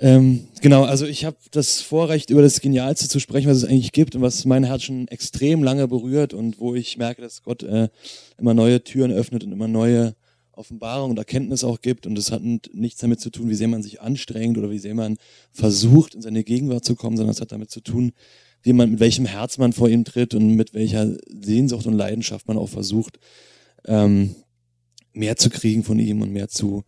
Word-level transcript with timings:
Ähm, 0.00 0.46
genau, 0.60 0.84
also 0.84 1.06
ich 1.06 1.24
habe 1.24 1.36
das 1.50 1.80
Vorrecht, 1.80 2.30
über 2.30 2.42
das 2.42 2.60
Genialste 2.60 3.08
zu 3.08 3.18
sprechen, 3.18 3.48
was 3.48 3.58
es 3.58 3.64
eigentlich 3.64 3.92
gibt 3.92 4.14
und 4.14 4.22
was 4.22 4.44
mein 4.44 4.62
Herz 4.62 4.84
schon 4.84 5.08
extrem 5.08 5.64
lange 5.64 5.88
berührt 5.88 6.34
und 6.34 6.60
wo 6.60 6.74
ich 6.74 6.96
merke, 6.98 7.20
dass 7.20 7.42
Gott 7.42 7.64
äh, 7.64 7.88
immer 8.38 8.54
neue 8.54 8.82
Türen 8.84 9.10
öffnet 9.10 9.42
und 9.42 9.50
immer 9.50 9.66
neue 9.66 10.14
Offenbarung 10.52 11.10
und 11.10 11.18
Erkenntnis 11.18 11.64
auch 11.64 11.80
gibt. 11.80 12.06
Und 12.06 12.14
das 12.14 12.30
hat 12.30 12.42
nichts 12.42 13.00
damit 13.00 13.20
zu 13.20 13.30
tun, 13.30 13.48
wie 13.48 13.54
sehr 13.54 13.68
man 13.68 13.82
sich 13.82 14.00
anstrengt 14.00 14.56
oder 14.56 14.70
wie 14.70 14.78
sehr 14.78 14.94
man 14.94 15.16
versucht, 15.52 16.14
in 16.14 16.22
seine 16.22 16.44
Gegenwart 16.44 16.84
zu 16.84 16.94
kommen, 16.94 17.16
sondern 17.16 17.32
es 17.32 17.40
hat 17.40 17.52
damit 17.52 17.70
zu 17.70 17.80
tun, 17.80 18.12
wie 18.62 18.72
man, 18.72 18.90
mit 18.90 19.00
welchem 19.00 19.26
Herz 19.26 19.58
man 19.58 19.72
vor 19.72 19.88
ihm 19.88 20.04
tritt 20.04 20.34
und 20.34 20.54
mit 20.54 20.74
welcher 20.74 21.16
Sehnsucht 21.28 21.86
und 21.86 21.94
Leidenschaft 21.94 22.46
man 22.46 22.58
auch 22.58 22.68
versucht, 22.68 23.18
ähm, 23.84 24.34
mehr 25.12 25.36
zu 25.36 25.50
kriegen 25.50 25.82
von 25.82 25.98
ihm 25.98 26.22
und 26.22 26.32
mehr 26.32 26.48
zu, 26.48 26.84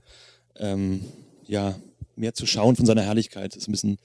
ähm, 0.58 1.00
ja, 1.46 1.76
mehr 2.20 2.34
zu 2.34 2.46
schauen 2.46 2.76
von 2.76 2.86
seiner 2.86 3.02
Herrlichkeit. 3.02 3.52
Das 3.52 3.62
ist 3.62 3.68
ein 3.68 3.72
bisschen 3.72 3.98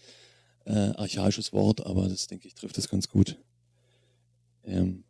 äh, 0.66 0.72
archaisches 0.96 1.54
Wort, 1.54 1.86
aber 1.86 2.08
das 2.08 2.28
denke 2.28 2.48
ich 2.48 2.56
trifft 2.56 2.78
es 2.78 2.90
ganz 2.90 3.10
gut. 3.10 3.38
Ähm, 4.64 5.04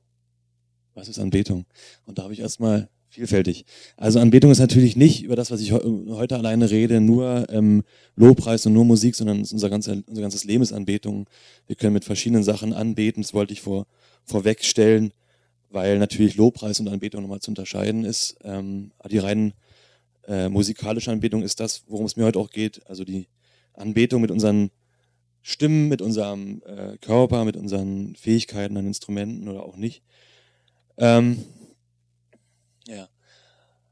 was 0.93 1.07
ist 1.07 1.19
Anbetung? 1.19 1.65
Und 2.05 2.17
da 2.17 2.23
habe 2.23 2.33
ich 2.33 2.39
erstmal 2.39 2.89
vielfältig. 3.09 3.65
Also 3.97 4.19
Anbetung 4.19 4.51
ist 4.51 4.59
natürlich 4.59 4.95
nicht 4.95 5.23
über 5.23 5.35
das, 5.35 5.51
was 5.51 5.61
ich 5.61 5.71
heute 5.71 6.35
alleine 6.35 6.69
rede, 6.69 6.99
nur 6.99 7.47
ähm, 7.49 7.83
Lobpreis 8.15 8.65
und 8.65 8.73
nur 8.73 8.85
Musik, 8.85 9.15
sondern 9.15 9.39
unser, 9.39 9.69
ganze, 9.69 10.03
unser 10.07 10.21
ganzes 10.21 10.43
Leben 10.43 10.63
ist 10.63 10.73
Anbetung. 10.73 11.27
Wir 11.67 11.75
können 11.75 11.93
mit 11.93 12.05
verschiedenen 12.05 12.43
Sachen 12.43 12.73
anbeten, 12.73 13.21
das 13.21 13.33
wollte 13.33 13.53
ich 13.53 13.61
vor, 13.61 13.87
vorwegstellen, 14.25 15.11
weil 15.69 15.97
natürlich 15.97 16.35
Lobpreis 16.35 16.79
und 16.79 16.89
Anbetung 16.89 17.21
nochmal 17.21 17.39
zu 17.39 17.51
unterscheiden 17.51 18.03
ist. 18.03 18.37
Ähm, 18.43 18.91
die 19.09 19.17
rein 19.17 19.53
äh, 20.27 20.49
musikalische 20.49 21.11
Anbetung 21.11 21.43
ist 21.43 21.59
das, 21.59 21.83
worum 21.87 22.05
es 22.05 22.15
mir 22.15 22.25
heute 22.25 22.39
auch 22.39 22.49
geht. 22.49 22.85
Also 22.87 23.03
die 23.03 23.27
Anbetung 23.73 24.21
mit 24.21 24.31
unseren 24.31 24.71
Stimmen, 25.41 25.89
mit 25.89 26.01
unserem 26.01 26.63
äh, 26.65 26.97
Körper, 26.97 27.45
mit 27.45 27.55
unseren 27.55 28.15
Fähigkeiten 28.15 28.77
an 28.77 28.87
Instrumenten 28.87 29.47
oder 29.47 29.63
auch 29.63 29.77
nicht. 29.77 30.01
Ähm, 30.97 31.43
ja. 32.87 33.09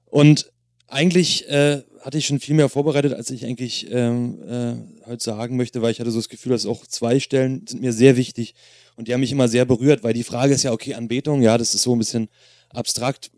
Und 0.05 0.51
eigentlich 0.87 1.47
äh, 1.49 1.83
hatte 2.01 2.17
ich 2.17 2.25
schon 2.25 2.39
viel 2.39 2.55
mehr 2.55 2.69
vorbereitet, 2.69 3.13
als 3.13 3.29
ich 3.31 3.45
eigentlich 3.45 3.87
ähm, 3.91 4.41
äh, 4.47 5.07
heute 5.07 5.23
sagen 5.23 5.57
möchte, 5.57 5.81
weil 5.81 5.91
ich 5.91 5.99
hatte 5.99 6.11
so 6.11 6.19
das 6.19 6.29
Gefühl, 6.29 6.51
dass 6.51 6.65
auch 6.65 6.85
zwei 6.85 7.19
Stellen 7.19 7.65
sind 7.67 7.81
mir 7.81 7.93
sehr 7.93 8.17
wichtig 8.17 8.55
und 8.95 9.07
die 9.07 9.13
haben 9.13 9.21
mich 9.21 9.31
immer 9.31 9.47
sehr 9.47 9.65
berührt, 9.65 10.03
weil 10.03 10.13
die 10.13 10.23
Frage 10.23 10.53
ist 10.53 10.63
ja, 10.63 10.71
okay, 10.71 10.93
Anbetung, 10.93 11.41
ja, 11.41 11.57
das 11.57 11.73
ist 11.73 11.83
so 11.83 11.95
ein 11.95 11.99
bisschen 11.99 12.29
abstrakt, 12.69 13.31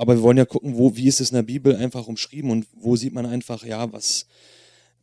aber 0.00 0.16
wir 0.16 0.22
wollen 0.22 0.38
ja 0.38 0.46
gucken, 0.46 0.78
wo, 0.78 0.96
wie 0.96 1.08
ist 1.08 1.20
es 1.20 1.28
in 1.28 1.34
der 1.34 1.42
Bibel 1.42 1.76
einfach 1.76 2.08
umschrieben 2.08 2.50
und 2.50 2.66
wo 2.72 2.96
sieht 2.96 3.12
man 3.12 3.26
einfach, 3.26 3.66
ja, 3.66 3.92
was, 3.92 4.24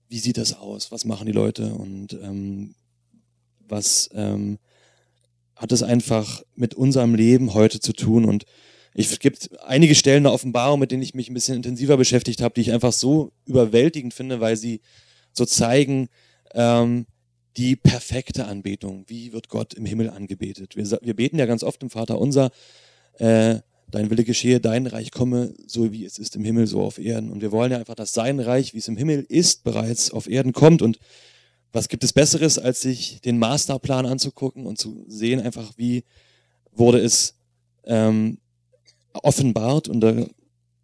wie 0.10 0.18
sieht 0.18 0.38
das 0.38 0.56
aus, 0.56 0.92
was 0.92 1.06
machen 1.06 1.28
die 1.28 1.34
Leute 1.34 1.72
und 1.76 2.14
ähm, 2.14 2.74
was 3.60 4.10
ähm, 4.16 4.58
hat 5.56 5.72
es 5.72 5.84
einfach 5.84 6.42
mit 6.56 6.74
unserem 6.74 7.14
Leben 7.14 7.54
heute 7.54 7.80
zu 7.80 7.94
tun 7.94 8.26
und 8.26 8.46
ich 8.96 9.20
gibt 9.20 9.52
einige 9.62 9.94
Stellen 9.94 10.24
der 10.24 10.34
Offenbarung, 10.34 10.80
mit 10.80 10.90
denen 10.90 11.04
ich 11.04 11.14
mich 11.14 11.30
ein 11.30 11.36
bisschen 11.36 11.58
intensiver 11.58 11.96
beschäftigt 11.96 12.42
habe, 12.42 12.56
die 12.56 12.62
ich 12.62 12.72
einfach 12.72 12.92
so 12.92 13.34
überwältigend 13.46 14.16
finde, 14.16 14.40
weil 14.40 14.58
sie 14.58 14.82
so 15.32 15.46
zeigen, 15.46 16.10
ähm, 16.56 17.06
die 17.56 17.76
perfekte 17.76 18.46
Anbetung. 18.46 19.04
Wie 19.06 19.32
wird 19.32 19.50
Gott 19.50 19.76
im 19.76 19.86
Himmel 19.86 20.10
angebetet? 20.10 20.76
Wir, 20.76 20.90
wir 21.04 21.16
beten 21.16 21.38
ja 21.38 21.46
ganz 21.46 21.62
oft 21.62 21.84
im 21.84 21.92
Vater 21.92 22.20
unser, 22.20 22.50
äh, 23.20 23.60
dein 23.90 24.10
Wille 24.10 24.24
geschehe, 24.24 24.60
dein 24.60 24.86
Reich 24.88 25.12
komme, 25.12 25.54
so 25.66 25.92
wie 25.92 26.06
es 26.06 26.20
ist 26.20 26.36
im 26.36 26.44
Himmel, 26.44 26.68
so 26.68 26.82
auf 26.82 27.00
Erden. 27.00 27.32
Und 27.32 27.42
wir 27.42 27.52
wollen 27.52 27.72
ja 27.72 27.78
einfach, 27.78 27.96
dass 27.96 28.14
sein 28.14 28.40
Reich, 28.40 28.74
wie 28.74 28.80
es 28.80 28.88
im 28.88 28.98
Himmel 28.98 29.26
ist, 29.28 29.64
bereits 29.64 30.12
auf 30.12 30.30
Erden 30.30 30.54
kommt. 30.54 30.82
Und 30.82 31.00
was 31.72 31.88
gibt 31.88 32.04
es 32.04 32.14
Besseres, 32.14 32.60
als 32.60 32.82
sich 32.82 33.22
den 33.22 33.40
Masterplan 33.40 34.06
anzugucken 34.06 34.66
und 34.66 34.78
zu 34.78 35.06
sehen, 35.08 35.42
einfach 35.42 35.74
wie 35.78 36.04
wurde 36.72 37.00
es 37.00 37.36
ähm, 37.86 38.40
offenbart 39.14 39.88
und 39.88 40.02
da 40.02 40.28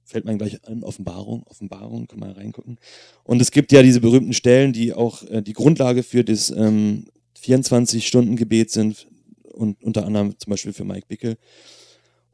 fällt 0.06 0.26
man 0.26 0.38
gleich 0.38 0.66
an, 0.68 0.84
Offenbarung, 0.84 1.44
Offenbarung, 1.48 2.08
kann 2.08 2.20
man 2.20 2.32
reingucken. 2.32 2.78
Und 3.24 3.42
es 3.42 3.52
gibt 3.52 3.72
ja 3.72 3.82
diese 3.82 4.02
berühmten 4.02 4.34
Stellen, 4.34 4.74
die 4.74 4.94
auch 4.94 5.24
äh, 5.24 5.42
die 5.42 5.54
Grundlage 5.54 6.04
für 6.04 6.24
das 6.24 6.52
ähm, 6.52 7.08
24-Stunden-Gebet 7.42 8.72
sind 8.72 9.08
und 9.44 9.84
unter 9.84 10.06
anderem 10.06 10.38
zum 10.38 10.52
Beispiel 10.52 10.74
für 10.74 10.86
Mike 10.86 11.08
Bickel. 11.08 11.38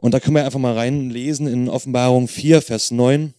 Und 0.02 0.14
da 0.14 0.20
können 0.20 0.36
wir 0.36 0.46
einfach 0.46 0.60
mal 0.60 0.74
reinlesen 0.74 1.48
in 1.48 1.70
Offenbarung 1.70 2.28
4, 2.28 2.62
Vers 2.62 2.92
9. 2.92 3.34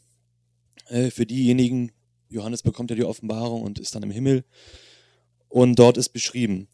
Äh, 0.88 1.10
für 1.10 1.26
diejenigen, 1.26 1.92
Johannes 2.28 2.62
bekommt 2.62 2.90
ja 2.90 2.96
die 2.96 3.04
Offenbarung 3.04 3.62
und 3.62 3.78
ist 3.78 3.94
dann 3.94 4.02
im 4.02 4.10
Himmel. 4.10 4.44
Und 5.48 5.78
dort 5.78 5.96
ist 5.96 6.10
beschrieben, 6.10 6.68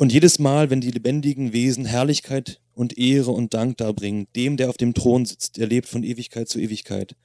und 0.00 0.14
jedes 0.14 0.38
Mal, 0.38 0.70
wenn 0.70 0.80
die 0.80 0.90
lebendigen 0.90 1.52
Wesen 1.52 1.84
Herrlichkeit 1.84 2.58
und 2.72 2.96
Ehre 2.96 3.32
und 3.32 3.52
Dank 3.52 3.76
darbringen, 3.76 4.28
dem, 4.34 4.56
der 4.56 4.70
auf 4.70 4.78
dem 4.78 4.94
Thron 4.94 5.26
sitzt, 5.26 5.58
der 5.58 5.66
lebt 5.66 5.86
von 5.86 6.04
Ewigkeit 6.04 6.48
zu 6.48 6.58
Ewigkeit, 6.58 7.16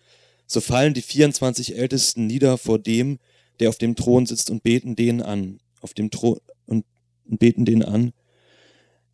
so 0.45 0.59
fallen 0.59 0.93
die 0.93 1.01
24 1.01 1.77
Ältesten 1.77 2.27
nieder 2.27 2.57
vor 2.57 2.77
dem, 2.77 3.19
der 3.61 3.69
auf 3.69 3.77
dem 3.77 3.95
Thron 3.95 4.25
sitzt 4.25 4.49
und 4.49 4.61
beten 4.61 4.97
den 4.97 5.21
an, 5.21 5.61
auf 5.79 5.93
dem 5.93 6.11
Thron 6.11 6.39
und, 6.65 6.85
beten 7.27 7.63
den 7.63 7.81
an, 7.81 8.11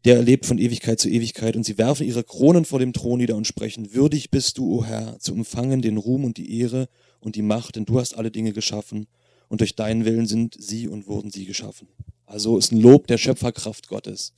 der 0.06 0.22
lebt 0.22 0.45
von 0.45 0.57
Ewigkeit 0.57 1.00
zu 1.00 1.09
Ewigkeit, 1.09 1.56
und 1.56 1.63
sie 1.63 1.78
werfen 1.78 2.07
ihre 2.07 2.23
Kronen 2.23 2.66
vor 2.66 2.79
dem 2.79 2.94
Thron 2.94 3.19
nieder 3.19 3.35
und 3.35 3.47
sprechen, 3.47 3.94
würdig 3.94 4.31
bist 4.31 4.57
du, 4.57 4.79
o 4.79 4.85
Herr, 4.85 5.19
zu 5.19 5.34
empfangen 5.34 5.81
den 5.81 5.97
Ruhm 5.97 6.25
und 6.25 6.38
die 6.38 6.59
Ehre 6.59 6.89
und 7.19 7.35
die 7.35 7.41
Macht, 7.41 7.75
denn 7.75 7.85
du 7.85 8.00
hast 8.00 8.17
alle 8.17 8.31
Dinge 8.31 8.53
geschaffen, 8.53 9.07
und 9.47 9.59
durch 9.59 9.75
deinen 9.75 10.06
Willen 10.06 10.28
sind 10.28 10.56
sie 10.57 10.88
und 10.88 11.07
wurden 11.07 11.29
sie 11.29 11.45
geschaffen. 11.45 11.89
Also 12.25 12.57
ist 12.57 12.72
ein 12.72 12.79
Lob 12.79 13.07
der 13.07 13.17
Schöpferkraft 13.17 13.89
Gottes. 13.89 14.34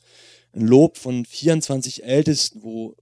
Ein 0.53 0.65
Lob 0.65 0.97
von 0.97 1.23
24 1.23 2.03
Ältesten, 2.03 2.63
wo 2.63 2.95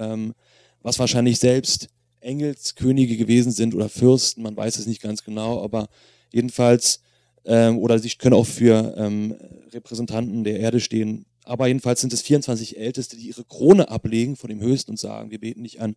ähm, 0.00 0.34
was 0.82 0.98
wahrscheinlich 0.98 1.38
selbst 1.38 1.86
Engelskönige 2.20 3.16
gewesen 3.16 3.52
sind 3.52 3.74
oder 3.74 3.88
Fürsten, 3.88 4.42
man 4.42 4.56
weiß 4.56 4.78
es 4.78 4.86
nicht 4.86 5.00
ganz 5.00 5.22
genau, 5.22 5.62
aber 5.62 5.88
jedenfalls, 6.32 7.00
ähm, 7.44 7.78
oder 7.78 7.98
sie 8.00 8.10
können 8.10 8.34
auch 8.34 8.46
für 8.46 8.94
ähm, 8.96 9.36
Repräsentanten 9.72 10.42
der 10.42 10.58
Erde 10.58 10.80
stehen. 10.80 11.26
Aber 11.44 11.66
jedenfalls 11.66 12.00
sind 12.00 12.12
es 12.12 12.22
24 12.22 12.78
Älteste, 12.78 13.16
die 13.16 13.28
ihre 13.28 13.44
Krone 13.44 13.88
ablegen 13.88 14.36
vor 14.36 14.48
dem 14.48 14.60
Höchsten 14.60 14.92
und 14.92 14.98
sagen, 14.98 15.30
wir 15.30 15.40
beten 15.40 15.64
dich 15.64 15.80
an, 15.80 15.96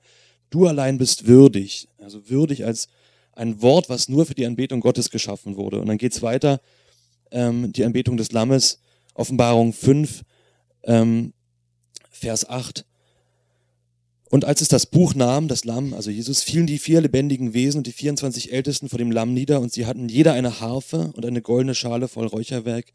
du 0.50 0.68
allein 0.68 0.98
bist 0.98 1.28
würdig. 1.28 1.88
Also 1.98 2.30
würdig 2.30 2.66
als 2.66 2.88
ein 3.34 3.62
Wort, 3.62 3.90
was 3.90 4.10
nur 4.10 4.26
für 4.26 4.34
die 4.34 4.46
Anbetung 4.46 4.80
Gottes 4.80 5.10
geschaffen 5.10 5.56
wurde. 5.56 5.80
Und 5.80 5.88
dann 5.88 5.98
geht's 5.98 6.22
weiter 6.22 6.62
ähm, 7.32 7.72
die 7.74 7.84
Anbetung 7.84 8.18
des 8.18 8.32
Lammes, 8.32 8.80
Offenbarung 9.14 9.74
5, 9.74 10.24
ähm, 10.84 11.34
Vers 12.10 12.50
8. 12.50 12.86
Und 14.30 14.46
als 14.46 14.62
es 14.62 14.68
das 14.68 14.86
Buch 14.86 15.14
nahm, 15.14 15.48
das 15.48 15.66
Lamm, 15.66 15.94
also 15.94 16.10
Jesus, 16.10 16.42
fielen 16.42 16.66
die 16.66 16.80
vier 16.80 17.02
lebendigen 17.02 17.54
Wesen 17.54 17.80
und 17.80 17.88
die 17.88 17.92
24 17.92 18.52
Ältesten 18.52 18.90
vor 18.90 18.98
dem 18.98 19.12
Lamm 19.12 19.34
nieder 19.34 19.62
und 19.62 19.72
sie 19.72 19.86
hatten 19.86 20.10
jeder 20.10 20.34
eine 20.34 20.60
Harfe 20.60 21.12
und 21.16 21.26
eine 21.26 21.42
goldene 21.42 21.76
Schale 21.76 22.08
voll 22.08 22.28
Räucherwerk. 22.28 22.92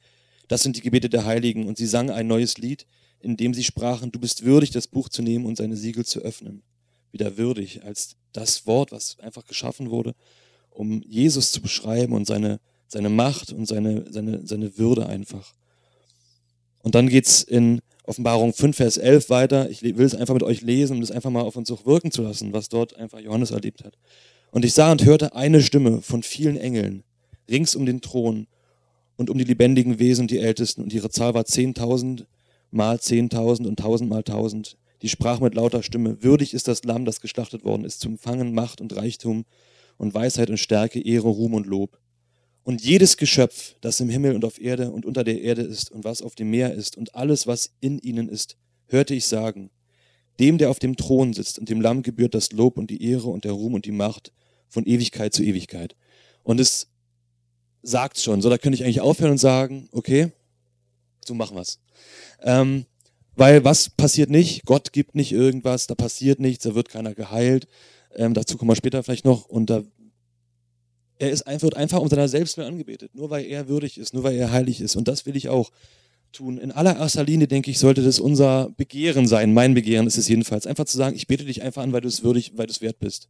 Das 0.50 0.62
sind 0.62 0.76
die 0.76 0.82
Gebete 0.82 1.08
der 1.08 1.24
Heiligen. 1.24 1.66
Und 1.66 1.78
sie 1.78 1.86
sangen 1.86 2.10
ein 2.10 2.26
neues 2.26 2.58
Lied, 2.58 2.86
in 3.20 3.36
dem 3.36 3.54
sie 3.54 3.64
sprachen, 3.64 4.12
du 4.12 4.18
bist 4.18 4.44
würdig, 4.44 4.70
das 4.70 4.86
Buch 4.86 5.08
zu 5.08 5.22
nehmen 5.22 5.46
und 5.46 5.56
seine 5.56 5.76
Siegel 5.76 6.04
zu 6.04 6.20
öffnen. 6.20 6.62
Wieder 7.12 7.38
würdig 7.38 7.82
als 7.84 8.16
das 8.32 8.66
Wort, 8.66 8.92
was 8.92 9.18
einfach 9.20 9.46
geschaffen 9.46 9.90
wurde, 9.90 10.14
um 10.70 11.02
Jesus 11.02 11.52
zu 11.52 11.60
beschreiben 11.60 12.12
und 12.12 12.26
seine 12.26 12.60
seine 12.90 13.08
Macht 13.08 13.52
und 13.52 13.66
seine, 13.66 14.04
seine, 14.10 14.46
seine 14.46 14.76
Würde 14.76 15.06
einfach. 15.06 15.54
Und 16.82 16.94
dann 16.94 17.08
geht's 17.08 17.42
in 17.42 17.80
Offenbarung 18.04 18.52
5, 18.52 18.76
Vers 18.76 18.96
11 18.96 19.30
weiter. 19.30 19.70
Ich 19.70 19.82
will 19.82 20.00
es 20.00 20.14
einfach 20.14 20.34
mit 20.34 20.42
euch 20.42 20.62
lesen, 20.62 20.94
um 20.94 21.00
das 21.00 21.12
einfach 21.12 21.30
mal 21.30 21.42
auf 21.42 21.56
uns 21.56 21.70
auch 21.70 21.86
wirken 21.86 22.10
zu 22.10 22.22
lassen, 22.22 22.52
was 22.52 22.68
dort 22.68 22.96
einfach 22.96 23.20
Johannes 23.20 23.52
erlebt 23.52 23.84
hat. 23.84 23.96
Und 24.50 24.64
ich 24.64 24.74
sah 24.74 24.90
und 24.90 25.04
hörte 25.04 25.36
eine 25.36 25.62
Stimme 25.62 26.02
von 26.02 26.22
vielen 26.22 26.56
Engeln 26.56 27.04
rings 27.48 27.76
um 27.76 27.86
den 27.86 28.00
Thron 28.00 28.48
und 29.20 29.28
um 29.28 29.36
die 29.36 29.44
lebendigen 29.44 29.98
Wesen 29.98 30.28
die 30.28 30.38
Ältesten. 30.38 30.82
Und 30.82 30.94
ihre 30.94 31.10
Zahl 31.10 31.34
war 31.34 31.42
10.000 31.42 32.24
mal 32.70 32.96
10.000 32.96 33.66
und 33.66 33.78
1.000 33.78 34.06
mal 34.06 34.22
1.000. 34.22 34.76
Die 35.02 35.10
sprach 35.10 35.40
mit 35.40 35.54
lauter 35.54 35.82
Stimme, 35.82 36.22
würdig 36.22 36.54
ist 36.54 36.68
das 36.68 36.84
Lamm, 36.84 37.04
das 37.04 37.20
geschlachtet 37.20 37.62
worden 37.62 37.84
ist, 37.84 38.00
zum 38.00 38.16
Fangen 38.16 38.54
Macht 38.54 38.80
und 38.80 38.96
Reichtum 38.96 39.44
und 39.98 40.14
Weisheit 40.14 40.48
und 40.48 40.56
Stärke, 40.56 41.04
Ehre, 41.04 41.28
Ruhm 41.28 41.52
und 41.52 41.66
Lob. 41.66 41.98
Und 42.62 42.80
jedes 42.80 43.18
Geschöpf, 43.18 43.76
das 43.82 44.00
im 44.00 44.08
Himmel 44.08 44.34
und 44.34 44.42
auf 44.46 44.58
Erde 44.58 44.90
und 44.90 45.04
unter 45.04 45.22
der 45.22 45.42
Erde 45.42 45.62
ist 45.62 45.92
und 45.92 46.02
was 46.02 46.22
auf 46.22 46.34
dem 46.34 46.48
Meer 46.48 46.72
ist 46.72 46.96
und 46.96 47.14
alles, 47.14 47.46
was 47.46 47.74
in 47.80 47.98
ihnen 47.98 48.26
ist, 48.26 48.56
hörte 48.86 49.14
ich 49.14 49.26
sagen, 49.26 49.68
dem, 50.38 50.56
der 50.56 50.70
auf 50.70 50.78
dem 50.78 50.96
Thron 50.96 51.34
sitzt 51.34 51.58
und 51.58 51.68
dem 51.68 51.82
Lamm 51.82 52.00
gebührt 52.00 52.34
das 52.34 52.52
Lob 52.52 52.78
und 52.78 52.88
die 52.88 53.04
Ehre 53.04 53.28
und 53.28 53.44
der 53.44 53.52
Ruhm 53.52 53.74
und 53.74 53.84
die 53.84 53.92
Macht 53.92 54.32
von 54.70 54.86
Ewigkeit 54.86 55.34
zu 55.34 55.42
Ewigkeit. 55.42 55.94
Und 56.42 56.58
es 56.58 56.89
sagt 57.82 58.18
schon, 58.18 58.42
so 58.42 58.50
da 58.50 58.58
könnte 58.58 58.76
ich 58.76 58.84
eigentlich 58.84 59.00
aufhören 59.00 59.32
und 59.32 59.38
sagen, 59.38 59.88
okay, 59.92 60.32
so 61.24 61.34
machen 61.34 61.56
wir's. 61.56 61.78
Ähm, 62.42 62.86
weil 63.36 63.64
was 63.64 63.88
passiert 63.88 64.30
nicht? 64.30 64.64
Gott 64.66 64.92
gibt 64.92 65.14
nicht 65.14 65.32
irgendwas, 65.32 65.86
da 65.86 65.94
passiert 65.94 66.40
nichts, 66.40 66.64
da 66.64 66.74
wird 66.74 66.88
keiner 66.88 67.14
geheilt. 67.14 67.68
Ähm, 68.14 68.34
dazu 68.34 68.56
kommen 68.56 68.70
wir 68.70 68.76
später 68.76 69.02
vielleicht 69.02 69.24
noch. 69.24 69.46
Und 69.46 69.70
da 69.70 69.82
Er 71.18 71.30
ist 71.30 71.46
einfach, 71.46 71.64
wird 71.64 71.76
einfach 71.76 72.00
um 72.00 72.08
seiner 72.08 72.28
selbst 72.28 72.58
angebetet, 72.58 73.14
nur 73.14 73.30
weil 73.30 73.44
er 73.44 73.68
würdig 73.68 73.98
ist, 73.98 74.14
nur 74.14 74.24
weil 74.24 74.36
er 74.36 74.50
heilig 74.50 74.80
ist. 74.80 74.96
Und 74.96 75.06
das 75.06 75.26
will 75.26 75.36
ich 75.36 75.48
auch 75.48 75.70
tun. 76.32 76.58
In 76.58 76.72
allererster 76.72 77.24
Linie, 77.24 77.46
denke 77.46 77.70
ich, 77.70 77.78
sollte 77.78 78.02
das 78.02 78.18
unser 78.18 78.70
Begehren 78.76 79.26
sein. 79.26 79.52
Mein 79.52 79.74
Begehren 79.74 80.06
ist 80.06 80.16
es 80.16 80.28
jedenfalls. 80.28 80.66
Einfach 80.66 80.86
zu 80.86 80.96
sagen, 80.96 81.16
ich 81.16 81.26
bete 81.26 81.44
dich 81.44 81.62
einfach 81.62 81.82
an, 81.82 81.92
weil 81.92 82.00
du 82.00 82.08
es 82.08 82.22
würdig, 82.22 82.52
weil 82.56 82.66
du 82.66 82.72
es 82.72 82.80
wert 82.80 82.98
bist. 83.00 83.28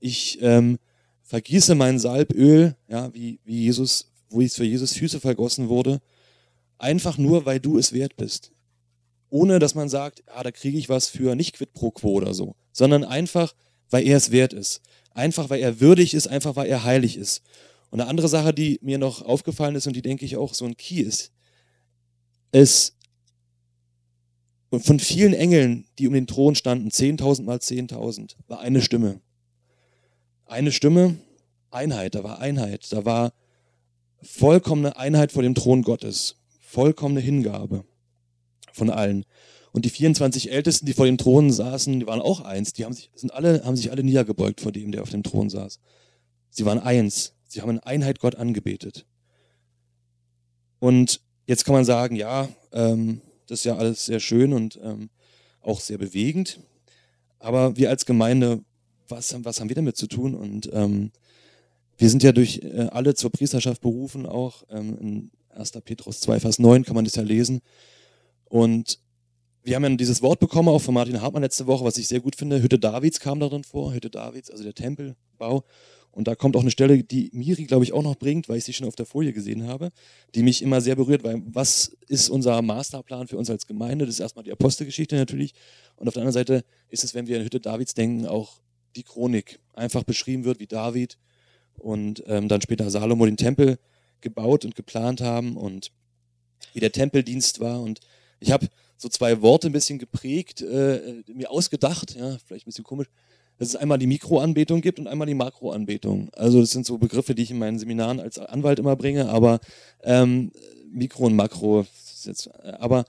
Ich 0.00 0.38
ähm, 0.42 0.78
vergieße 1.24 1.74
mein 1.74 1.98
Salböl, 1.98 2.76
ja, 2.88 3.12
wie, 3.12 3.40
wie 3.44 3.62
Jesus, 3.62 4.12
wo 4.28 4.40
es 4.40 4.54
für 4.54 4.64
Jesus 4.64 4.92
Füße 4.92 5.20
vergossen 5.20 5.68
wurde, 5.68 6.00
einfach 6.78 7.18
nur, 7.18 7.46
weil 7.46 7.60
du 7.60 7.78
es 7.78 7.92
wert 7.92 8.16
bist. 8.16 8.52
Ohne 9.30 9.58
dass 9.58 9.74
man 9.74 9.88
sagt, 9.88 10.22
ah, 10.26 10.42
da 10.42 10.52
kriege 10.52 10.78
ich 10.78 10.88
was 10.88 11.08
für 11.08 11.34
nicht 11.34 11.56
quid 11.56 11.72
pro 11.72 11.90
quo 11.90 12.12
oder 12.12 12.34
so, 12.34 12.54
sondern 12.72 13.04
einfach, 13.04 13.54
weil 13.90 14.06
er 14.06 14.16
es 14.16 14.30
wert 14.30 14.52
ist. 14.52 14.80
Einfach, 15.10 15.50
weil 15.50 15.60
er 15.60 15.80
würdig 15.80 16.14
ist, 16.14 16.28
einfach, 16.28 16.56
weil 16.56 16.68
er 16.68 16.84
heilig 16.84 17.16
ist. 17.16 17.42
Und 17.90 18.00
eine 18.00 18.10
andere 18.10 18.28
Sache, 18.28 18.52
die 18.52 18.78
mir 18.82 18.98
noch 18.98 19.22
aufgefallen 19.22 19.76
ist 19.76 19.86
und 19.86 19.96
die 19.96 20.02
denke 20.02 20.24
ich 20.24 20.36
auch 20.36 20.54
so 20.54 20.64
ein 20.64 20.76
Key 20.76 21.00
ist, 21.00 21.32
es 22.52 22.96
von 24.78 24.98
vielen 24.98 25.34
Engeln, 25.34 25.86
die 25.98 26.08
um 26.08 26.14
den 26.14 26.26
Thron 26.26 26.54
standen, 26.54 26.88
10.000 26.88 27.44
mal 27.44 27.58
10.000, 27.58 28.36
war 28.48 28.60
eine 28.60 28.82
Stimme. 28.82 29.20
Eine 30.46 30.72
Stimme, 30.72 31.16
Einheit, 31.70 32.14
da 32.14 32.24
war 32.24 32.38
Einheit, 32.38 32.92
da 32.92 33.04
war 33.04 33.32
vollkommene 34.22 34.96
Einheit 34.96 35.32
vor 35.32 35.42
dem 35.42 35.54
Thron 35.54 35.82
Gottes, 35.82 36.36
vollkommene 36.60 37.20
Hingabe 37.20 37.84
von 38.72 38.90
allen. 38.90 39.24
Und 39.72 39.84
die 39.84 39.90
24 39.90 40.52
Ältesten, 40.52 40.86
die 40.86 40.92
vor 40.92 41.06
dem 41.06 41.18
Thron 41.18 41.50
saßen, 41.50 42.00
die 42.00 42.06
waren 42.06 42.20
auch 42.20 42.40
eins. 42.40 42.72
Die 42.72 42.84
haben 42.84 42.92
sich, 42.92 43.10
sind 43.14 43.34
alle, 43.34 43.64
haben 43.64 43.76
sich 43.76 43.90
alle 43.90 44.04
niedergebeugt 44.04 44.60
vor 44.60 44.70
dem, 44.70 44.92
der 44.92 45.02
auf 45.02 45.10
dem 45.10 45.24
Thron 45.24 45.50
saß. 45.50 45.80
Sie 46.50 46.64
waren 46.64 46.78
eins. 46.78 47.34
Sie 47.48 47.60
haben 47.60 47.70
in 47.70 47.80
Einheit 47.80 48.20
Gott 48.20 48.36
angebetet. 48.36 49.04
Und 50.78 51.20
Jetzt 51.46 51.66
kann 51.66 51.74
man 51.74 51.84
sagen, 51.84 52.16
ja, 52.16 52.48
ähm, 52.72 53.20
das 53.46 53.60
ist 53.60 53.64
ja 53.64 53.76
alles 53.76 54.06
sehr 54.06 54.20
schön 54.20 54.54
und 54.54 54.80
ähm, 54.82 55.10
auch 55.60 55.80
sehr 55.80 55.98
bewegend. 55.98 56.60
Aber 57.38 57.76
wir 57.76 57.90
als 57.90 58.06
Gemeinde, 58.06 58.64
was, 59.08 59.34
was 59.44 59.60
haben 59.60 59.68
wir 59.68 59.76
damit 59.76 59.96
zu 59.96 60.06
tun? 60.06 60.34
Und 60.34 60.70
ähm, 60.72 61.10
wir 61.96 62.10
sind 62.10 62.22
ja 62.22 62.32
durch 62.32 62.60
äh, 62.62 62.88
alle 62.90 63.14
zur 63.14 63.30
Priesterschaft 63.30 63.80
berufen, 63.80 64.26
auch 64.26 64.64
ähm, 64.70 64.98
in 64.98 65.30
1. 65.50 65.72
Petrus 65.84 66.20
2, 66.20 66.40
Vers 66.40 66.58
9 66.58 66.84
kann 66.84 66.94
man 66.94 67.04
das 67.04 67.14
ja 67.14 67.22
lesen. 67.22 67.60
Und 68.44 68.98
wir 69.62 69.76
haben 69.76 69.84
ja 69.84 69.90
dieses 69.96 70.20
Wort 70.20 70.40
bekommen, 70.40 70.68
auch 70.68 70.80
von 70.80 70.94
Martin 70.94 71.20
Hartmann 71.22 71.42
letzte 71.42 71.66
Woche, 71.66 71.84
was 71.84 71.96
ich 71.96 72.08
sehr 72.08 72.20
gut 72.20 72.36
finde. 72.36 72.62
Hütte 72.62 72.78
Davids 72.78 73.18
kam 73.20 73.40
darin 73.40 73.64
vor, 73.64 73.94
Hütte 73.94 74.10
Davids, 74.10 74.50
also 74.50 74.62
der 74.62 74.74
Tempelbau. 74.74 75.64
Und 76.10 76.28
da 76.28 76.36
kommt 76.36 76.54
auch 76.54 76.60
eine 76.60 76.70
Stelle, 76.70 77.02
die 77.02 77.30
Miri, 77.32 77.64
glaube 77.64 77.82
ich, 77.82 77.92
auch 77.92 78.02
noch 78.02 78.14
bringt, 78.14 78.48
weil 78.48 78.58
ich 78.58 78.64
sie 78.64 78.72
schon 78.72 78.86
auf 78.86 78.94
der 78.94 79.06
Folie 79.06 79.32
gesehen 79.32 79.66
habe, 79.66 79.90
die 80.34 80.44
mich 80.44 80.62
immer 80.62 80.80
sehr 80.80 80.94
berührt, 80.94 81.24
weil 81.24 81.42
was 81.46 81.96
ist 82.06 82.28
unser 82.28 82.62
Masterplan 82.62 83.26
für 83.26 83.36
uns 83.36 83.50
als 83.50 83.66
Gemeinde? 83.66 84.06
Das 84.06 84.16
ist 84.16 84.20
erstmal 84.20 84.44
die 84.44 84.52
Apostelgeschichte 84.52 85.16
natürlich. 85.16 85.54
Und 85.96 86.06
auf 86.06 86.14
der 86.14 86.20
anderen 86.20 86.34
Seite 86.34 86.64
ist 86.88 87.02
es, 87.02 87.14
wenn 87.14 87.26
wir 87.26 87.38
an 87.38 87.44
Hütte 87.44 87.58
Davids 87.58 87.94
denken, 87.94 88.26
auch 88.26 88.60
die 88.96 89.02
Chronik. 89.02 89.58
Einfach 89.72 90.04
beschrieben 90.04 90.44
wird, 90.44 90.60
wie 90.60 90.66
David 90.66 91.18
und 91.78 92.22
ähm, 92.26 92.48
dann 92.48 92.60
später 92.60 92.90
Salomo 92.90 93.26
den 93.26 93.36
Tempel 93.36 93.78
gebaut 94.20 94.64
und 94.64 94.74
geplant 94.74 95.20
haben 95.20 95.56
und 95.56 95.90
wie 96.72 96.80
der 96.80 96.92
Tempeldienst 96.92 97.60
war. 97.60 97.80
Und 97.80 98.00
ich 98.40 98.52
habe 98.52 98.68
so 98.96 99.08
zwei 99.08 99.42
Worte 99.42 99.68
ein 99.68 99.72
bisschen 99.72 99.98
geprägt, 99.98 100.62
äh, 100.62 101.22
mir 101.26 101.50
ausgedacht, 101.50 102.14
ja, 102.14 102.38
vielleicht 102.46 102.66
ein 102.66 102.70
bisschen 102.70 102.84
komisch 102.84 103.08
dass 103.58 103.68
es 103.68 103.76
einmal 103.76 103.98
die 103.98 104.06
Mikroanbetung 104.06 104.80
gibt 104.80 104.98
und 104.98 105.06
einmal 105.06 105.26
die 105.26 105.34
Makroanbetung. 105.34 106.30
Also 106.34 106.60
das 106.60 106.70
sind 106.70 106.86
so 106.86 106.98
Begriffe, 106.98 107.34
die 107.34 107.42
ich 107.42 107.50
in 107.50 107.58
meinen 107.58 107.78
Seminaren 107.78 108.20
als 108.20 108.38
Anwalt 108.38 108.78
immer 108.78 108.96
bringe, 108.96 109.28
aber 109.28 109.60
ähm, 110.02 110.52
Mikro 110.90 111.26
und 111.26 111.36
Makro. 111.36 111.86
Jetzt, 112.24 112.48
äh, 112.62 112.72
aber 112.78 113.04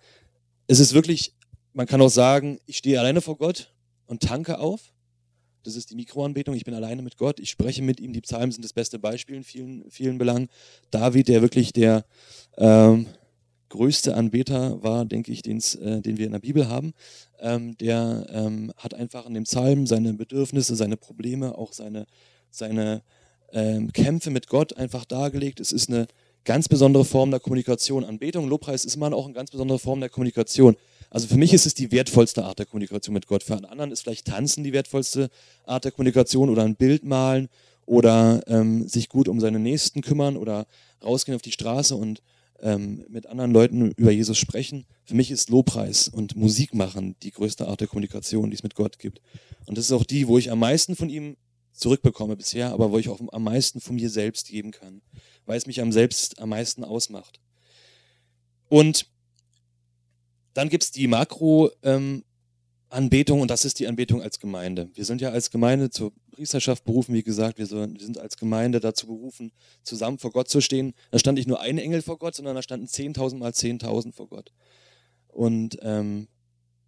es 0.68 0.80
ist 0.80 0.94
wirklich, 0.94 1.34
man 1.74 1.88
kann 1.88 2.02
auch 2.02 2.10
sagen, 2.10 2.60
ich 2.66 2.78
stehe 2.78 3.00
alleine 3.00 3.22
vor 3.22 3.38
Gott 3.38 3.74
und 4.06 4.22
tanke 4.22 4.60
auf. 4.60 4.94
Das 5.66 5.76
ist 5.76 5.92
die 5.92 5.96
Mikroanbetung. 5.96 6.56
Ich 6.56 6.66
bin 6.66 6.74
alleine 6.74 7.02
mit 7.02 7.18
Gott. 7.18 7.40
Ich 7.40 7.50
spreche 7.50 7.82
mit 7.82 8.00
ihm. 8.00 8.14
Die 8.14 8.22
Psalmen 8.22 8.52
sind 8.52 8.64
das 8.64 8.74
beste 8.74 9.00
Beispiel 9.00 9.36
in 9.36 9.44
vielen, 9.44 9.90
vielen 9.90 10.18
Belangen. 10.18 10.48
David, 10.92 11.28
der 11.28 11.42
wirklich 11.42 11.74
der 11.74 12.06
ähm, 12.58 13.08
größte 13.70 14.16
Anbeter 14.16 14.82
war, 14.84 15.06
denke 15.06 15.32
ich, 15.32 15.46
äh, 15.46 16.02
den 16.02 16.18
wir 16.18 16.26
in 16.26 16.32
der 16.32 16.40
Bibel 16.40 16.70
haben. 16.70 16.94
Ähm, 17.40 17.78
der 17.78 18.28
ähm, 18.30 18.72
hat 18.78 18.94
einfach 18.94 19.26
in 19.26 19.34
dem 19.34 19.44
Psalm 19.44 19.88
seine 19.88 20.14
Bedürfnisse, 20.14 20.76
seine 20.76 20.98
Probleme, 20.98 21.58
auch 21.58 21.74
seine, 21.74 22.06
seine 22.50 23.02
ähm, 23.52 23.92
Kämpfe 23.92 24.30
mit 24.30 24.48
Gott 24.48 24.78
einfach 24.78 25.06
dargelegt. 25.06 25.60
Es 25.60 25.72
ist 25.72 25.90
eine 25.90 26.08
ganz 26.44 26.70
besondere 26.70 27.06
Form 27.06 27.32
der 27.32 27.40
Kommunikation. 27.40 28.06
Anbetung, 28.06 28.48
Lobpreis 28.48 28.86
ist 28.86 28.96
immer 28.96 29.14
auch 29.14 29.26
eine 29.26 29.34
ganz 29.34 29.52
besondere 29.52 29.80
Form 29.80 30.00
der 30.00 30.10
Kommunikation. 30.10 30.78
Also 31.16 31.30
für 31.30 31.38
mich 31.38 31.54
ist 31.54 31.66
es 31.66 31.74
die 31.74 31.94
wertvollste 31.94 32.44
Art 32.44 32.60
der 32.60 32.66
Kommunikation 32.66 33.14
mit 33.14 33.26
Gott. 33.26 33.42
Für 33.42 33.56
einen 33.56 33.64
anderen 33.64 33.94
ist 33.94 34.02
vielleicht 34.02 34.28
Tanzen 34.28 34.66
die 34.66 34.74
wertvollste 34.74 35.30
Art 35.64 35.86
der 35.86 35.94
Kommunikation 35.94 36.50
oder 36.50 36.64
ein 36.64 36.76
Bild 36.76 37.06
malen 37.06 37.48
oder 37.86 38.44
ähm, 38.48 38.86
sich 38.90 39.08
gut 39.08 39.30
um 39.30 39.40
seine 39.40 39.58
Nächsten 39.58 40.02
kümmern 40.02 40.36
oder 40.36 40.68
rausgehen 41.02 41.34
auf 41.38 41.42
die 41.42 41.54
Straße 41.54 41.96
und 41.96 42.22
ähm, 42.60 43.06
mit 43.08 43.28
anderen 43.28 43.52
Leuten 43.52 43.92
über 43.92 44.12
Jesus 44.12 44.38
sprechen. 44.38 44.86
Für 45.06 45.16
mich 45.16 45.32
ist 45.32 45.50
Lobpreis 45.50 46.10
und 46.10 46.36
Musik 46.36 46.74
machen 46.74 47.16
die 47.24 47.32
größte 47.32 47.66
Art 47.66 47.80
der 47.80 47.88
Kommunikation, 47.88 48.50
die 48.50 48.58
es 48.58 48.64
mit 48.64 48.76
Gott 48.76 49.00
gibt. 49.00 49.22
Und 49.68 49.78
das 49.78 49.86
ist 49.86 49.94
auch 49.94 50.04
die, 50.04 50.28
wo 50.28 50.38
ich 50.38 50.52
am 50.52 50.60
meisten 50.60 50.98
von 50.98 51.10
ihm 51.10 51.38
zurückbekomme 51.72 52.36
bisher, 52.36 52.74
aber 52.74 52.92
wo 52.92 53.00
ich 53.00 53.08
auch 53.08 53.22
am 53.32 53.44
meisten 53.46 53.80
von 53.80 53.96
mir 53.96 54.10
selbst 54.10 54.50
geben 54.50 54.72
kann, 54.72 55.02
weil 55.46 55.58
es 55.58 55.66
mich 55.66 55.80
am 55.80 55.94
selbst 55.94 56.40
am 56.40 56.50
meisten 56.50 56.84
ausmacht. 56.84 57.40
Und 58.68 59.15
dann 60.56 60.70
gibt 60.70 60.84
es 60.84 60.92
die 60.92 61.08
Makro, 61.08 61.70
ähm, 61.84 62.24
und 62.90 63.48
das 63.50 63.66
ist 63.66 63.80
die 63.80 63.88
Anbetung 63.88 64.22
als 64.22 64.40
Gemeinde. 64.40 64.90
Wir 64.94 65.04
sind 65.04 65.20
ja 65.20 65.30
als 65.30 65.52
Gemeinde 65.52 65.90
zur 65.90 66.14
Priesterschaft 66.32 66.86
berufen, 66.86 67.14
wie 67.14 67.24
gesagt, 67.24 67.58
wir 67.58 67.66
sind 67.66 68.18
als 68.18 68.38
Gemeinde 68.38 68.80
dazu 68.80 69.08
berufen, 69.08 69.52
zusammen 69.84 70.18
vor 70.18 70.32
Gott 70.32 70.48
zu 70.48 70.62
stehen. 70.62 70.94
Da 71.12 71.20
stand 71.20 71.38
nicht 71.38 71.48
nur 71.48 71.60
ein 71.60 71.78
Engel 71.78 72.02
vor 72.02 72.18
Gott, 72.18 72.36
sondern 72.36 72.56
da 72.56 72.62
standen 72.62 72.86
10.000 72.86 73.38
mal 73.38 73.52
10.000 73.52 74.14
vor 74.14 74.30
Gott. 74.30 74.54
Und, 75.28 75.78
ähm, 75.82 76.30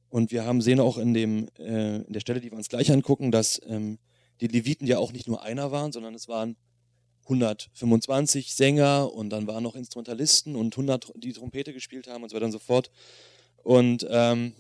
und 0.08 0.32
wir 0.32 0.46
haben 0.46 0.62
sehen 0.62 0.80
auch 0.80 0.98
in, 0.98 1.14
dem, 1.14 1.50
äh, 1.60 1.98
in 1.98 2.14
der 2.14 2.22
Stelle, 2.22 2.40
die 2.40 2.52
wir 2.52 2.58
uns 2.58 2.70
gleich 2.70 2.90
angucken, 2.90 3.32
dass 3.32 3.62
ähm, 3.68 4.00
die 4.40 4.48
Leviten 4.48 4.88
ja 4.88 5.00
auch 5.00 5.12
nicht 5.12 5.28
nur 5.28 5.44
einer 5.44 5.72
waren, 5.72 5.92
sondern 5.92 6.16
es 6.16 6.30
waren 6.30 6.56
125 7.24 8.56
Sänger 8.56 9.12
und 9.12 9.30
dann 9.30 9.46
waren 9.48 9.64
noch 9.64 9.76
Instrumentalisten 9.76 10.56
und 10.56 10.74
100, 10.74 11.12
die 11.18 11.34
Trompete 11.34 11.74
gespielt 11.74 12.08
haben 12.08 12.24
und 12.24 12.30
so 12.30 12.36
weiter 12.36 12.46
und 12.46 12.54
so 12.54 12.60
fort. 12.60 12.92
Und 13.68 14.08
ähm, 14.10 14.54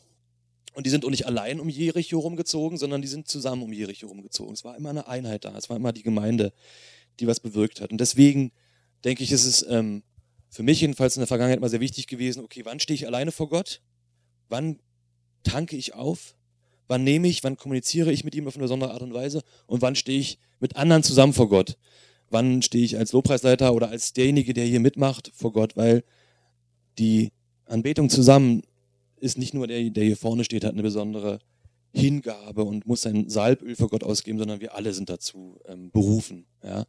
und 0.73 0.85
die 0.85 0.89
sind 0.89 1.05
auch 1.05 1.09
nicht 1.09 1.25
allein 1.25 1.61
um 1.61 1.69
Jericho 1.69 2.19
rumgezogen, 2.19 2.77
sondern 2.77 3.01
die 3.01 3.07
sind 3.07 3.29
zusammen 3.29 3.63
um 3.63 3.71
Jericho 3.71 4.05
rumgezogen. 4.07 4.53
Es 4.53 4.65
war 4.65 4.75
immer 4.75 4.89
eine 4.89 5.07
Einheit 5.07 5.45
da. 5.45 5.57
Es 5.57 5.69
war 5.69 5.77
immer 5.77 5.93
die 5.93 6.03
Gemeinde, 6.03 6.51
die 7.21 7.25
was 7.25 7.39
bewirkt 7.39 7.79
hat. 7.79 7.91
Und 7.91 8.01
deswegen 8.01 8.51
denke 9.05 9.23
ich, 9.23 9.31
ist 9.31 9.45
es 9.45 9.65
ähm, 9.69 10.03
für 10.49 10.61
mich 10.61 10.81
jedenfalls 10.81 11.15
in 11.15 11.21
der 11.21 11.27
Vergangenheit 11.27 11.59
immer 11.59 11.69
sehr 11.69 11.79
wichtig 11.79 12.07
gewesen, 12.07 12.43
okay, 12.43 12.65
wann 12.65 12.81
stehe 12.81 12.95
ich 12.95 13.07
alleine 13.07 13.31
vor 13.31 13.47
Gott? 13.47 13.81
Wann 14.49 14.77
tanke 15.43 15.77
ich 15.77 15.93
auf? 15.93 16.35
Wann 16.89 17.05
nehme 17.05 17.29
ich, 17.29 17.45
wann 17.45 17.55
kommuniziere 17.55 18.11
ich 18.11 18.25
mit 18.25 18.35
ihm 18.35 18.45
auf 18.45 18.55
eine 18.55 18.63
besondere 18.63 18.91
Art 18.91 19.01
und 19.01 19.13
Weise? 19.13 19.41
Und 19.67 19.81
wann 19.81 19.95
stehe 19.95 20.19
ich 20.19 20.37
mit 20.59 20.75
anderen 20.75 21.01
zusammen 21.01 21.33
vor 21.33 21.47
Gott? 21.47 21.77
Wann 22.29 22.61
stehe 22.61 22.83
ich 22.83 22.97
als 22.97 23.13
Lobpreisleiter 23.13 23.73
oder 23.73 23.89
als 23.89 24.11
derjenige, 24.11 24.53
der 24.53 24.65
hier 24.65 24.81
mitmacht 24.81 25.31
vor 25.33 25.53
Gott? 25.53 25.77
Weil 25.77 26.03
die 26.99 27.31
Anbetung 27.65 28.09
zusammen 28.09 28.63
ist 29.19 29.37
nicht 29.37 29.53
nur 29.53 29.67
der, 29.67 29.89
der 29.89 30.03
hier 30.03 30.17
vorne 30.17 30.43
steht, 30.43 30.63
hat 30.63 30.73
eine 30.73 30.83
besondere 30.83 31.39
Hingabe 31.93 32.63
und 32.63 32.85
muss 32.85 33.01
sein 33.01 33.29
Salböl 33.29 33.75
für 33.75 33.87
Gott 33.87 34.03
ausgeben, 34.03 34.37
sondern 34.37 34.61
wir 34.61 34.75
alle 34.75 34.93
sind 34.93 35.09
dazu 35.09 35.59
ähm, 35.65 35.91
berufen. 35.91 36.45
Ja. 36.63 36.85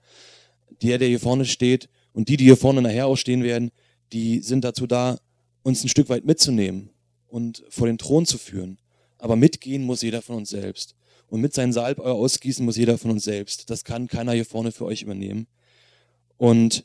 Der, 0.82 0.98
der 0.98 1.08
hier 1.08 1.20
vorne 1.20 1.44
steht 1.44 1.88
und 2.12 2.28
die, 2.28 2.36
die 2.36 2.44
hier 2.44 2.56
vorne 2.56 2.82
nachher 2.82 3.06
auch 3.06 3.16
stehen 3.16 3.42
werden, 3.42 3.70
die 4.12 4.40
sind 4.40 4.64
dazu 4.64 4.86
da, 4.86 5.18
uns 5.62 5.84
ein 5.84 5.88
Stück 5.88 6.08
weit 6.08 6.24
mitzunehmen 6.24 6.90
und 7.26 7.64
vor 7.68 7.86
den 7.86 7.98
Thron 7.98 8.26
zu 8.26 8.38
führen. 8.38 8.78
Aber 9.18 9.36
mitgehen 9.36 9.82
muss 9.82 10.02
jeder 10.02 10.22
von 10.22 10.36
uns 10.36 10.50
selbst. 10.50 10.94
Und 11.28 11.40
mit 11.40 11.52
seinem 11.52 11.72
Salböl 11.72 12.06
ausgießen 12.06 12.64
muss 12.64 12.76
jeder 12.76 12.96
von 12.96 13.10
uns 13.10 13.24
selbst. 13.24 13.68
Das 13.70 13.84
kann 13.84 14.08
keiner 14.08 14.32
hier 14.32 14.46
vorne 14.46 14.72
für 14.72 14.86
euch 14.86 15.02
übernehmen. 15.02 15.46
Und 16.36 16.84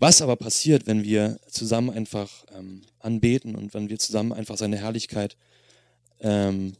was 0.00 0.22
aber 0.22 0.36
passiert, 0.36 0.86
wenn 0.86 1.04
wir 1.04 1.38
zusammen 1.46 1.90
einfach 1.90 2.30
ähm, 2.56 2.82
anbeten 2.98 3.54
und 3.54 3.74
wenn 3.74 3.90
wir 3.90 3.98
zusammen 3.98 4.32
einfach 4.32 4.56
seine 4.56 4.78
Herrlichkeit 4.78 5.36
ähm, 6.20 6.72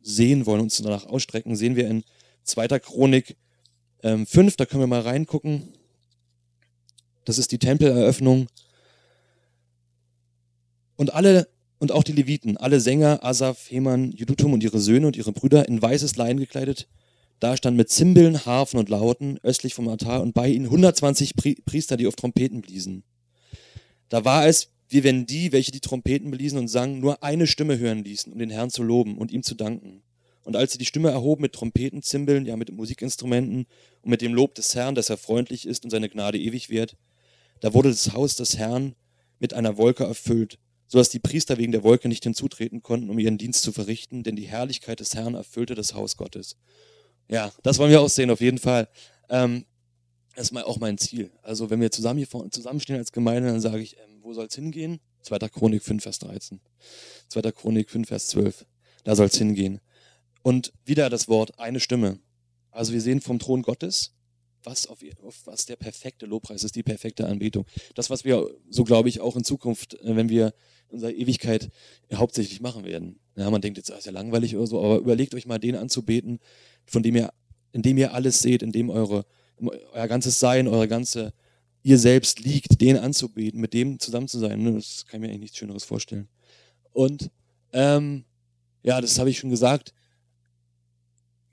sehen 0.00 0.46
wollen, 0.46 0.62
uns 0.62 0.78
danach 0.78 1.06
ausstrecken, 1.06 1.56
sehen 1.56 1.76
wir 1.76 1.88
in 1.88 2.04
2. 2.44 2.66
Chronik 2.80 3.36
ähm, 4.02 4.26
5, 4.26 4.56
da 4.56 4.64
können 4.64 4.82
wir 4.82 4.86
mal 4.86 5.02
reingucken. 5.02 5.74
Das 7.26 7.38
ist 7.38 7.52
die 7.52 7.58
Tempeleröffnung. 7.58 8.48
Und 10.96 11.12
alle, 11.12 11.48
und 11.78 11.92
auch 11.92 12.02
die 12.02 12.12
Leviten, 12.12 12.56
alle 12.56 12.80
Sänger, 12.80 13.22
Asaf, 13.22 13.70
Heman, 13.70 14.10
Judutum 14.12 14.54
und 14.54 14.62
ihre 14.62 14.80
Söhne 14.80 15.06
und 15.06 15.16
ihre 15.16 15.32
Brüder 15.32 15.68
in 15.68 15.80
weißes 15.80 16.16
Leinen 16.16 16.40
gekleidet, 16.40 16.88
Da 17.42 17.56
stand 17.56 17.76
mit 17.76 17.90
Zimbeln, 17.90 18.46
Harfen 18.46 18.78
und 18.78 18.88
Lauten 18.88 19.40
östlich 19.42 19.74
vom 19.74 19.88
Altar 19.88 20.22
und 20.22 20.32
bei 20.32 20.46
ihnen 20.48 20.66
120 20.66 21.34
Priester, 21.64 21.96
die 21.96 22.06
auf 22.06 22.14
Trompeten 22.14 22.60
bliesen. 22.60 23.02
Da 24.08 24.24
war 24.24 24.46
es, 24.46 24.70
wie 24.88 25.02
wenn 25.02 25.26
die, 25.26 25.50
welche 25.50 25.72
die 25.72 25.80
Trompeten 25.80 26.30
bliesen 26.30 26.56
und 26.56 26.68
sangen, 26.68 27.00
nur 27.00 27.24
eine 27.24 27.48
Stimme 27.48 27.80
hören 27.80 28.04
ließen, 28.04 28.32
um 28.32 28.38
den 28.38 28.50
Herrn 28.50 28.70
zu 28.70 28.84
loben 28.84 29.18
und 29.18 29.32
ihm 29.32 29.42
zu 29.42 29.56
danken. 29.56 30.04
Und 30.44 30.54
als 30.54 30.70
sie 30.70 30.78
die 30.78 30.86
Stimme 30.86 31.10
erhoben 31.10 31.42
mit 31.42 31.52
Trompeten, 31.52 32.00
Zimbeln, 32.00 32.46
ja 32.46 32.56
mit 32.56 32.70
Musikinstrumenten 32.70 33.66
und 34.02 34.10
mit 34.10 34.20
dem 34.20 34.34
Lob 34.34 34.54
des 34.54 34.76
Herrn, 34.76 34.94
dass 34.94 35.10
er 35.10 35.16
freundlich 35.16 35.66
ist 35.66 35.82
und 35.82 35.90
seine 35.90 36.08
Gnade 36.08 36.38
ewig 36.38 36.70
wird, 36.70 36.96
da 37.58 37.74
wurde 37.74 37.88
das 37.88 38.12
Haus 38.12 38.36
des 38.36 38.56
Herrn 38.56 38.94
mit 39.40 39.52
einer 39.52 39.76
Wolke 39.76 40.04
erfüllt, 40.04 40.60
so 40.86 40.98
dass 40.98 41.08
die 41.08 41.18
Priester 41.18 41.58
wegen 41.58 41.72
der 41.72 41.82
Wolke 41.82 42.06
nicht 42.06 42.22
hinzutreten 42.22 42.84
konnten, 42.84 43.10
um 43.10 43.18
ihren 43.18 43.36
Dienst 43.36 43.62
zu 43.62 43.72
verrichten, 43.72 44.22
denn 44.22 44.36
die 44.36 44.46
Herrlichkeit 44.46 45.00
des 45.00 45.16
Herrn 45.16 45.34
erfüllte 45.34 45.74
das 45.74 45.94
Haus 45.94 46.16
Gottes. 46.16 46.56
Ja, 47.28 47.52
das 47.62 47.78
wollen 47.78 47.90
wir 47.90 48.00
auch 48.00 48.08
sehen, 48.08 48.30
auf 48.30 48.40
jeden 48.40 48.58
Fall. 48.58 48.88
Ähm, 49.28 49.64
das 50.34 50.50
ist 50.50 50.56
auch 50.56 50.78
mein 50.78 50.98
Ziel. 50.98 51.30
Also 51.42 51.70
wenn 51.70 51.80
wir 51.80 51.90
zusammen 51.90 52.18
hier 52.18 52.26
vorne 52.26 52.50
zusammenstehen 52.50 52.98
als 52.98 53.12
Gemeinde, 53.12 53.50
dann 53.50 53.60
sage 53.60 53.82
ich, 53.82 53.96
ähm, 53.98 54.20
wo 54.22 54.32
soll 54.32 54.46
es 54.46 54.54
hingehen? 54.54 55.00
2. 55.22 55.38
Chronik 55.48 55.82
5, 55.82 56.02
Vers 56.02 56.18
13. 56.20 56.60
2. 57.28 57.52
Chronik 57.52 57.90
5, 57.90 58.08
Vers 58.08 58.28
12. 58.28 58.66
Da 59.04 59.14
soll 59.14 59.26
es 59.26 59.36
hingehen. 59.36 59.80
Und 60.42 60.72
wieder 60.84 61.10
das 61.10 61.28
Wort, 61.28 61.58
eine 61.58 61.80
Stimme. 61.80 62.18
Also 62.70 62.92
wir 62.92 63.00
sehen 63.00 63.20
vom 63.20 63.38
Thron 63.38 63.62
Gottes, 63.62 64.14
was, 64.64 64.86
auf, 64.86 64.98
auf, 65.22 65.46
was 65.46 65.66
der 65.66 65.76
perfekte 65.76 66.26
Lobpreis 66.26 66.64
ist, 66.64 66.76
die 66.76 66.82
perfekte 66.82 67.26
Anbetung. 67.26 67.66
Das, 67.94 68.10
was 68.10 68.24
wir, 68.24 68.48
so 68.70 68.84
glaube 68.84 69.08
ich, 69.08 69.20
auch 69.20 69.36
in 69.36 69.44
Zukunft, 69.44 69.94
äh, 69.94 70.16
wenn 70.16 70.28
wir 70.28 70.54
unserer 70.92 71.12
Ewigkeit 71.12 71.70
hauptsächlich 72.12 72.60
machen 72.60 72.84
werden. 72.84 73.18
Ja, 73.36 73.50
man 73.50 73.62
denkt 73.62 73.78
jetzt, 73.78 73.90
das 73.90 74.00
ist 74.00 74.06
ja 74.06 74.12
langweilig 74.12 74.56
oder 74.56 74.66
so, 74.66 74.82
aber 74.82 74.98
überlegt 74.98 75.34
euch 75.34 75.46
mal, 75.46 75.58
den 75.58 75.76
anzubeten, 75.76 76.38
von 76.86 77.02
dem 77.02 77.16
ihr, 77.16 77.32
in 77.72 77.82
dem 77.82 77.96
ihr 77.98 78.14
alles 78.14 78.40
seht, 78.40 78.62
in 78.62 78.72
dem 78.72 78.90
eure, 78.90 79.24
euer 79.92 80.08
ganzes 80.08 80.38
Sein, 80.38 80.68
eure 80.68 80.88
ganze, 80.88 81.32
ihr 81.82 81.98
selbst 81.98 82.40
liegt, 82.40 82.80
den 82.80 82.98
anzubeten, 82.98 83.60
mit 83.60 83.72
dem 83.74 83.98
zusammen 83.98 84.28
zu 84.28 84.38
sein. 84.38 84.62
Ne, 84.62 84.74
das 84.74 85.06
kann 85.06 85.18
ich 85.18 85.22
mir 85.22 85.28
eigentlich 85.28 85.40
nichts 85.40 85.58
Schöneres 85.58 85.84
vorstellen. 85.84 86.28
Und 86.92 87.30
ähm, 87.72 88.24
ja, 88.82 89.00
das 89.00 89.18
habe 89.18 89.30
ich 89.30 89.38
schon 89.38 89.50
gesagt. 89.50 89.94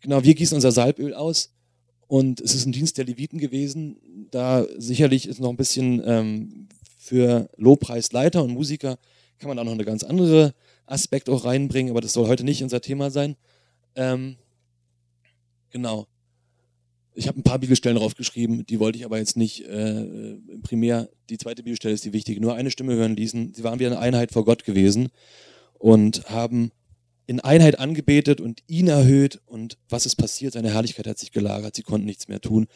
Genau, 0.02 0.24
wir 0.24 0.36
gießen 0.36 0.56
unser 0.56 0.72
Salböl 0.72 1.14
aus 1.14 1.54
und 2.08 2.42
es 2.42 2.56
ist 2.56 2.66
ein 2.66 2.72
Dienst 2.72 2.98
der 2.98 3.06
Leviten 3.06 3.40
gewesen. 3.40 4.28
Da 4.32 4.66
sicherlich 4.78 5.28
ist 5.28 5.40
noch 5.40 5.50
ein 5.50 5.58
bisschen 5.58 6.02
ähm, 6.06 6.68
für 6.98 7.50
Lobpreisleiter 7.58 8.44
und 8.44 8.52
Musiker 8.52 8.98
kann 9.40 9.48
man 9.48 9.58
da 9.58 9.64
noch 9.64 9.72
eine 9.72 9.86
ganz 9.86 10.04
andere 10.04 10.54
Aspekt 10.86 11.30
auch 11.30 11.46
reinbringen, 11.46 11.92
aber 11.92 12.02
das 12.02 12.14
soll 12.14 12.28
heute 12.28 12.44
nicht 12.44 12.64
unser 12.64 12.82
Thema 12.82 13.10
sein. 13.12 13.36
Ähm, 13.96 14.38
genau. 15.70 16.08
Ich 17.14 17.28
habe 17.28 17.40
ein 17.40 17.44
paar 17.44 17.60
Bibelstellen 17.60 17.98
draufgeschrieben, 17.98 18.66
die 18.66 18.80
wollte 18.80 18.98
ich 18.98 19.06
aber 19.06 19.18
jetzt 19.18 19.36
nicht 19.36 19.66
äh, 19.66 20.38
primär. 20.62 21.10
Die 21.30 21.38
zweite 21.38 21.64
Bibelstelle 21.64 21.94
ist 21.94 22.06
die 22.06 22.14
wichtige. 22.14 22.40
Nur 22.40 22.56
eine 22.56 22.72
Stimme 22.72 22.94
hören 22.94 23.16
ließen. 23.16 23.54
Sie 23.54 23.64
waren 23.64 23.80
wie 23.80 23.86
eine 23.86 24.00
Einheit 24.00 24.32
vor 24.32 24.46
Gott 24.46 24.64
gewesen 24.64 25.10
und 25.78 26.30
haben 26.30 26.72
in 27.26 27.40
Einheit 27.40 27.78
angebetet 27.78 28.42
und 28.42 28.62
ihn 28.68 28.88
erhöht. 28.88 29.42
Und 29.46 29.78
was 29.90 30.06
ist 30.06 30.16
passiert? 30.16 30.54
Seine 30.54 30.74
Herrlichkeit 30.74 31.08
hat 31.08 31.20
sich 31.20 31.32
gelagert, 31.32 31.76
sie 31.76 31.84
konnten 31.84 32.06
nichts 32.06 32.28
mehr 32.28 32.42
tun. 32.42 32.68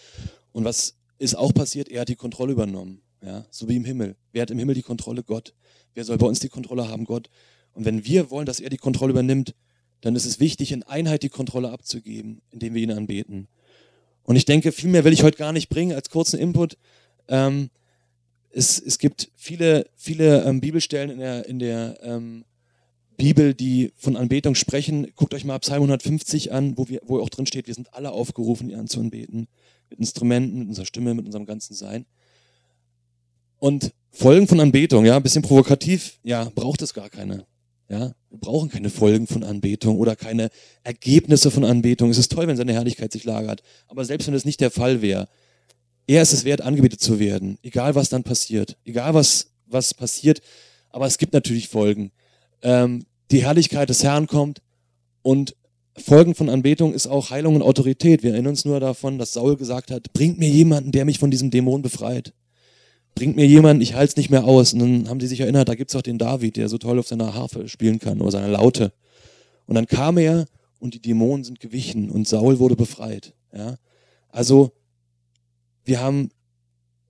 Und 0.52 0.66
was 0.66 0.96
ist 1.18 1.36
auch 1.36 1.54
passiert? 1.54 1.90
Er 1.90 2.02
hat 2.02 2.10
die 2.10 2.16
Kontrolle 2.16 2.52
übernommen. 2.52 3.02
Ja, 3.26 3.46
so 3.50 3.70
wie 3.70 3.78
im 3.78 3.86
Himmel. 3.86 4.16
Wer 4.34 4.42
hat 4.42 4.52
im 4.52 4.60
Himmel 4.60 4.76
die 4.76 4.82
Kontrolle? 4.82 5.24
Gott. 5.24 5.54
Wer 5.94 6.04
soll 6.04 6.18
bei 6.18 6.26
uns 6.26 6.40
die 6.40 6.50
Kontrolle 6.50 6.90
haben? 6.90 7.06
Gott. 7.06 7.30
Und 7.74 7.86
wenn 7.86 8.06
wir 8.06 8.30
wollen, 8.30 8.46
dass 8.46 8.60
er 8.60 8.70
die 8.70 8.78
Kontrolle 8.78 9.12
übernimmt, 9.12 9.56
dann 10.02 10.16
ist 10.16 10.26
es 10.26 10.40
wichtig, 10.42 10.74
in 10.74 10.84
Einheit 10.84 11.24
die 11.24 11.30
Kontrolle 11.30 11.72
abzugeben, 11.72 12.42
indem 12.52 12.74
wir 12.74 12.82
ihn 12.82 12.92
anbeten. 12.92 13.48
Und 14.24 14.36
ich 14.36 14.46
denke, 14.46 14.72
viel 14.74 14.90
mehr 14.90 15.06
will 15.06 15.14
ich 15.14 15.24
heute 15.24 15.38
gar 15.38 15.54
nicht 15.54 15.70
bringen 15.70 15.94
als 15.94 16.10
kurzen 16.10 16.38
Input. 16.38 16.78
Ähm, 17.30 17.70
es, 18.52 18.80
es 18.80 19.00
gibt 19.00 19.32
viele, 19.36 19.88
viele 19.96 20.44
ähm, 20.44 20.60
Bibelstellen 20.60 21.10
in 21.10 21.20
der, 21.20 21.46
in 21.46 21.60
der 21.60 21.98
ähm, 22.04 22.44
Bibel, 23.16 23.54
die 23.54 23.94
von 23.96 24.18
Anbetung 24.18 24.56
sprechen. 24.56 25.08
Guckt 25.16 25.34
euch 25.34 25.46
mal 25.46 25.60
Psalm 25.60 25.84
150 25.84 26.52
an, 26.52 26.78
wo, 26.78 26.90
wir, 26.90 27.02
wo 27.06 27.20
auch 27.20 27.30
drin 27.30 27.46
steht, 27.46 27.68
wir 27.68 27.74
sind 27.74 27.94
alle 27.94 28.12
aufgerufen, 28.12 28.70
ihn 28.70 28.80
anzuanbeten. 28.80 29.48
Mit 29.90 30.00
Instrumenten, 30.00 30.60
mit 30.60 30.68
unserer 30.68 30.86
Stimme, 30.86 31.14
mit 31.14 31.26
unserem 31.26 31.46
ganzen 31.46 31.74
Sein. 31.74 32.06
Und 33.64 33.94
Folgen 34.12 34.46
von 34.46 34.60
Anbetung, 34.60 35.06
ja, 35.06 35.16
ein 35.16 35.24
bisschen 35.24 35.42
provokativ, 35.42 36.20
ja, 36.22 36.52
braucht 36.54 36.82
es 36.82 36.94
gar 36.94 37.10
keine. 37.10 37.46
Ja, 37.88 38.12
wir 38.30 38.38
brauchen 38.38 38.68
keine 38.68 38.90
Folgen 38.90 39.26
von 39.26 39.42
Anbetung 39.42 39.98
oder 40.00 40.18
keine 40.18 40.50
Ergebnisse 40.84 41.50
von 41.50 41.64
Anbetung. 41.64 42.10
Es 42.10 42.18
ist 42.18 42.30
toll, 42.30 42.46
wenn 42.48 42.58
seine 42.58 42.74
Herrlichkeit 42.74 43.14
sich 43.14 43.24
lagert. 43.24 43.64
Aber 43.88 44.04
selbst 44.04 44.28
wenn 44.28 44.34
das 44.34 44.44
nicht 44.44 44.60
der 44.60 44.70
Fall 44.70 45.02
wäre, 45.02 45.30
er 46.08 46.24
ist 46.24 46.34
es 46.34 46.44
wert, 46.44 46.60
angebetet 46.60 47.00
zu 47.00 47.20
werden. 47.20 47.58
Egal, 47.64 47.96
was 47.96 48.10
dann 48.10 48.24
passiert. 48.24 48.76
Egal, 48.84 49.14
was, 49.14 49.54
was 49.66 49.94
passiert. 49.94 50.42
Aber 50.90 51.06
es 51.06 51.18
gibt 51.18 51.32
natürlich 51.32 51.70
Folgen 51.70 52.12
ähm, 52.64 53.06
die 53.32 53.44
Herrlichkeit 53.44 53.88
des 53.88 54.04
Herrn 54.04 54.28
kommt 54.28 54.62
und 55.22 55.56
Folgen 55.96 56.36
von 56.36 56.50
Anbetung 56.50 56.94
ist 56.94 57.08
auch 57.08 57.30
Heilung 57.30 57.56
und 57.56 57.62
Autorität. 57.62 58.24
Wir 58.24 58.34
erinnern 58.34 58.52
uns 58.52 58.66
nur 58.66 58.82
davon, 58.82 59.20
dass 59.20 59.32
Saul 59.32 59.56
gesagt 59.56 59.90
hat, 59.90 60.12
bringt 60.12 60.38
mir 60.38 60.50
jemanden, 60.50 60.92
der 60.92 61.06
mich 61.06 61.18
von 61.18 61.32
diesem 61.32 61.50
Dämon 61.50 61.82
befreit. 61.82 62.34
Bringt 63.16 63.36
mir 63.36 63.46
jemanden, 63.46 63.82
ich 63.82 63.94
halte 63.94 64.12
es 64.12 64.18
nicht 64.18 64.30
mehr 64.30 64.46
aus. 64.46 64.74
Und 64.74 64.80
dann 64.80 65.10
haben 65.10 65.20
sie 65.20 65.28
sich 65.28 65.40
erinnert, 65.40 65.70
da 65.70 65.76
gibt's 65.76 65.96
auch 65.96 66.02
den 66.02 66.18
David, 66.18 66.58
der 66.58 66.70
so 66.70 66.78
toll 66.78 67.00
auf 67.00 67.08
seiner 67.08 67.34
Harfe 67.34 67.68
spielen 67.68 68.00
kann 68.00 68.22
oder 68.22 68.32
seiner 68.32 68.48
Laute. 68.48 68.92
Und 69.66 69.76
dann 69.76 69.86
kam 69.86 70.18
er 70.18 70.46
und 70.80 70.94
die 70.94 71.02
Dämonen 71.02 71.44
sind 71.44 71.60
gewichen 71.60 72.10
und 72.10 72.28
Saul 72.28 72.60
wurde 72.60 72.76
befreit. 72.76 73.34
Ja? 73.56 73.78
Also 74.30 74.72
wir 75.86 76.02
haben 76.02 76.30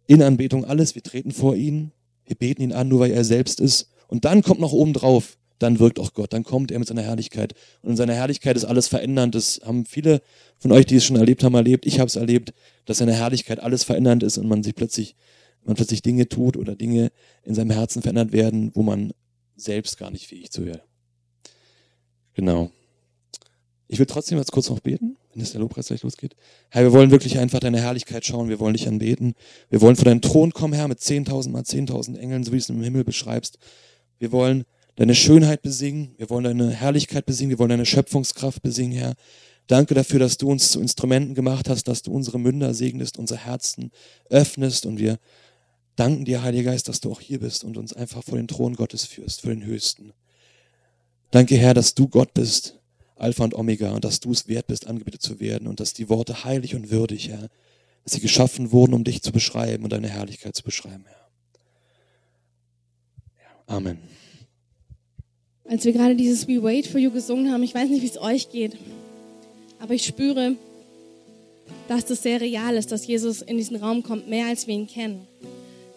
in 0.07 0.21
Anbetung 0.21 0.65
alles, 0.65 0.95
wir 0.95 1.03
treten 1.03 1.31
vor 1.31 1.55
ihn, 1.55 1.91
wir 2.25 2.35
beten 2.35 2.61
ihn 2.61 2.73
an, 2.73 2.89
nur 2.89 2.99
weil 2.99 3.11
er 3.11 3.23
selbst 3.23 3.59
ist. 3.59 3.89
Und 4.07 4.25
dann 4.25 4.43
kommt 4.43 4.59
noch 4.59 4.73
oben 4.73 4.93
drauf 4.93 5.37
dann 5.63 5.79
wirkt 5.79 5.99
auch 5.99 6.13
Gott, 6.13 6.33
dann 6.33 6.43
kommt 6.43 6.71
er 6.71 6.79
mit 6.79 6.87
seiner 6.87 7.01
Herrlichkeit. 7.01 7.53
Und 7.81 7.91
in 7.91 7.95
seiner 7.95 8.13
Herrlichkeit 8.13 8.55
ist 8.55 8.65
alles 8.65 8.87
verändernd. 8.87 9.33
Das 9.33 9.61
haben 9.63 9.85
viele 9.85 10.21
von 10.57 10.71
euch, 10.71 10.85
die 10.85 10.97
es 10.97 11.05
schon 11.05 11.15
erlebt 11.15 11.43
haben, 11.43 11.55
erlebt. 11.55 11.85
Ich 11.85 11.99
habe 11.99 12.07
es 12.07 12.15
erlebt, 12.15 12.53
dass 12.85 12.97
seine 12.97 13.13
Herrlichkeit 13.13 13.59
alles 13.59 13.83
verändernd 13.83 14.23
ist 14.23 14.37
und 14.37 14.47
man 14.47 14.61
sich 14.61 14.75
plötzlich, 14.75 15.15
man 15.65 15.75
plötzlich 15.75 16.01
Dinge 16.01 16.27
tut 16.27 16.57
oder 16.57 16.75
Dinge 16.75 17.11
in 17.43 17.55
seinem 17.55 17.71
Herzen 17.71 18.01
verändert 18.01 18.31
werden, 18.31 18.71
wo 18.73 18.83
man 18.83 19.13
selbst 19.55 19.97
gar 19.97 20.11
nicht 20.11 20.27
fähig 20.27 20.51
zu 20.51 20.63
hören. 20.63 20.81
Genau. 22.33 22.71
Ich 23.87 23.99
will 23.99 24.05
trotzdem 24.05 24.37
jetzt 24.39 24.51
kurz 24.51 24.69
noch 24.69 24.79
beten, 24.79 25.17
wenn 25.33 25.41
es 25.41 25.51
der 25.51 25.61
Lobpreis 25.61 25.87
gleich 25.87 26.01
losgeht. 26.01 26.35
Herr, 26.69 26.83
wir 26.83 26.93
wollen 26.93 27.11
wirklich 27.11 27.37
einfach 27.37 27.59
deine 27.59 27.79
Herrlichkeit 27.79 28.25
schauen. 28.25 28.49
Wir 28.49 28.59
wollen 28.59 28.73
dich 28.73 28.87
anbeten. 28.87 29.35
Wir 29.69 29.81
wollen 29.81 29.95
vor 29.95 30.05
deinen 30.05 30.21
Thron 30.21 30.51
kommen, 30.51 30.73
Herr, 30.73 30.87
mit 30.87 30.99
10.000 30.99 31.49
mal 31.49 31.61
10.000 31.61 32.17
Engeln, 32.17 32.43
so 32.43 32.51
wie 32.51 32.57
du 32.57 32.61
es 32.63 32.69
im 32.69 32.81
Himmel 32.81 33.03
beschreibst. 33.03 33.59
Wir 34.17 34.31
wollen 34.31 34.63
deine 34.95 35.15
Schönheit 35.15 35.61
besingen, 35.61 36.15
wir 36.17 36.29
wollen 36.29 36.43
deine 36.43 36.71
Herrlichkeit 36.71 37.25
besingen, 37.25 37.51
wir 37.51 37.59
wollen 37.59 37.69
deine 37.69 37.85
Schöpfungskraft 37.85 38.61
besingen, 38.61 38.97
Herr. 38.97 39.13
Danke 39.67 39.93
dafür, 39.93 40.19
dass 40.19 40.37
du 40.37 40.49
uns 40.49 40.71
zu 40.71 40.81
Instrumenten 40.81 41.35
gemacht 41.35 41.69
hast, 41.69 41.87
dass 41.87 42.01
du 42.01 42.11
unsere 42.11 42.39
Münder 42.39 42.73
segnest, 42.73 43.17
unser 43.17 43.37
Herzen 43.37 43.91
öffnest 44.29 44.85
und 44.85 44.99
wir 44.99 45.19
danken 45.95 46.25
dir, 46.25 46.43
Heiliger 46.43 46.71
Geist, 46.71 46.87
dass 46.87 47.01
du 47.01 47.11
auch 47.11 47.21
hier 47.21 47.39
bist 47.39 47.63
und 47.63 47.77
uns 47.77 47.93
einfach 47.93 48.23
vor 48.23 48.37
den 48.37 48.47
Thron 48.47 48.75
Gottes 48.75 49.05
führst, 49.05 49.41
für 49.41 49.49
den 49.49 49.63
Höchsten. 49.63 50.13
Danke, 51.31 51.55
Herr, 51.55 51.73
dass 51.73 51.95
du 51.95 52.07
Gott 52.07 52.33
bist, 52.33 52.79
Alpha 53.15 53.43
und 53.43 53.55
Omega, 53.55 53.91
und 53.91 54.03
dass 54.03 54.19
du 54.19 54.31
es 54.31 54.47
wert 54.47 54.67
bist, 54.67 54.87
angebetet 54.87 55.21
zu 55.21 55.39
werden 55.39 55.67
und 55.67 55.79
dass 55.79 55.93
die 55.93 56.09
Worte 56.09 56.43
heilig 56.43 56.75
und 56.75 56.91
würdig, 56.91 57.29
Herr, 57.29 57.49
dass 58.03 58.13
sie 58.13 58.21
geschaffen 58.21 58.71
wurden, 58.71 58.93
um 58.93 59.03
dich 59.03 59.21
zu 59.21 59.31
beschreiben 59.31 59.83
und 59.83 59.93
deine 59.93 60.09
Herrlichkeit 60.09 60.55
zu 60.55 60.63
beschreiben, 60.63 61.05
Herr. 61.07 61.27
Amen 63.65 63.99
als 65.73 65.85
wir 65.85 65.93
gerade 65.93 66.15
dieses 66.15 66.47
We 66.47 66.61
Wait 66.61 66.87
for 66.87 66.99
You 66.99 67.11
gesungen 67.11 67.51
haben, 67.51 67.63
ich 67.63 67.73
weiß 67.73 67.89
nicht, 67.89 68.01
wie 68.01 68.07
es 68.07 68.21
euch 68.21 68.49
geht, 68.49 68.77
aber 69.79 69.93
ich 69.93 70.05
spüre, 70.05 70.55
dass 71.87 72.05
das 72.05 72.23
sehr 72.23 72.41
real 72.41 72.75
ist, 72.75 72.91
dass 72.91 73.07
Jesus 73.07 73.41
in 73.41 73.57
diesen 73.57 73.77
Raum 73.77 74.03
kommt, 74.03 74.29
mehr 74.29 74.47
als 74.47 74.67
wir 74.67 74.75
ihn 74.75 74.87
kennen. 74.87 75.27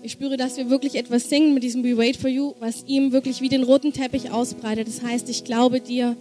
Ich 0.06 0.12
spüre, 0.12 0.36
dass 0.36 0.56
wir 0.56 0.70
wirklich 0.70 0.94
etwas 0.94 1.28
singen 1.28 1.52
mit 1.52 1.64
diesem 1.64 1.82
We 1.82 1.96
Wait 1.96 2.16
for 2.16 2.30
You, 2.30 2.54
was 2.60 2.84
ihm 2.86 3.10
wirklich 3.10 3.40
wie 3.40 3.48
den 3.48 3.64
roten 3.64 3.92
Teppich 3.92 4.30
ausbreitet. 4.30 4.86
Das 4.86 5.02
heißt, 5.02 5.28
ich 5.28 5.42
glaube 5.42 5.80
dir, 5.80 6.14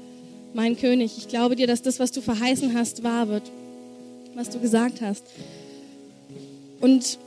mein 0.56 0.76
König, 0.76 1.20
ich 1.20 1.28
glaube 1.28 1.56
dir, 1.56 1.68
dass 1.68 1.84
das, 1.84 2.00
was 2.00 2.12
du 2.12 2.22
verheißen 2.22 2.74
hast, 2.74 3.04
wahr 3.04 3.30
wird, 3.30 3.44
was 4.34 4.50
du 4.50 4.60
gesagt 4.60 5.02
hast. 5.02 5.24
Und 6.82 7.20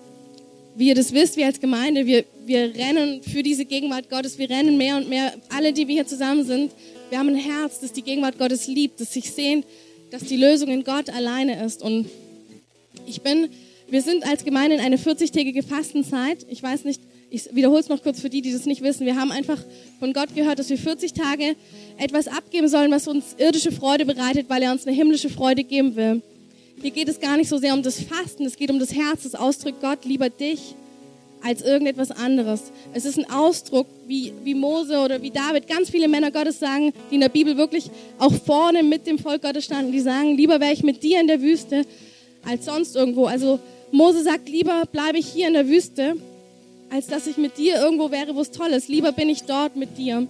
wie 0.74 0.88
ihr 0.88 0.96
das 0.96 1.12
wisst, 1.12 1.36
wir 1.36 1.46
als 1.46 1.60
Gemeinde, 1.60 2.06
wir, 2.06 2.24
wir 2.44 2.74
rennen 2.74 3.22
für 3.22 3.44
diese 3.44 3.64
Gegenwart 3.64 4.10
Gottes, 4.10 4.36
wir 4.36 4.50
rennen 4.50 4.76
mehr 4.76 4.96
und 4.96 5.08
mehr, 5.08 5.34
alle, 5.50 5.72
die 5.72 5.86
wir 5.86 5.94
hier 5.94 6.08
zusammen 6.08 6.44
sind, 6.44 6.72
wir 7.10 7.20
haben 7.20 7.28
ein 7.28 7.36
Herz, 7.36 7.78
das 7.78 7.92
die 7.92 8.02
Gegenwart 8.02 8.36
Gottes 8.36 8.66
liebt, 8.66 9.00
das 9.00 9.12
sich 9.12 9.30
sehnt, 9.30 9.64
dass 10.10 10.24
die 10.24 10.36
Lösung 10.36 10.70
in 10.70 10.82
Gott 10.82 11.08
alleine 11.08 11.64
ist. 11.64 11.82
Und 11.82 12.06
ich 13.06 13.20
bin, 13.20 13.48
wir 13.90 14.02
sind 14.02 14.26
als 14.26 14.44
Gemeinde 14.44 14.76
in 14.76 14.82
eine 14.82 14.96
40-tägige 14.96 15.62
Fastenzeit. 15.62 16.46
Ich 16.48 16.62
weiß 16.62 16.84
nicht, 16.84 17.00
ich 17.30 17.54
wiederhole 17.54 17.80
es 17.80 17.88
noch 17.88 18.02
kurz 18.02 18.20
für 18.20 18.30
die, 18.30 18.42
die 18.42 18.52
das 18.52 18.66
nicht 18.66 18.82
wissen. 18.82 19.06
Wir 19.06 19.16
haben 19.16 19.32
einfach 19.32 19.58
von 19.98 20.12
Gott 20.12 20.34
gehört, 20.34 20.58
dass 20.58 20.70
wir 20.70 20.78
40 20.78 21.12
Tage 21.12 21.56
etwas 21.98 22.28
abgeben 22.28 22.68
sollen, 22.68 22.90
was 22.90 23.08
uns 23.08 23.34
irdische 23.38 23.72
Freude 23.72 24.04
bereitet, 24.06 24.46
weil 24.48 24.62
er 24.62 24.72
uns 24.72 24.86
eine 24.86 24.96
himmlische 24.96 25.28
Freude 25.28 25.64
geben 25.64 25.96
will. 25.96 26.22
hier 26.80 26.90
geht 26.90 27.08
es 27.08 27.20
gar 27.20 27.36
nicht 27.36 27.48
so 27.48 27.58
sehr 27.58 27.74
um 27.74 27.82
das 27.82 28.00
Fasten, 28.00 28.44
es 28.44 28.56
geht 28.56 28.70
um 28.70 28.78
das 28.78 28.94
Herz, 28.94 29.24
das 29.24 29.34
ausdrückt 29.34 29.80
Gott 29.80 30.04
lieber 30.04 30.30
dich 30.30 30.74
als 31.42 31.62
irgendetwas 31.62 32.10
anderes. 32.10 32.72
Es 32.92 33.04
ist 33.04 33.18
ein 33.18 33.30
Ausdruck, 33.30 33.86
wie, 34.06 34.32
wie 34.42 34.54
Mose 34.54 34.98
oder 34.98 35.22
wie 35.22 35.30
David, 35.30 35.68
ganz 35.68 35.90
viele 35.90 36.08
Männer 36.08 36.30
Gottes 36.30 36.58
sagen, 36.58 36.92
die 37.10 37.14
in 37.14 37.20
der 37.20 37.28
Bibel 37.28 37.56
wirklich 37.56 37.90
auch 38.18 38.32
vorne 38.32 38.82
mit 38.82 39.06
dem 39.06 39.18
Volk 39.18 39.42
Gottes 39.42 39.64
standen, 39.64 39.92
die 39.92 40.00
sagen, 40.00 40.36
lieber 40.36 40.60
wäre 40.60 40.72
ich 40.72 40.82
mit 40.82 41.02
dir 41.02 41.20
in 41.20 41.26
der 41.26 41.40
Wüste 41.40 41.84
als 42.44 42.64
sonst 42.64 42.96
irgendwo. 42.96 43.26
Also 43.26 43.60
Mose 43.90 44.22
sagt, 44.22 44.48
lieber 44.48 44.84
bleibe 44.86 45.18
ich 45.18 45.26
hier 45.26 45.48
in 45.48 45.54
der 45.54 45.68
Wüste, 45.68 46.16
als 46.90 47.06
dass 47.06 47.26
ich 47.26 47.36
mit 47.36 47.58
dir 47.58 47.76
irgendwo 47.76 48.10
wäre, 48.10 48.34
wo 48.34 48.40
es 48.40 48.50
toll 48.50 48.68
ist. 48.68 48.88
Lieber 48.88 49.12
bin 49.12 49.28
ich 49.28 49.42
dort 49.42 49.76
mit 49.76 49.98
dir. 49.98 50.26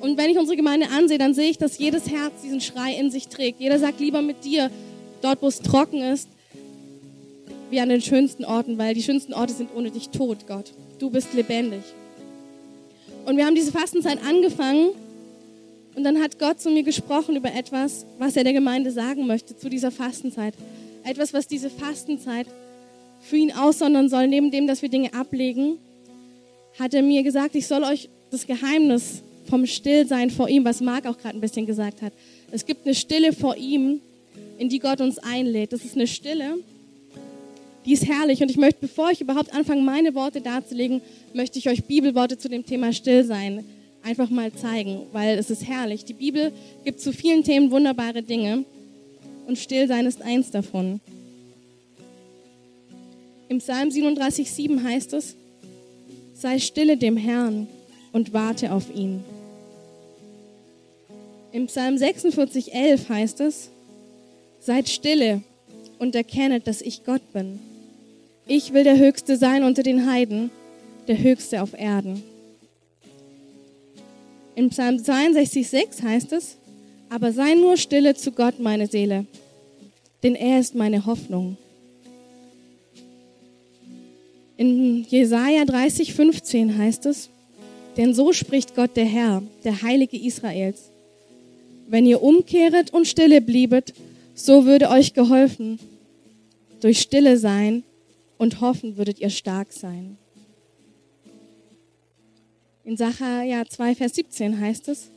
Und 0.00 0.18
wenn 0.18 0.30
ich 0.30 0.38
unsere 0.38 0.56
Gemeinde 0.56 0.88
ansehe, 0.90 1.18
dann 1.18 1.34
sehe 1.34 1.50
ich, 1.50 1.58
dass 1.58 1.78
jedes 1.78 2.10
Herz 2.10 2.42
diesen 2.42 2.60
Schrei 2.60 2.94
in 2.94 3.10
sich 3.10 3.28
trägt. 3.28 3.60
Jeder 3.60 3.78
sagt, 3.78 4.00
lieber 4.00 4.22
mit 4.22 4.44
dir, 4.44 4.70
dort 5.20 5.42
wo 5.42 5.48
es 5.48 5.60
trocken 5.60 6.02
ist, 6.02 6.28
wie 7.70 7.80
an 7.80 7.88
den 7.88 8.02
schönsten 8.02 8.44
Orten, 8.44 8.78
weil 8.78 8.94
die 8.94 9.02
schönsten 9.02 9.32
Orte 9.32 9.54
sind 9.54 9.70
ohne 9.74 9.90
dich 9.90 10.10
tot, 10.10 10.46
Gott. 10.46 10.72
Du 10.98 11.10
bist 11.10 11.32
lebendig. 11.34 11.82
Und 13.24 13.36
wir 13.36 13.46
haben 13.46 13.54
diese 13.54 13.72
Fastenzeit 13.72 14.18
angefangen 14.26 14.90
und 15.94 16.04
dann 16.04 16.20
hat 16.20 16.38
Gott 16.38 16.60
zu 16.60 16.70
mir 16.70 16.82
gesprochen 16.82 17.36
über 17.36 17.52
etwas, 17.54 18.04
was 18.18 18.36
er 18.36 18.44
der 18.44 18.52
Gemeinde 18.52 18.90
sagen 18.90 19.26
möchte 19.26 19.56
zu 19.56 19.68
dieser 19.68 19.90
Fastenzeit. 19.90 20.54
Etwas, 21.04 21.32
was 21.32 21.46
diese 21.46 21.70
Fastenzeit 21.70 22.46
für 23.22 23.36
ihn 23.36 23.52
aussondern 23.52 24.08
soll, 24.08 24.28
neben 24.28 24.50
dem, 24.50 24.66
dass 24.66 24.82
wir 24.82 24.88
Dinge 24.88 25.14
ablegen, 25.14 25.78
hat 26.78 26.94
er 26.94 27.02
mir 27.02 27.22
gesagt, 27.22 27.54
ich 27.54 27.66
soll 27.66 27.84
euch 27.84 28.08
das 28.30 28.46
Geheimnis 28.46 29.22
vom 29.48 29.66
Stillsein 29.66 30.30
vor 30.30 30.48
ihm, 30.48 30.64
was 30.64 30.80
Marc 30.80 31.06
auch 31.06 31.18
gerade 31.18 31.36
ein 31.36 31.40
bisschen 31.40 31.66
gesagt 31.66 32.02
hat. 32.02 32.12
Es 32.50 32.66
gibt 32.66 32.86
eine 32.86 32.94
Stille 32.94 33.32
vor 33.32 33.56
ihm, 33.56 34.00
in 34.58 34.68
die 34.68 34.78
Gott 34.78 35.00
uns 35.00 35.18
einlädt. 35.18 35.72
Das 35.72 35.84
ist 35.84 35.94
eine 35.94 36.06
Stille, 36.06 36.58
die 37.84 37.92
ist 37.92 38.06
herrlich. 38.06 38.42
Und 38.42 38.50
ich 38.50 38.56
möchte, 38.56 38.80
bevor 38.80 39.10
ich 39.10 39.20
überhaupt 39.20 39.54
anfange, 39.54 39.82
meine 39.82 40.14
Worte 40.14 40.40
darzulegen, 40.40 41.00
möchte 41.34 41.58
ich 41.58 41.68
euch 41.68 41.84
Bibelworte 41.84 42.38
zu 42.38 42.48
dem 42.48 42.64
Thema 42.64 42.92
Stillsein 42.92 43.64
einfach 44.02 44.30
mal 44.30 44.52
zeigen, 44.52 45.02
weil 45.12 45.38
es 45.38 45.50
ist 45.50 45.66
herrlich. 45.66 46.04
Die 46.04 46.14
Bibel 46.14 46.52
gibt 46.84 47.00
zu 47.00 47.12
vielen 47.12 47.44
Themen 47.44 47.70
wunderbare 47.70 48.22
Dinge 48.22 48.64
und 49.46 49.58
Stillsein 49.58 50.06
ist 50.06 50.22
eins 50.22 50.50
davon. 50.50 51.00
Im 53.52 53.58
Psalm 53.58 53.90
37,7 53.90 54.82
heißt 54.82 55.12
es, 55.12 55.36
sei 56.32 56.58
stille 56.58 56.96
dem 56.96 57.18
Herrn 57.18 57.68
und 58.10 58.32
warte 58.32 58.72
auf 58.72 58.84
ihn. 58.94 59.22
Im 61.52 61.66
Psalm 61.66 61.96
46,11 61.96 63.10
heißt 63.10 63.40
es, 63.40 63.68
seid 64.58 64.88
stille 64.88 65.42
und 65.98 66.14
erkennet, 66.14 66.66
dass 66.66 66.80
ich 66.80 67.04
Gott 67.04 67.20
bin. 67.34 67.60
Ich 68.46 68.72
will 68.72 68.84
der 68.84 68.96
Höchste 68.96 69.36
sein 69.36 69.64
unter 69.64 69.82
den 69.82 70.10
Heiden, 70.10 70.50
der 71.06 71.18
Höchste 71.18 71.60
auf 71.60 71.74
Erden. 71.74 72.22
In 74.54 74.70
Psalm 74.70 74.96
62,6 74.96 76.02
heißt 76.02 76.32
es, 76.32 76.56
aber 77.10 77.32
sei 77.32 77.52
nur 77.52 77.76
stille 77.76 78.14
zu 78.14 78.32
Gott, 78.32 78.60
meine 78.60 78.86
Seele, 78.86 79.26
denn 80.22 80.36
er 80.36 80.58
ist 80.58 80.74
meine 80.74 81.04
Hoffnung. 81.04 81.58
In 84.62 85.02
Jesaja 85.08 85.64
30,15 85.64 86.78
heißt 86.78 87.06
es, 87.06 87.30
denn 87.96 88.14
so 88.14 88.32
spricht 88.32 88.76
Gott 88.76 88.96
der 88.96 89.06
Herr, 89.06 89.42
der 89.64 89.82
Heilige 89.82 90.16
Israels. 90.16 90.92
Wenn 91.88 92.06
ihr 92.06 92.22
umkehret 92.22 92.94
und 92.94 93.08
stille 93.08 93.40
bliebet, 93.40 93.92
so 94.36 94.64
würde 94.64 94.88
euch 94.90 95.14
geholfen. 95.14 95.80
Durch 96.80 97.00
Stille 97.00 97.38
sein 97.38 97.82
und 98.38 98.60
hoffen 98.60 98.96
würdet 98.96 99.18
ihr 99.18 99.30
stark 99.30 99.72
sein. 99.72 100.16
In 102.84 102.96
Sacharja 102.96 103.64
2, 103.68 103.96
Vers 103.96 104.14
17 104.14 104.60
heißt 104.60 104.86
es, 104.86 105.10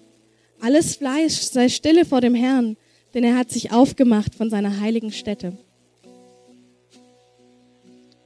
alles 0.59 0.95
Fleisch 0.95 1.35
sei 1.41 1.69
stille 1.69 2.05
vor 2.05 2.19
dem 2.19 2.33
Herrn, 2.33 2.77
denn 3.13 3.23
er 3.23 3.37
hat 3.37 3.51
sich 3.51 3.71
aufgemacht 3.71 4.33
von 4.33 4.49
seiner 4.49 4.79
heiligen 4.79 5.11
Stätte. 5.11 5.55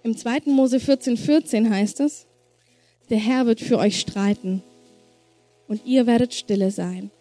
Im 0.10 0.17
2. 0.17 0.41
Mose 0.45 0.80
14, 0.80 1.17
14 1.17 1.69
heißt 1.69 2.00
es, 2.00 2.26
der 3.12 3.19
Herr 3.19 3.45
wird 3.45 3.60
für 3.60 3.78
euch 3.78 4.00
streiten 4.00 4.63
und 5.67 5.86
ihr 5.86 6.08
werdet 6.08 6.34
stille 6.34 6.72
sein. 6.72 7.12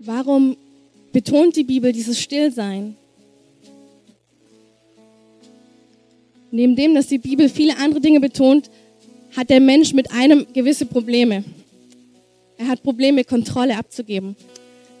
Warum 0.00 0.56
betont 1.12 1.54
die 1.54 1.62
Bibel 1.62 1.92
dieses 1.92 2.18
Stillsein. 2.18 2.96
Neben 6.50 6.74
dem, 6.74 6.92
dass 6.96 7.06
die 7.06 7.18
Bibel 7.18 7.48
viele 7.48 7.76
andere 7.76 8.00
Dinge 8.00 8.18
betont, 8.18 8.68
hat 9.36 9.48
der 9.48 9.60
Mensch 9.60 9.92
mit 9.92 10.10
einem 10.10 10.44
gewisse 10.52 10.86
Probleme. 10.86 11.44
Er 12.58 12.66
hat 12.66 12.82
Probleme, 12.82 13.22
Kontrolle 13.22 13.76
abzugeben. 13.76 14.34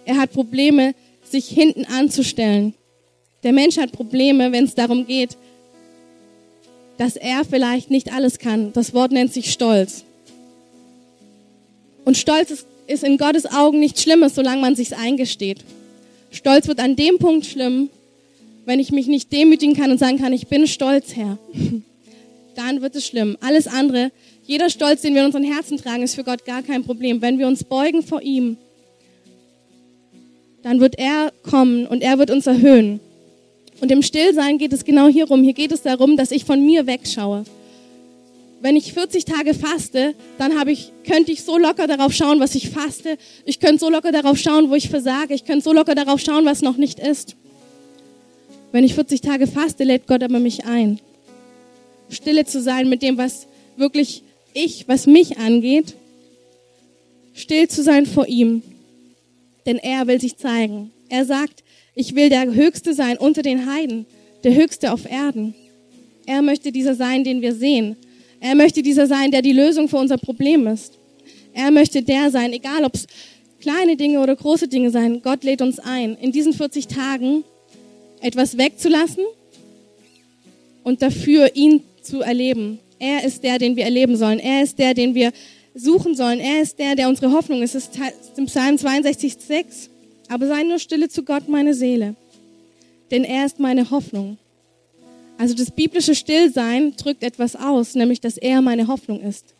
Er 0.04 0.18
hat 0.18 0.32
Probleme, 0.32 0.94
sich 1.32 1.48
hinten 1.48 1.84
anzustellen. 1.84 2.74
Der 3.42 3.52
Mensch 3.52 3.76
hat 3.76 3.92
Probleme, 3.92 4.52
wenn 4.52 4.64
es 4.64 4.74
darum 4.74 5.06
geht, 5.06 5.36
dass 6.98 7.16
er 7.16 7.44
vielleicht 7.44 7.90
nicht 7.90 8.12
alles 8.12 8.38
kann. 8.38 8.72
Das 8.72 8.94
Wort 8.94 9.10
nennt 9.10 9.32
sich 9.32 9.52
Stolz. 9.52 10.04
Und 12.04 12.16
Stolz 12.16 12.50
ist, 12.50 12.66
ist 12.86 13.02
in 13.02 13.18
Gottes 13.18 13.46
Augen 13.46 13.80
nichts 13.80 14.02
Schlimmes, 14.02 14.34
solange 14.34 14.60
man 14.60 14.76
sich's 14.76 14.92
eingesteht. 14.92 15.64
Stolz 16.30 16.68
wird 16.68 16.78
an 16.78 16.96
dem 16.96 17.18
Punkt 17.18 17.46
schlimm, 17.46 17.90
wenn 18.64 18.78
ich 18.78 18.92
mich 18.92 19.06
nicht 19.06 19.32
demütigen 19.32 19.74
kann 19.76 19.90
und 19.90 19.98
sagen 19.98 20.18
kann, 20.18 20.32
ich 20.32 20.46
bin 20.46 20.66
stolz, 20.66 21.16
Herr. 21.16 21.38
Dann 22.54 22.82
wird 22.82 22.94
es 22.94 23.06
schlimm. 23.06 23.36
Alles 23.40 23.66
andere, 23.66 24.12
jeder 24.44 24.70
Stolz, 24.70 25.02
den 25.02 25.14
wir 25.14 25.22
in 25.22 25.26
unseren 25.26 25.44
Herzen 25.44 25.78
tragen, 25.78 26.02
ist 26.02 26.14
für 26.14 26.24
Gott 26.24 26.44
gar 26.44 26.62
kein 26.62 26.84
Problem. 26.84 27.22
Wenn 27.22 27.38
wir 27.38 27.46
uns 27.46 27.64
beugen 27.64 28.02
vor 28.02 28.22
ihm, 28.22 28.56
dann 30.62 30.80
wird 30.80 30.98
er 30.98 31.32
kommen 31.42 31.86
und 31.86 32.02
er 32.02 32.18
wird 32.18 32.30
uns 32.30 32.46
erhöhen. 32.46 33.00
Und 33.80 33.90
im 33.90 34.02
Stillsein 34.02 34.58
geht 34.58 34.72
es 34.72 34.84
genau 34.84 35.08
hierum. 35.08 35.42
Hier 35.42 35.54
geht 35.54 35.72
es 35.72 35.82
darum, 35.82 36.16
dass 36.16 36.30
ich 36.30 36.44
von 36.44 36.64
mir 36.64 36.86
wegschaue 36.86 37.44
wenn 38.62 38.76
ich 38.76 38.92
40 38.92 39.24
Tage 39.24 39.54
faste, 39.54 40.14
dann 40.38 40.58
habe 40.58 40.70
ich, 40.70 40.92
könnte 41.04 41.32
ich 41.32 41.42
so 41.42 41.58
locker 41.58 41.88
darauf 41.88 42.12
schauen, 42.12 42.38
was 42.38 42.54
ich 42.54 42.70
faste. 42.70 43.18
Ich 43.44 43.58
könnte 43.58 43.80
so 43.80 43.90
locker 43.90 44.12
darauf 44.12 44.38
schauen, 44.38 44.70
wo 44.70 44.76
ich 44.76 44.88
versage. 44.88 45.34
Ich 45.34 45.44
könnte 45.44 45.64
so 45.64 45.72
locker 45.72 45.96
darauf 45.96 46.20
schauen, 46.20 46.44
was 46.44 46.62
noch 46.62 46.76
nicht 46.76 47.00
ist. 47.00 47.34
Wenn 48.70 48.84
ich 48.84 48.94
40 48.94 49.20
Tage 49.20 49.48
faste, 49.48 49.82
lädt 49.82 50.06
Gott 50.06 50.22
aber 50.22 50.38
mich 50.38 50.64
ein. 50.64 51.00
Stille 52.08 52.46
zu 52.46 52.62
sein 52.62 52.88
mit 52.88 53.02
dem, 53.02 53.18
was 53.18 53.48
wirklich 53.76 54.22
ich, 54.54 54.86
was 54.86 55.08
mich 55.08 55.38
angeht. 55.38 55.94
Still 57.34 57.66
zu 57.66 57.82
sein 57.82 58.06
vor 58.06 58.28
ihm. 58.28 58.62
Denn 59.66 59.78
er 59.78 60.06
will 60.06 60.20
sich 60.20 60.36
zeigen. 60.36 60.90
Er 61.08 61.24
sagt, 61.24 61.62
ich 61.94 62.14
will 62.14 62.28
der 62.28 62.54
Höchste 62.54 62.94
sein 62.94 63.18
unter 63.18 63.42
den 63.42 63.70
Heiden, 63.70 64.06
der 64.44 64.54
Höchste 64.54 64.92
auf 64.92 65.10
Erden. 65.10 65.54
Er 66.26 66.42
möchte 66.42 66.72
dieser 66.72 66.94
sein, 66.94 67.24
den 67.24 67.42
wir 67.42 67.54
sehen. 67.54 67.96
Er 68.40 68.54
möchte 68.54 68.82
dieser 68.82 69.06
sein, 69.06 69.30
der 69.30 69.42
die 69.42 69.52
Lösung 69.52 69.88
für 69.88 69.98
unser 69.98 70.18
Problem 70.18 70.66
ist. 70.66 70.94
Er 71.52 71.70
möchte 71.70 72.02
der 72.02 72.30
sein, 72.30 72.52
egal 72.52 72.84
ob 72.84 72.94
es 72.94 73.06
kleine 73.60 73.96
Dinge 73.96 74.20
oder 74.20 74.34
große 74.34 74.68
Dinge 74.68 74.90
sein. 74.90 75.20
Gott 75.22 75.44
lädt 75.44 75.62
uns 75.62 75.78
ein, 75.78 76.16
in 76.16 76.32
diesen 76.32 76.52
40 76.52 76.88
Tagen 76.88 77.44
etwas 78.20 78.58
wegzulassen 78.58 79.24
und 80.82 81.02
dafür 81.02 81.54
ihn 81.54 81.82
zu 82.02 82.22
erleben. 82.22 82.78
Er 82.98 83.24
ist 83.24 83.42
der, 83.42 83.58
den 83.58 83.76
wir 83.76 83.84
erleben 83.84 84.16
sollen. 84.16 84.38
Er 84.38 84.62
ist 84.62 84.78
der, 84.78 84.94
den 84.94 85.14
wir 85.14 85.32
suchen 85.74 86.14
sollen. 86.14 86.40
Er 86.40 86.62
ist 86.62 86.78
der, 86.78 86.96
der 86.96 87.08
unsere 87.08 87.32
Hoffnung 87.32 87.62
ist. 87.62 87.74
Es 87.74 87.88
ist 87.88 88.38
im 88.38 88.46
Psalm 88.46 88.78
62, 88.78 89.36
6. 89.38 89.90
Aber 90.28 90.46
sei 90.46 90.62
nur 90.62 90.78
stille 90.78 91.08
zu 91.08 91.24
Gott, 91.24 91.48
meine 91.48 91.74
Seele. 91.74 92.14
Denn 93.10 93.24
er 93.24 93.46
ist 93.46 93.60
meine 93.60 93.90
Hoffnung. 93.90 94.38
Also 95.38 95.54
das 95.54 95.70
biblische 95.70 96.14
Stillsein 96.14 96.94
drückt 96.96 97.22
etwas 97.22 97.56
aus, 97.56 97.94
nämlich 97.94 98.20
dass 98.20 98.36
er 98.36 98.62
meine 98.62 98.86
Hoffnung 98.86 99.20
ist. 99.20 99.54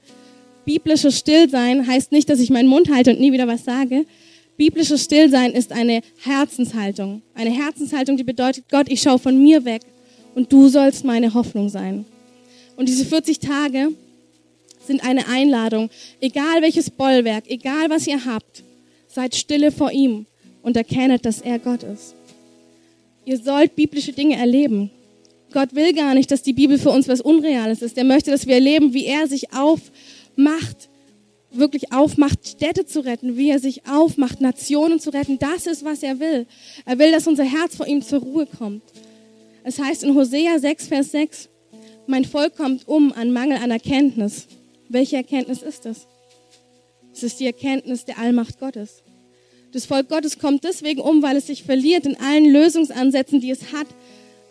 Biblisches 0.64 1.18
Stillsein 1.18 1.86
heißt 1.86 2.12
nicht, 2.12 2.30
dass 2.30 2.38
ich 2.38 2.50
meinen 2.50 2.68
Mund 2.68 2.88
halte 2.92 3.10
und 3.10 3.20
nie 3.20 3.32
wieder 3.32 3.48
was 3.48 3.64
sage. 3.64 4.06
Biblisches 4.56 5.04
Stillsein 5.04 5.52
ist 5.52 5.72
eine 5.72 6.02
Herzenshaltung. 6.22 7.22
Eine 7.34 7.50
Herzenshaltung, 7.50 8.16
die 8.16 8.22
bedeutet, 8.22 8.66
Gott, 8.70 8.88
ich 8.88 9.02
schaue 9.02 9.18
von 9.18 9.42
mir 9.42 9.64
weg 9.64 9.82
und 10.34 10.52
du 10.52 10.68
sollst 10.68 11.04
meine 11.04 11.34
Hoffnung 11.34 11.68
sein. 11.68 12.04
Und 12.76 12.88
diese 12.88 13.04
40 13.04 13.40
Tage 13.40 13.88
sind 14.86 15.04
eine 15.04 15.28
Einladung. 15.28 15.90
Egal 16.20 16.62
welches 16.62 16.90
Bollwerk, 16.90 17.44
egal 17.48 17.90
was 17.90 18.06
ihr 18.06 18.24
habt, 18.24 18.62
seid 19.08 19.34
stille 19.34 19.72
vor 19.72 19.92
ihm 19.92 20.26
und 20.62 20.76
erkennet, 20.76 21.24
dass 21.24 21.40
er 21.40 21.58
Gott 21.58 21.82
ist. 21.82 22.14
Ihr 23.24 23.38
sollt 23.38 23.76
biblische 23.76 24.12
Dinge 24.12 24.36
erleben. 24.36 24.90
Gott 25.52 25.74
will 25.74 25.92
gar 25.92 26.14
nicht, 26.14 26.30
dass 26.30 26.42
die 26.42 26.54
Bibel 26.54 26.78
für 26.78 26.90
uns 26.90 27.08
was 27.08 27.20
Unreales 27.20 27.82
ist. 27.82 27.98
Er 27.98 28.04
möchte, 28.04 28.30
dass 28.30 28.46
wir 28.46 28.54
erleben, 28.54 28.94
wie 28.94 29.06
er 29.06 29.26
sich 29.26 29.52
aufmacht 29.52 30.88
wirklich 31.54 31.92
aufmacht, 31.92 32.46
Städte 32.46 32.86
zu 32.86 33.00
retten, 33.00 33.36
wie 33.36 33.50
er 33.50 33.58
sich 33.58 33.86
aufmacht, 33.86 34.40
Nationen 34.40 35.00
zu 35.00 35.10
retten. 35.10 35.38
Das 35.38 35.66
ist, 35.66 35.84
was 35.84 36.02
er 36.02 36.20
will. 36.20 36.46
Er 36.84 36.98
will, 36.98 37.12
dass 37.12 37.26
unser 37.26 37.44
Herz 37.44 37.76
vor 37.76 37.86
ihm 37.86 38.02
zur 38.02 38.20
Ruhe 38.20 38.46
kommt. 38.46 38.82
Es 39.64 39.78
heißt 39.78 40.04
in 40.04 40.14
Hosea 40.14 40.58
6, 40.58 40.88
Vers 40.88 41.12
6, 41.12 41.48
mein 42.06 42.24
Volk 42.24 42.56
kommt 42.56 42.88
um 42.88 43.12
an 43.12 43.32
Mangel 43.32 43.58
an 43.58 43.70
Erkenntnis. 43.70 44.48
Welche 44.92 45.16
Erkenntnis 45.16 45.62
ist 45.62 45.86
das? 45.86 46.06
Es 47.14 47.22
ist 47.22 47.40
die 47.40 47.46
Erkenntnis 47.46 48.04
der 48.04 48.18
Allmacht 48.18 48.60
Gottes. 48.60 49.02
Das 49.72 49.86
Volk 49.86 50.10
Gottes 50.10 50.38
kommt 50.38 50.64
deswegen 50.64 51.00
um, 51.00 51.22
weil 51.22 51.36
es 51.36 51.46
sich 51.46 51.62
verliert 51.62 52.04
in 52.04 52.16
allen 52.16 52.44
Lösungsansätzen, 52.44 53.40
die 53.40 53.50
es 53.50 53.72
hat, 53.72 53.86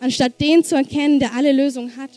anstatt 0.00 0.40
den 0.40 0.64
zu 0.64 0.74
erkennen, 0.74 1.20
der 1.20 1.34
alle 1.34 1.52
Lösungen 1.52 1.96
hat. 1.96 2.10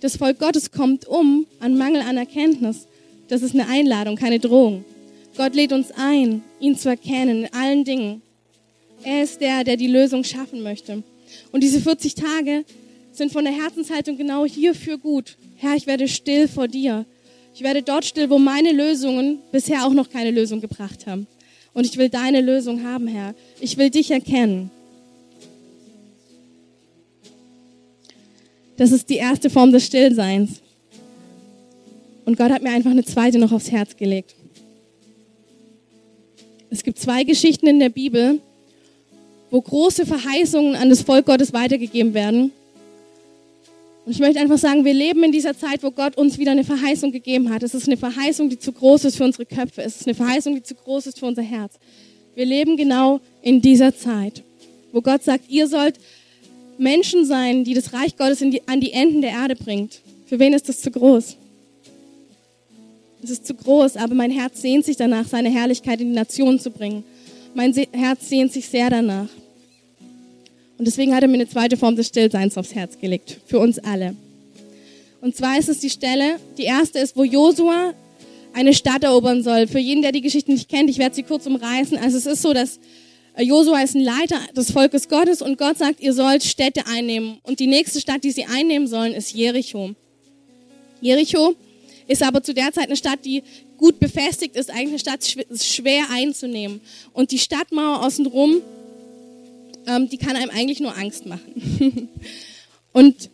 Das 0.00 0.16
Volk 0.16 0.40
Gottes 0.40 0.72
kommt 0.72 1.06
um 1.06 1.46
an 1.60 1.78
Mangel 1.78 2.02
an 2.02 2.16
Erkenntnis. 2.16 2.88
Das 3.28 3.42
ist 3.42 3.54
eine 3.54 3.68
Einladung, 3.68 4.16
keine 4.16 4.40
Drohung. 4.40 4.84
Gott 5.36 5.54
lädt 5.54 5.72
uns 5.72 5.92
ein, 5.92 6.42
ihn 6.58 6.76
zu 6.76 6.88
erkennen 6.88 7.44
in 7.44 7.52
allen 7.54 7.84
Dingen. 7.84 8.22
Er 9.04 9.22
ist 9.22 9.40
der, 9.40 9.62
der 9.62 9.76
die 9.76 9.86
Lösung 9.86 10.24
schaffen 10.24 10.62
möchte. 10.62 11.04
Und 11.52 11.62
diese 11.62 11.80
40 11.80 12.16
Tage 12.16 12.64
sind 13.12 13.32
von 13.32 13.44
der 13.44 13.54
Herzenshaltung 13.54 14.16
genau 14.16 14.44
hierfür 14.44 14.98
gut. 14.98 15.36
Herr, 15.58 15.76
ich 15.76 15.86
werde 15.86 16.08
still 16.08 16.48
vor 16.48 16.66
dir. 16.66 17.06
Ich 17.56 17.62
werde 17.62 17.82
dort 17.82 18.04
still, 18.04 18.28
wo 18.28 18.38
meine 18.38 18.70
Lösungen 18.70 19.38
bisher 19.50 19.86
auch 19.86 19.94
noch 19.94 20.10
keine 20.10 20.30
Lösung 20.30 20.60
gebracht 20.60 21.06
haben. 21.06 21.26
Und 21.72 21.86
ich 21.86 21.96
will 21.96 22.10
deine 22.10 22.42
Lösung 22.42 22.84
haben, 22.84 23.06
Herr. 23.08 23.34
Ich 23.60 23.78
will 23.78 23.88
dich 23.88 24.10
erkennen. 24.10 24.70
Das 28.76 28.92
ist 28.92 29.08
die 29.08 29.16
erste 29.16 29.48
Form 29.48 29.72
des 29.72 29.86
Stillseins. 29.86 30.60
Und 32.26 32.36
Gott 32.36 32.50
hat 32.50 32.62
mir 32.62 32.72
einfach 32.72 32.90
eine 32.90 33.06
zweite 33.06 33.38
noch 33.38 33.52
aufs 33.52 33.70
Herz 33.70 33.96
gelegt. 33.96 34.34
Es 36.68 36.82
gibt 36.82 36.98
zwei 36.98 37.24
Geschichten 37.24 37.68
in 37.68 37.80
der 37.80 37.88
Bibel, 37.88 38.38
wo 39.50 39.62
große 39.62 40.04
Verheißungen 40.04 40.74
an 40.74 40.90
das 40.90 41.00
Volk 41.00 41.24
Gottes 41.24 41.54
weitergegeben 41.54 42.12
werden. 42.12 42.52
Und 44.06 44.12
ich 44.12 44.20
möchte 44.20 44.38
einfach 44.38 44.58
sagen, 44.58 44.84
wir 44.84 44.94
leben 44.94 45.24
in 45.24 45.32
dieser 45.32 45.58
Zeit, 45.58 45.82
wo 45.82 45.90
Gott 45.90 46.16
uns 46.16 46.38
wieder 46.38 46.52
eine 46.52 46.62
Verheißung 46.62 47.10
gegeben 47.10 47.50
hat. 47.52 47.64
Es 47.64 47.74
ist 47.74 47.88
eine 47.88 47.96
Verheißung, 47.96 48.48
die 48.48 48.58
zu 48.58 48.70
groß 48.70 49.04
ist 49.04 49.16
für 49.16 49.24
unsere 49.24 49.44
Köpfe. 49.44 49.82
Es 49.82 49.96
ist 49.96 50.06
eine 50.06 50.14
Verheißung, 50.14 50.54
die 50.54 50.62
zu 50.62 50.76
groß 50.76 51.08
ist 51.08 51.18
für 51.18 51.26
unser 51.26 51.42
Herz. 51.42 51.74
Wir 52.36 52.46
leben 52.46 52.76
genau 52.76 53.20
in 53.42 53.60
dieser 53.60 53.96
Zeit, 53.96 54.44
wo 54.92 55.00
Gott 55.00 55.24
sagt, 55.24 55.50
ihr 55.50 55.66
sollt 55.66 55.96
Menschen 56.78 57.24
sein, 57.24 57.64
die 57.64 57.74
das 57.74 57.92
Reich 57.92 58.16
Gottes 58.16 58.38
die, 58.38 58.62
an 58.68 58.80
die 58.80 58.92
Enden 58.92 59.22
der 59.22 59.30
Erde 59.30 59.56
bringt. 59.56 60.00
Für 60.26 60.38
wen 60.38 60.52
ist 60.52 60.68
das 60.68 60.82
zu 60.82 60.92
groß? 60.92 61.36
Es 63.24 63.30
ist 63.30 63.44
zu 63.44 63.54
groß, 63.54 63.96
aber 63.96 64.14
mein 64.14 64.30
Herz 64.30 64.62
sehnt 64.62 64.84
sich 64.84 64.96
danach, 64.96 65.26
seine 65.26 65.50
Herrlichkeit 65.50 66.00
in 66.00 66.10
die 66.10 66.14
Nationen 66.14 66.60
zu 66.60 66.70
bringen. 66.70 67.02
Mein 67.54 67.74
Herz 67.74 68.28
sehnt 68.28 68.52
sich 68.52 68.68
sehr 68.68 68.88
danach. 68.88 69.28
Und 70.78 70.86
deswegen 70.86 71.14
hat 71.14 71.22
er 71.22 71.28
mir 71.28 71.34
eine 71.34 71.48
zweite 71.48 71.76
Form 71.76 71.96
des 71.96 72.08
Stillseins 72.08 72.58
aufs 72.58 72.74
Herz 72.74 72.98
gelegt, 72.98 73.38
für 73.46 73.58
uns 73.58 73.78
alle. 73.78 74.14
Und 75.20 75.34
zwar 75.34 75.58
ist 75.58 75.68
es 75.68 75.78
die 75.78 75.90
Stelle, 75.90 76.36
die 76.58 76.64
erste 76.64 76.98
ist, 76.98 77.16
wo 77.16 77.24
Josua 77.24 77.94
eine 78.52 78.74
Stadt 78.74 79.04
erobern 79.04 79.42
soll. 79.42 79.66
Für 79.66 79.78
jeden, 79.78 80.02
der 80.02 80.12
die 80.12 80.20
Geschichte 80.20 80.50
nicht 80.50 80.68
kennt, 80.68 80.88
ich 80.88 80.98
werde 80.98 81.14
sie 81.14 81.22
kurz 81.22 81.46
umreißen. 81.46 81.98
Also 81.98 82.16
es 82.18 82.26
ist 82.26 82.42
so, 82.42 82.52
dass 82.52 82.78
äh, 83.34 83.42
Josua 83.42 83.82
ist 83.82 83.94
ein 83.94 84.02
Leiter 84.02 84.38
des 84.56 84.70
Volkes 84.70 85.08
Gottes 85.08 85.42
und 85.42 85.58
Gott 85.58 85.78
sagt, 85.78 86.00
ihr 86.00 86.12
sollt 86.12 86.42
Städte 86.42 86.86
einnehmen. 86.86 87.38
Und 87.42 87.60
die 87.60 87.66
nächste 87.66 88.00
Stadt, 88.00 88.24
die 88.24 88.30
sie 88.30 88.44
einnehmen 88.44 88.86
sollen, 88.86 89.12
ist 89.12 89.32
Jericho. 89.32 89.90
Jericho 91.00 91.54
ist 92.08 92.22
aber 92.22 92.42
zu 92.42 92.54
der 92.54 92.72
Zeit 92.72 92.86
eine 92.86 92.96
Stadt, 92.96 93.24
die 93.24 93.42
gut 93.76 93.98
befestigt 93.98 94.56
ist, 94.56 94.70
eigentlich 94.70 94.88
eine 94.88 94.98
Stadt 94.98 95.60
schwer 95.60 96.04
einzunehmen. 96.10 96.80
Und 97.12 97.30
die 97.30 97.38
Stadtmauer 97.38 98.04
außenrum, 98.04 98.62
ähm, 99.86 100.08
die 100.08 100.18
kann 100.18 100.36
einem 100.36 100.50
eigentlich 100.50 100.80
nur 100.80 100.96
Angst 100.96 101.26
machen. 101.26 102.08
und 102.92 103.30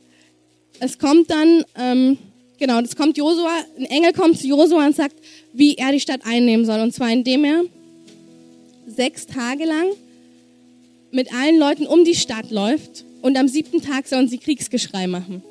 es 0.80 0.98
kommt 0.98 1.30
dann, 1.30 1.64
ähm, 1.76 2.18
genau, 2.58 2.80
das 2.80 2.96
kommt 2.96 3.16
Josua, 3.16 3.52
ein 3.78 3.84
Engel 3.86 4.12
kommt 4.12 4.38
zu 4.38 4.46
Josua 4.46 4.86
und 4.86 4.96
sagt, 4.96 5.16
wie 5.52 5.76
er 5.76 5.92
die 5.92 6.00
Stadt 6.00 6.20
einnehmen 6.24 6.66
soll. 6.66 6.80
Und 6.80 6.94
zwar 6.94 7.10
indem 7.10 7.44
er 7.44 7.62
sechs 8.86 9.26
Tage 9.26 9.64
lang 9.64 9.86
mit 11.10 11.32
allen 11.32 11.58
Leuten 11.58 11.86
um 11.86 12.04
die 12.04 12.14
Stadt 12.14 12.50
läuft 12.50 13.04
und 13.22 13.36
am 13.36 13.48
siebten 13.48 13.80
Tag 13.80 14.06
sollen 14.06 14.28
sie 14.28 14.38
Kriegsgeschrei 14.38 15.06
machen. 15.06 15.42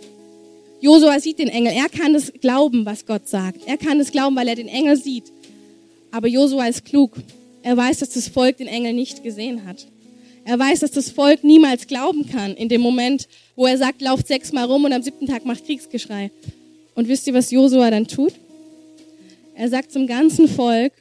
Josua 0.82 1.20
sieht 1.20 1.38
den 1.38 1.48
Engel. 1.48 1.74
Er 1.74 1.90
kann 1.90 2.16
es 2.16 2.34
glauben, 2.42 2.86
was 2.86 3.06
Gott 3.06 3.30
sagt. 3.30 3.68
Er 3.68 3.78
kann 3.78 4.00
es 4.00 4.12
glauben, 4.12 4.36
weil 4.36 4.48
er 4.48 4.56
den 4.56 4.68
Engel 4.68 4.98
sieht. 4.98 5.32
Aber 6.10 6.28
Josua 6.28 6.68
ist 6.68 6.86
klug. 6.86 7.18
Er 7.62 7.78
weiß, 7.78 8.00
dass 8.00 8.10
das 8.10 8.28
Volk 8.28 8.58
den 8.58 8.68
Engel 8.68 8.94
nicht 8.94 9.24
gesehen 9.24 9.66
hat. 9.66 9.86
Er 10.44 10.58
weiß, 10.58 10.80
dass 10.80 10.92
das 10.92 11.12
Volk 11.12 11.44
niemals 11.44 11.88
glauben 11.88 12.28
kann 12.28 12.56
in 12.56 12.68
dem 12.68 12.82
Moment, 12.82 13.28
wo 13.56 13.68
er 13.68 13.78
sagt, 13.78 14.02
lauft 14.02 14.28
sechsmal 14.28 14.66
rum 14.66 14.86
und 14.86 14.94
am 14.94 15.04
siebten 15.04 15.28
Tag 15.28 15.46
macht 15.46 15.66
Kriegsgeschrei. 15.66 16.32
Und 16.96 17.08
wisst 17.08 17.28
ihr, 17.28 17.34
was 17.34 17.52
Josua 17.52 17.92
dann 17.92 18.08
tut? 18.08 18.34
Er 19.56 19.70
sagt 19.70 19.92
zum 19.92 20.08
ganzen 20.08 20.48
Volk, 20.48 20.94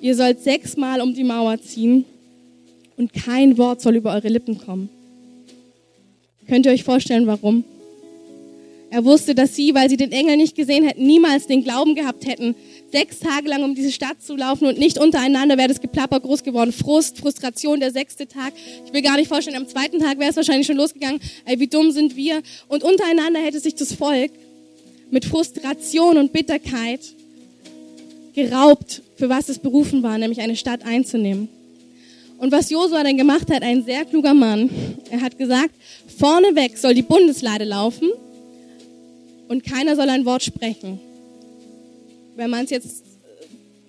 ihr 0.00 0.16
sollt 0.16 0.42
sechsmal 0.42 1.00
um 1.00 1.14
die 1.14 1.24
Mauer 1.24 1.60
ziehen 1.60 2.04
und 2.96 3.12
kein 3.12 3.58
Wort 3.58 3.80
soll 3.80 3.96
über 3.96 4.14
eure 4.14 4.28
Lippen 4.28 4.58
kommen. 4.58 4.88
Könnt 6.48 6.66
ihr 6.66 6.72
euch 6.72 6.84
vorstellen, 6.84 7.26
warum? 7.26 7.64
Er 8.90 9.04
wusste, 9.04 9.34
dass 9.34 9.56
sie, 9.56 9.74
weil 9.74 9.88
sie 9.88 9.96
den 9.96 10.12
Engel 10.12 10.36
nicht 10.36 10.54
gesehen 10.54 10.84
hätten, 10.84 11.06
niemals 11.06 11.46
den 11.46 11.64
Glauben 11.64 11.94
gehabt 11.94 12.26
hätten, 12.26 12.54
sechs 12.92 13.18
Tage 13.18 13.48
lang 13.48 13.64
um 13.64 13.74
diese 13.74 13.90
Stadt 13.90 14.22
zu 14.22 14.36
laufen 14.36 14.66
und 14.66 14.78
nicht 14.78 14.98
untereinander 14.98 15.56
wäre 15.56 15.68
das 15.68 15.80
Geplapper 15.80 16.20
groß 16.20 16.44
geworden. 16.44 16.72
Frust, 16.72 17.18
Frustration, 17.18 17.80
der 17.80 17.90
sechste 17.90 18.28
Tag. 18.28 18.52
Ich 18.86 18.92
will 18.92 19.02
gar 19.02 19.16
nicht 19.16 19.28
vorstellen, 19.28 19.56
am 19.56 19.66
zweiten 19.66 19.98
Tag 19.98 20.18
wäre 20.18 20.30
es 20.30 20.36
wahrscheinlich 20.36 20.66
schon 20.66 20.76
losgegangen. 20.76 21.20
Ey, 21.46 21.58
wie 21.58 21.66
dumm 21.66 21.90
sind 21.90 22.14
wir? 22.16 22.42
Und 22.68 22.84
untereinander 22.84 23.40
hätte 23.40 23.58
sich 23.58 23.74
das 23.74 23.94
Volk 23.94 24.30
mit 25.10 25.24
Frustration 25.24 26.18
und 26.18 26.32
Bitterkeit 26.32 27.00
geraubt, 28.34 29.02
für 29.16 29.28
was 29.28 29.48
es 29.48 29.58
berufen 29.58 30.02
war, 30.02 30.18
nämlich 30.18 30.40
eine 30.40 30.56
Stadt 30.56 30.84
einzunehmen. 30.84 31.48
Und 32.38 32.52
was 32.52 32.70
Josua 32.70 33.04
dann 33.04 33.16
gemacht 33.16 33.50
hat, 33.50 33.62
ein 33.62 33.84
sehr 33.84 34.04
kluger 34.04 34.34
Mann, 34.34 34.68
er 35.10 35.20
hat 35.20 35.38
gesagt, 35.38 35.74
vorneweg 36.18 36.76
soll 36.76 36.94
die 36.94 37.02
Bundeslade 37.02 37.64
laufen 37.64 38.10
und 39.48 39.64
keiner 39.64 39.96
soll 39.96 40.08
ein 40.10 40.24
Wort 40.24 40.42
sprechen. 40.42 40.98
Wenn 42.36 42.50
man 42.50 42.64
es 42.64 42.70
jetzt 42.70 43.02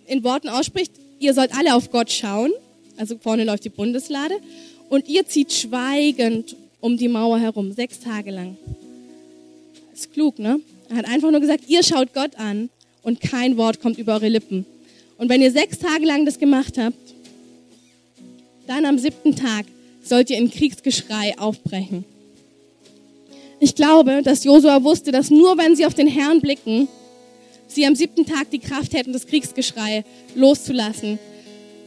in 0.07 0.23
Worten 0.23 0.49
ausspricht, 0.49 0.91
ihr 1.19 1.33
sollt 1.33 1.55
alle 1.55 1.75
auf 1.75 1.91
Gott 1.91 2.11
schauen, 2.11 2.51
also 2.97 3.17
vorne 3.17 3.43
läuft 3.43 3.65
die 3.65 3.69
Bundeslade, 3.69 4.35
und 4.89 5.07
ihr 5.07 5.25
zieht 5.25 5.51
schweigend 5.53 6.55
um 6.79 6.97
die 6.97 7.07
Mauer 7.07 7.39
herum, 7.39 7.71
sechs 7.71 7.99
Tage 7.99 8.31
lang. 8.31 8.57
Ist 9.93 10.13
klug, 10.13 10.37
ne? 10.39 10.59
Er 10.89 10.97
hat 10.97 11.05
einfach 11.07 11.31
nur 11.31 11.39
gesagt, 11.39 11.63
ihr 11.67 11.83
schaut 11.83 12.13
Gott 12.13 12.35
an 12.37 12.69
und 13.01 13.21
kein 13.21 13.57
Wort 13.57 13.79
kommt 13.79 13.97
über 13.97 14.13
eure 14.13 14.29
Lippen. 14.29 14.65
Und 15.17 15.29
wenn 15.29 15.41
ihr 15.41 15.51
sechs 15.51 15.79
Tage 15.79 16.05
lang 16.05 16.25
das 16.25 16.39
gemacht 16.39 16.77
habt, 16.77 16.97
dann 18.67 18.85
am 18.85 18.99
siebten 18.99 19.35
Tag 19.35 19.65
sollt 20.03 20.29
ihr 20.29 20.37
in 20.37 20.51
Kriegsgeschrei 20.51 21.37
aufbrechen. 21.37 22.05
Ich 23.59 23.75
glaube, 23.75 24.21
dass 24.23 24.43
Josua 24.43 24.83
wusste, 24.83 25.11
dass 25.11 25.29
nur 25.29 25.57
wenn 25.57 25.75
sie 25.75 25.85
auf 25.85 25.93
den 25.93 26.07
Herrn 26.07 26.41
blicken, 26.41 26.87
sie 27.75 27.85
am 27.85 27.95
siebten 27.95 28.25
Tag 28.25 28.49
die 28.51 28.59
Kraft 28.59 28.93
hätten, 28.93 29.13
das 29.13 29.27
Kriegsgeschrei 29.27 30.03
loszulassen. 30.35 31.19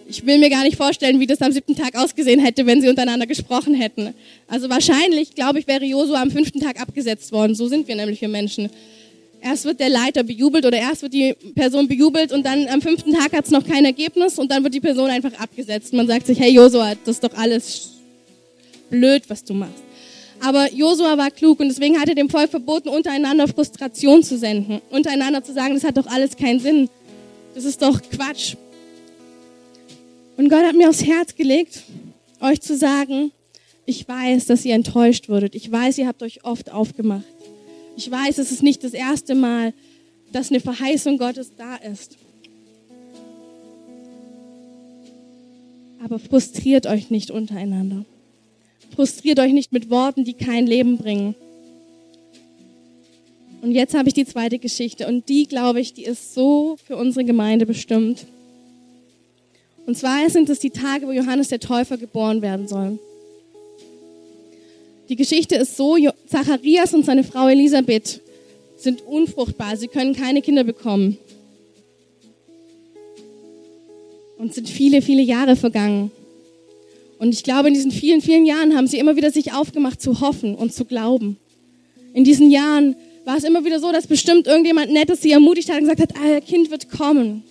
Ich 0.08 0.24
will 0.24 0.38
mir 0.38 0.50
gar 0.50 0.62
nicht 0.62 0.76
vorstellen, 0.76 1.18
wie 1.18 1.26
das 1.26 1.42
am 1.42 1.50
siebten 1.50 1.74
Tag 1.74 1.96
ausgesehen 1.96 2.38
hätte, 2.38 2.64
wenn 2.64 2.80
sie 2.80 2.88
untereinander 2.88 3.26
gesprochen 3.26 3.74
hätten. 3.74 4.14
Also 4.46 4.70
wahrscheinlich, 4.70 5.34
glaube 5.34 5.58
ich, 5.58 5.66
wäre 5.66 5.84
Josua 5.84 6.22
am 6.22 6.30
fünften 6.30 6.60
Tag 6.60 6.80
abgesetzt 6.80 7.32
worden. 7.32 7.56
So 7.56 7.66
sind 7.66 7.88
wir 7.88 7.96
nämlich 7.96 8.20
für 8.20 8.28
Menschen. 8.28 8.70
Erst 9.40 9.64
wird 9.64 9.80
der 9.80 9.88
Leiter 9.88 10.22
bejubelt 10.22 10.64
oder 10.64 10.78
erst 10.78 11.02
wird 11.02 11.12
die 11.12 11.34
Person 11.54 11.88
bejubelt 11.88 12.32
und 12.32 12.46
dann 12.46 12.68
am 12.68 12.80
fünften 12.80 13.12
Tag 13.14 13.32
hat 13.32 13.46
es 13.46 13.50
noch 13.50 13.66
kein 13.66 13.84
Ergebnis 13.84 14.38
und 14.38 14.50
dann 14.50 14.62
wird 14.62 14.74
die 14.74 14.80
Person 14.80 15.10
einfach 15.10 15.32
abgesetzt. 15.38 15.92
Man 15.92 16.06
sagt 16.06 16.26
sich, 16.26 16.38
hey 16.38 16.52
Josua, 16.52 16.94
das 17.04 17.16
ist 17.16 17.24
doch 17.24 17.34
alles 17.34 17.90
blöd, 18.90 19.22
was 19.28 19.44
du 19.44 19.54
machst. 19.54 19.85
Aber 20.40 20.72
Josua 20.72 21.16
war 21.16 21.30
klug 21.30 21.60
und 21.60 21.68
deswegen 21.68 21.98
hat 21.98 22.08
er 22.08 22.14
dem 22.14 22.28
Volk 22.28 22.50
verboten, 22.50 22.88
untereinander 22.88 23.48
Frustration 23.48 24.22
zu 24.22 24.38
senden. 24.38 24.80
Untereinander 24.90 25.42
zu 25.42 25.52
sagen, 25.52 25.74
das 25.74 25.84
hat 25.84 25.96
doch 25.96 26.06
alles 26.06 26.36
keinen 26.36 26.60
Sinn. 26.60 26.88
Das 27.54 27.64
ist 27.64 27.80
doch 27.82 28.00
Quatsch. 28.10 28.54
Und 30.36 30.50
Gott 30.50 30.64
hat 30.64 30.76
mir 30.76 30.88
aufs 30.88 31.04
Herz 31.04 31.34
gelegt, 31.34 31.82
euch 32.40 32.60
zu 32.60 32.76
sagen, 32.76 33.32
ich 33.86 34.06
weiß, 34.06 34.46
dass 34.46 34.64
ihr 34.64 34.74
enttäuscht 34.74 35.28
wurdet. 35.28 35.54
Ich 35.54 35.70
weiß, 35.70 35.98
ihr 35.98 36.06
habt 36.06 36.22
euch 36.22 36.44
oft 36.44 36.70
aufgemacht. 36.70 37.24
Ich 37.96 38.10
weiß, 38.10 38.38
es 38.38 38.52
ist 38.52 38.62
nicht 38.62 38.84
das 38.84 38.92
erste 38.92 39.34
Mal, 39.34 39.72
dass 40.32 40.50
eine 40.50 40.60
Verheißung 40.60 41.18
Gottes 41.18 41.52
da 41.56 41.76
ist. 41.76 42.16
Aber 46.04 46.18
frustriert 46.18 46.86
euch 46.86 47.10
nicht 47.10 47.30
untereinander. 47.30 48.04
Frustriert 48.94 49.38
euch 49.40 49.52
nicht 49.52 49.72
mit 49.72 49.90
Worten, 49.90 50.24
die 50.24 50.34
kein 50.34 50.66
Leben 50.66 50.96
bringen. 50.98 51.34
Und 53.62 53.72
jetzt 53.72 53.94
habe 53.94 54.08
ich 54.08 54.14
die 54.14 54.26
zweite 54.26 54.58
Geschichte 54.58 55.06
und 55.06 55.28
die, 55.28 55.46
glaube 55.46 55.80
ich, 55.80 55.92
die 55.92 56.04
ist 56.04 56.34
so 56.34 56.76
für 56.86 56.96
unsere 56.96 57.24
Gemeinde 57.24 57.66
bestimmt. 57.66 58.26
Und 59.86 59.96
zwar 59.96 60.28
sind 60.30 60.48
es 60.48 60.58
die 60.60 60.70
Tage, 60.70 61.06
wo 61.06 61.12
Johannes 61.12 61.48
der 61.48 61.60
Täufer 61.60 61.96
geboren 61.96 62.42
werden 62.42 62.68
soll. 62.68 62.98
Die 65.08 65.16
Geschichte 65.16 65.54
ist 65.54 65.76
so, 65.76 65.96
Zacharias 66.26 66.92
und 66.92 67.04
seine 67.04 67.22
Frau 67.22 67.48
Elisabeth 67.48 68.20
sind 68.76 69.06
unfruchtbar, 69.06 69.76
sie 69.76 69.88
können 69.88 70.14
keine 70.14 70.42
Kinder 70.42 70.64
bekommen. 70.64 71.18
Und 74.38 74.52
sind 74.52 74.68
viele, 74.68 75.00
viele 75.00 75.22
Jahre 75.22 75.56
vergangen. 75.56 76.10
Und 77.18 77.32
ich 77.32 77.42
glaube, 77.42 77.68
in 77.68 77.74
diesen 77.74 77.90
vielen, 77.90 78.20
vielen 78.20 78.44
Jahren 78.44 78.76
haben 78.76 78.86
sie 78.86 78.98
immer 78.98 79.16
wieder 79.16 79.30
sich 79.30 79.52
aufgemacht 79.52 80.00
zu 80.02 80.20
hoffen 80.20 80.54
und 80.54 80.72
zu 80.72 80.84
glauben. 80.84 81.38
In 82.12 82.24
diesen 82.24 82.50
Jahren 82.50 82.96
war 83.24 83.36
es 83.36 83.44
immer 83.44 83.64
wieder 83.64 83.80
so, 83.80 83.90
dass 83.90 84.06
bestimmt 84.06 84.46
irgendjemand 84.46 84.92
Nettes 84.92 85.22
sie 85.22 85.32
ermutigt 85.32 85.68
hat 85.68 85.80
und 85.80 85.88
gesagt 85.88 86.00
hat, 86.00 86.14
ah, 86.16 86.40
Kind 86.40 86.70
wird 86.70 86.90
kommen. 86.90 87.42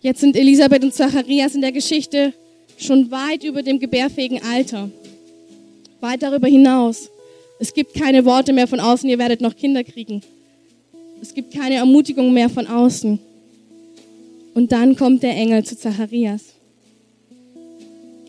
Jetzt 0.00 0.20
sind 0.20 0.36
Elisabeth 0.36 0.84
und 0.84 0.94
Zacharias 0.94 1.54
in 1.54 1.60
der 1.60 1.72
Geschichte 1.72 2.32
schon 2.76 3.10
weit 3.10 3.44
über 3.44 3.62
dem 3.62 3.78
gebärfähigen 3.78 4.42
Alter. 4.42 4.90
Weit 6.00 6.22
darüber 6.22 6.48
hinaus. 6.48 7.10
Es 7.58 7.72
gibt 7.72 7.94
keine 7.94 8.24
Worte 8.24 8.52
mehr 8.52 8.66
von 8.66 8.80
außen, 8.80 9.08
ihr 9.08 9.18
werdet 9.18 9.40
noch 9.40 9.56
Kinder 9.56 9.84
kriegen. 9.84 10.22
Es 11.22 11.32
gibt 11.34 11.54
keine 11.54 11.76
Ermutigung 11.76 12.32
mehr 12.32 12.50
von 12.50 12.66
außen. 12.66 13.18
Und 14.54 14.72
dann 14.72 14.96
kommt 14.96 15.22
der 15.22 15.36
Engel 15.36 15.64
zu 15.64 15.76
Zacharias. 15.76 16.53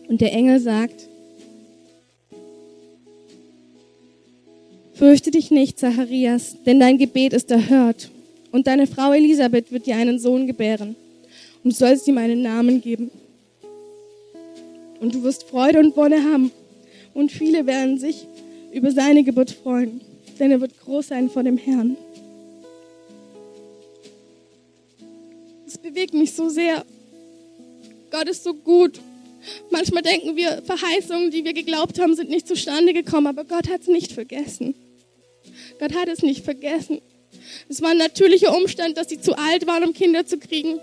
Und 0.08 0.20
der 0.20 0.32
Engel 0.32 0.60
sagt, 0.60 1.08
Fürchte 4.96 5.30
dich 5.30 5.50
nicht, 5.50 5.78
Zacharias, 5.78 6.56
denn 6.64 6.80
dein 6.80 6.96
Gebet 6.96 7.34
ist 7.34 7.50
erhört. 7.50 8.10
Und 8.50 8.66
deine 8.66 8.86
Frau 8.86 9.12
Elisabeth 9.12 9.70
wird 9.70 9.84
dir 9.84 9.96
einen 9.96 10.18
Sohn 10.18 10.46
gebären. 10.46 10.96
Und 11.62 11.74
du 11.74 11.76
sollst 11.76 12.08
ihm 12.08 12.16
einen 12.16 12.40
Namen 12.40 12.80
geben. 12.80 13.10
Und 14.98 15.14
du 15.14 15.22
wirst 15.22 15.42
Freude 15.42 15.80
und 15.80 15.94
Wonne 15.98 16.24
haben. 16.24 16.50
Und 17.12 17.30
viele 17.30 17.66
werden 17.66 17.98
sich 17.98 18.26
über 18.72 18.90
seine 18.90 19.22
Geburt 19.22 19.50
freuen, 19.50 20.00
denn 20.38 20.50
er 20.50 20.62
wird 20.62 20.80
groß 20.80 21.08
sein 21.08 21.28
vor 21.28 21.42
dem 21.42 21.58
Herrn. 21.58 21.98
Es 25.66 25.76
bewegt 25.76 26.14
mich 26.14 26.32
so 26.32 26.48
sehr. 26.48 26.86
Gott 28.10 28.28
ist 28.30 28.44
so 28.44 28.54
gut. 28.54 28.98
Manchmal 29.70 30.02
denken 30.02 30.36
wir, 30.36 30.62
Verheißungen, 30.62 31.30
die 31.30 31.44
wir 31.44 31.52
geglaubt 31.52 32.00
haben, 32.00 32.14
sind 32.14 32.30
nicht 32.30 32.48
zustande 32.48 32.92
gekommen, 32.92 33.26
aber 33.26 33.44
Gott 33.44 33.68
hat 33.68 33.82
es 33.82 33.88
nicht 33.88 34.12
vergessen. 34.12 34.74
Gott 35.78 35.94
hat 35.94 36.08
es 36.08 36.22
nicht 36.22 36.44
vergessen. 36.44 37.00
Es 37.68 37.82
war 37.82 37.90
ein 37.90 37.98
natürlicher 37.98 38.56
Umstand, 38.56 38.96
dass 38.96 39.08
sie 39.08 39.20
zu 39.20 39.36
alt 39.38 39.66
waren, 39.66 39.84
um 39.84 39.92
Kinder 39.92 40.26
zu 40.26 40.38
kriegen. 40.38 40.80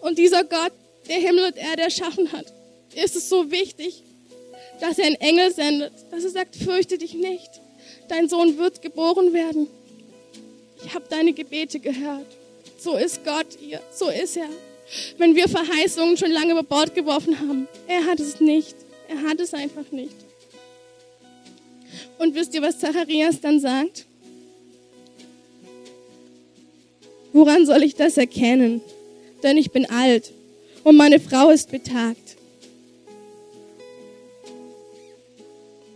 Und 0.00 0.18
dieser 0.18 0.44
Gott, 0.44 0.72
der 1.08 1.18
Himmel 1.18 1.46
und 1.46 1.56
Erde 1.56 1.82
erschaffen 1.82 2.32
hat, 2.32 2.46
ist 2.94 3.16
es 3.16 3.28
so 3.28 3.50
wichtig, 3.50 4.02
dass 4.80 4.98
er 4.98 5.06
einen 5.06 5.16
Engel 5.16 5.52
sendet, 5.52 5.92
dass 6.10 6.24
er 6.24 6.30
sagt, 6.30 6.56
fürchte 6.56 6.98
dich 6.98 7.14
nicht, 7.14 7.50
dein 8.08 8.28
Sohn 8.28 8.58
wird 8.58 8.82
geboren 8.82 9.32
werden. 9.32 9.68
Ich 10.84 10.94
habe 10.94 11.04
deine 11.08 11.32
Gebete 11.32 11.78
gehört. 11.78 12.26
So 12.78 12.96
ist 12.96 13.24
Gott 13.24 13.46
hier, 13.58 13.80
so 13.92 14.08
ist 14.08 14.36
er. 14.36 14.48
Wenn 15.18 15.36
wir 15.36 15.48
Verheißungen 15.48 16.16
schon 16.16 16.30
lange 16.30 16.52
über 16.52 16.62
Bord 16.62 16.94
geworfen 16.94 17.38
haben, 17.38 17.68
er 17.86 18.06
hat 18.06 18.20
es 18.20 18.40
nicht. 18.40 18.74
Er 19.08 19.22
hat 19.22 19.40
es 19.40 19.54
einfach 19.54 19.90
nicht. 19.90 20.14
Und 22.18 22.34
wisst 22.34 22.54
ihr, 22.54 22.62
was 22.62 22.78
Zacharias 22.78 23.40
dann 23.40 23.60
sagt? 23.60 24.06
Woran 27.32 27.66
soll 27.66 27.82
ich 27.82 27.94
das 27.94 28.16
erkennen? 28.16 28.80
Denn 29.42 29.56
ich 29.56 29.70
bin 29.70 29.88
alt 29.88 30.32
und 30.84 30.96
meine 30.96 31.20
Frau 31.20 31.50
ist 31.50 31.70
betagt. 31.70 32.36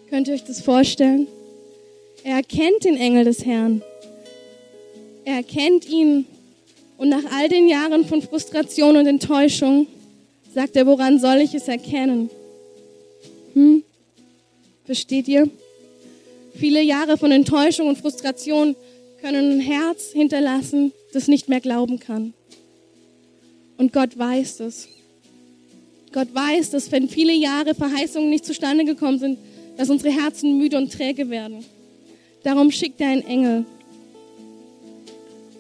Könnt 0.09 0.29
ihr 0.29 0.35
euch 0.35 0.45
das 0.45 0.61
vorstellen? 0.61 1.27
Er 2.23 2.37
erkennt 2.37 2.85
den 2.85 2.97
Engel 2.97 3.25
des 3.25 3.45
Herrn. 3.45 3.83
Er 5.25 5.37
erkennt 5.37 5.89
ihn. 5.89 6.27
Und 6.97 7.09
nach 7.09 7.25
all 7.33 7.49
den 7.49 7.69
Jahren 7.69 8.05
von 8.05 8.23
Frustration 8.23 8.97
und 8.97 9.07
Enttäuschung 9.07 9.87
sagt 10.55 10.77
er, 10.77 10.87
woran 10.87 11.19
soll 11.19 11.39
ich 11.39 11.55
es 11.55 11.67
erkennen? 11.67 12.31
Hm? 13.55 13.83
Versteht 14.85 15.29
ihr? 15.29 15.49
Viele 16.55 16.83
Jahre 16.83 17.19
von 17.19 17.33
Enttäuschung 17.33 17.89
und 17.89 17.99
Frustration 17.99 18.77
können 19.21 19.53
ein 19.53 19.61
Herz 19.61 20.13
hinterlassen, 20.13 20.93
das 21.13 21.27
nicht 21.27 21.49
mehr 21.49 21.61
glauben 21.61 21.99
kann. 21.99 22.35
Und 23.77 23.93
Gott 23.93 24.17
weiß 24.17 24.59
das. 24.59 24.89
Gott 26.13 26.33
weiß, 26.33 26.71
dass 26.71 26.93
wenn 26.93 27.09
viele 27.09 27.33
Jahre 27.33 27.75
Verheißungen 27.75 28.31
nicht 28.31 28.45
zustande 28.45 28.85
gekommen 28.85 29.19
sind, 29.19 29.39
dass 29.77 29.91
unsere 29.91 30.15
Herzen 30.15 30.59
müde 30.59 30.77
und 30.77 30.93
träge 30.93 31.29
werden. 31.29 31.65
Darum 32.45 32.71
schickt 32.71 33.01
er 33.01 33.09
einen 33.09 33.27
Engel. 33.27 33.65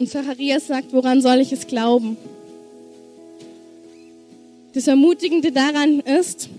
Und 0.04 0.10
Zacharias 0.10 0.66
sagt, 0.66 0.92
woran 0.92 1.22
soll 1.22 1.40
ich 1.40 1.50
es 1.50 1.66
glauben? 1.66 2.18
Das 4.74 4.86
Ermutigende 4.86 5.50
daran 5.50 6.00
ist, 6.00 6.50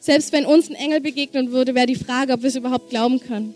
selbst 0.00 0.32
wenn 0.32 0.44
uns 0.44 0.68
ein 0.68 0.74
Engel 0.74 1.00
begegnen 1.00 1.52
würde, 1.52 1.76
wäre 1.76 1.86
die 1.86 1.94
Frage, 1.94 2.32
ob 2.32 2.42
wir 2.42 2.48
es 2.48 2.56
überhaupt 2.56 2.90
glauben 2.90 3.20
können. 3.20 3.54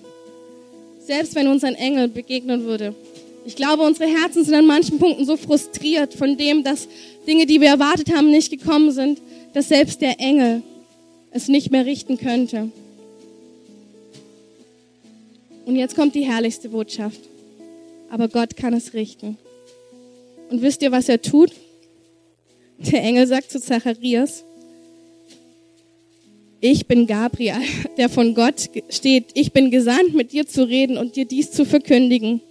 Selbst 1.04 1.34
wenn 1.34 1.48
uns 1.48 1.64
ein 1.64 1.74
Engel 1.74 2.06
begegnen 2.06 2.62
würde. 2.62 2.94
Ich 3.44 3.56
glaube, 3.56 3.82
unsere 3.82 4.08
Herzen 4.08 4.44
sind 4.44 4.54
an 4.54 4.66
manchen 4.66 5.00
Punkten 5.00 5.24
so 5.24 5.36
frustriert 5.36 6.14
von 6.14 6.36
dem, 6.36 6.62
dass 6.62 6.86
Dinge, 7.26 7.46
die 7.46 7.60
wir 7.60 7.68
erwartet 7.68 8.14
haben, 8.14 8.30
nicht 8.30 8.52
gekommen 8.52 8.92
sind, 8.92 9.20
dass 9.54 9.70
selbst 9.70 10.00
der 10.00 10.20
Engel 10.20 10.62
es 11.32 11.48
nicht 11.48 11.72
mehr 11.72 11.84
richten 11.84 12.16
könnte. 12.16 12.70
Und 15.66 15.74
jetzt 15.74 15.96
kommt 15.96 16.14
die 16.14 16.22
herrlichste 16.24 16.68
Botschaft. 16.68 17.31
Aber 18.12 18.28
Gott 18.28 18.58
kann 18.58 18.74
es 18.74 18.92
richten. 18.92 19.38
Und 20.50 20.60
wisst 20.60 20.82
ihr, 20.82 20.92
was 20.92 21.08
er 21.08 21.22
tut? 21.22 21.50
Der 22.76 23.02
Engel 23.02 23.26
sagt 23.26 23.50
zu 23.50 23.58
Zacharias, 23.58 24.44
ich 26.60 26.86
bin 26.86 27.06
Gabriel, 27.06 27.56
der 27.96 28.10
von 28.10 28.34
Gott 28.34 28.68
steht. 28.90 29.30
Ich 29.32 29.54
bin 29.54 29.70
gesandt, 29.70 30.12
mit 30.12 30.32
dir 30.32 30.46
zu 30.46 30.68
reden 30.68 30.98
und 30.98 31.16
dir 31.16 31.24
dies 31.24 31.52
zu 31.52 31.64
verkündigen. 31.64 32.42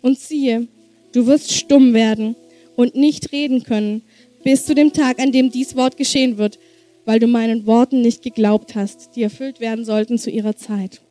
Und 0.00 0.18
siehe, 0.18 0.68
du 1.12 1.26
wirst 1.26 1.52
stumm 1.52 1.92
werden 1.92 2.34
und 2.74 2.94
nicht 2.94 3.30
reden 3.30 3.62
können, 3.62 4.00
bis 4.42 4.64
zu 4.64 4.74
dem 4.74 4.94
Tag, 4.94 5.18
an 5.18 5.32
dem 5.32 5.50
dies 5.50 5.76
Wort 5.76 5.98
geschehen 5.98 6.38
wird, 6.38 6.58
weil 7.04 7.18
du 7.20 7.26
meinen 7.26 7.66
Worten 7.66 8.00
nicht 8.00 8.22
geglaubt 8.22 8.74
hast, 8.74 9.16
die 9.16 9.22
erfüllt 9.22 9.60
werden 9.60 9.84
sollten 9.84 10.16
zu 10.16 10.30
ihrer 10.30 10.56
Zeit. 10.56 11.02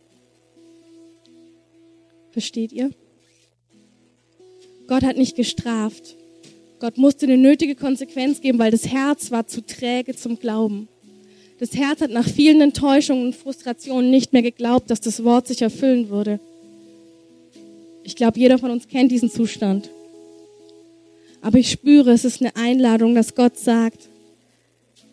Versteht 2.32 2.72
ihr? 2.72 2.90
Gott 4.88 5.04
hat 5.04 5.18
nicht 5.18 5.36
gestraft. 5.36 6.16
Gott 6.80 6.98
musste 6.98 7.26
eine 7.26 7.38
nötige 7.38 7.76
Konsequenz 7.76 8.42
geben, 8.42 8.60
weil 8.60 8.72
das 8.72 8.88
Herz 8.88 9.32
war 9.32 9.48
zu 9.48 9.66
träge 9.66 10.16
zum 10.16 10.38
Glauben. 10.40 10.88
Das 11.60 11.74
Herz 11.76 12.02
hat 12.02 12.12
nach 12.12 12.28
vielen 12.28 12.60
Enttäuschungen 12.60 13.28
und 13.28 13.36
Frustrationen 13.36 14.12
nicht 14.12 14.34
mehr 14.34 14.42
geglaubt, 14.42 14.90
dass 14.90 15.00
das 15.00 15.24
Wort 15.24 15.48
sich 15.48 15.62
erfüllen 15.62 16.10
würde. 16.10 16.40
Ich 18.04 18.16
glaube, 18.16 18.38
jeder 18.38 18.58
von 18.58 18.72
uns 18.72 18.88
kennt 18.88 19.12
diesen 19.12 19.30
Zustand. 19.30 19.90
Aber 21.42 21.58
ich 21.58 21.70
spüre, 21.72 22.12
es 22.12 22.26
ist 22.26 22.42
eine 22.42 22.56
Einladung, 22.56 23.16
dass 23.16 23.36
Gott 23.36 23.58
sagt, 23.58 24.10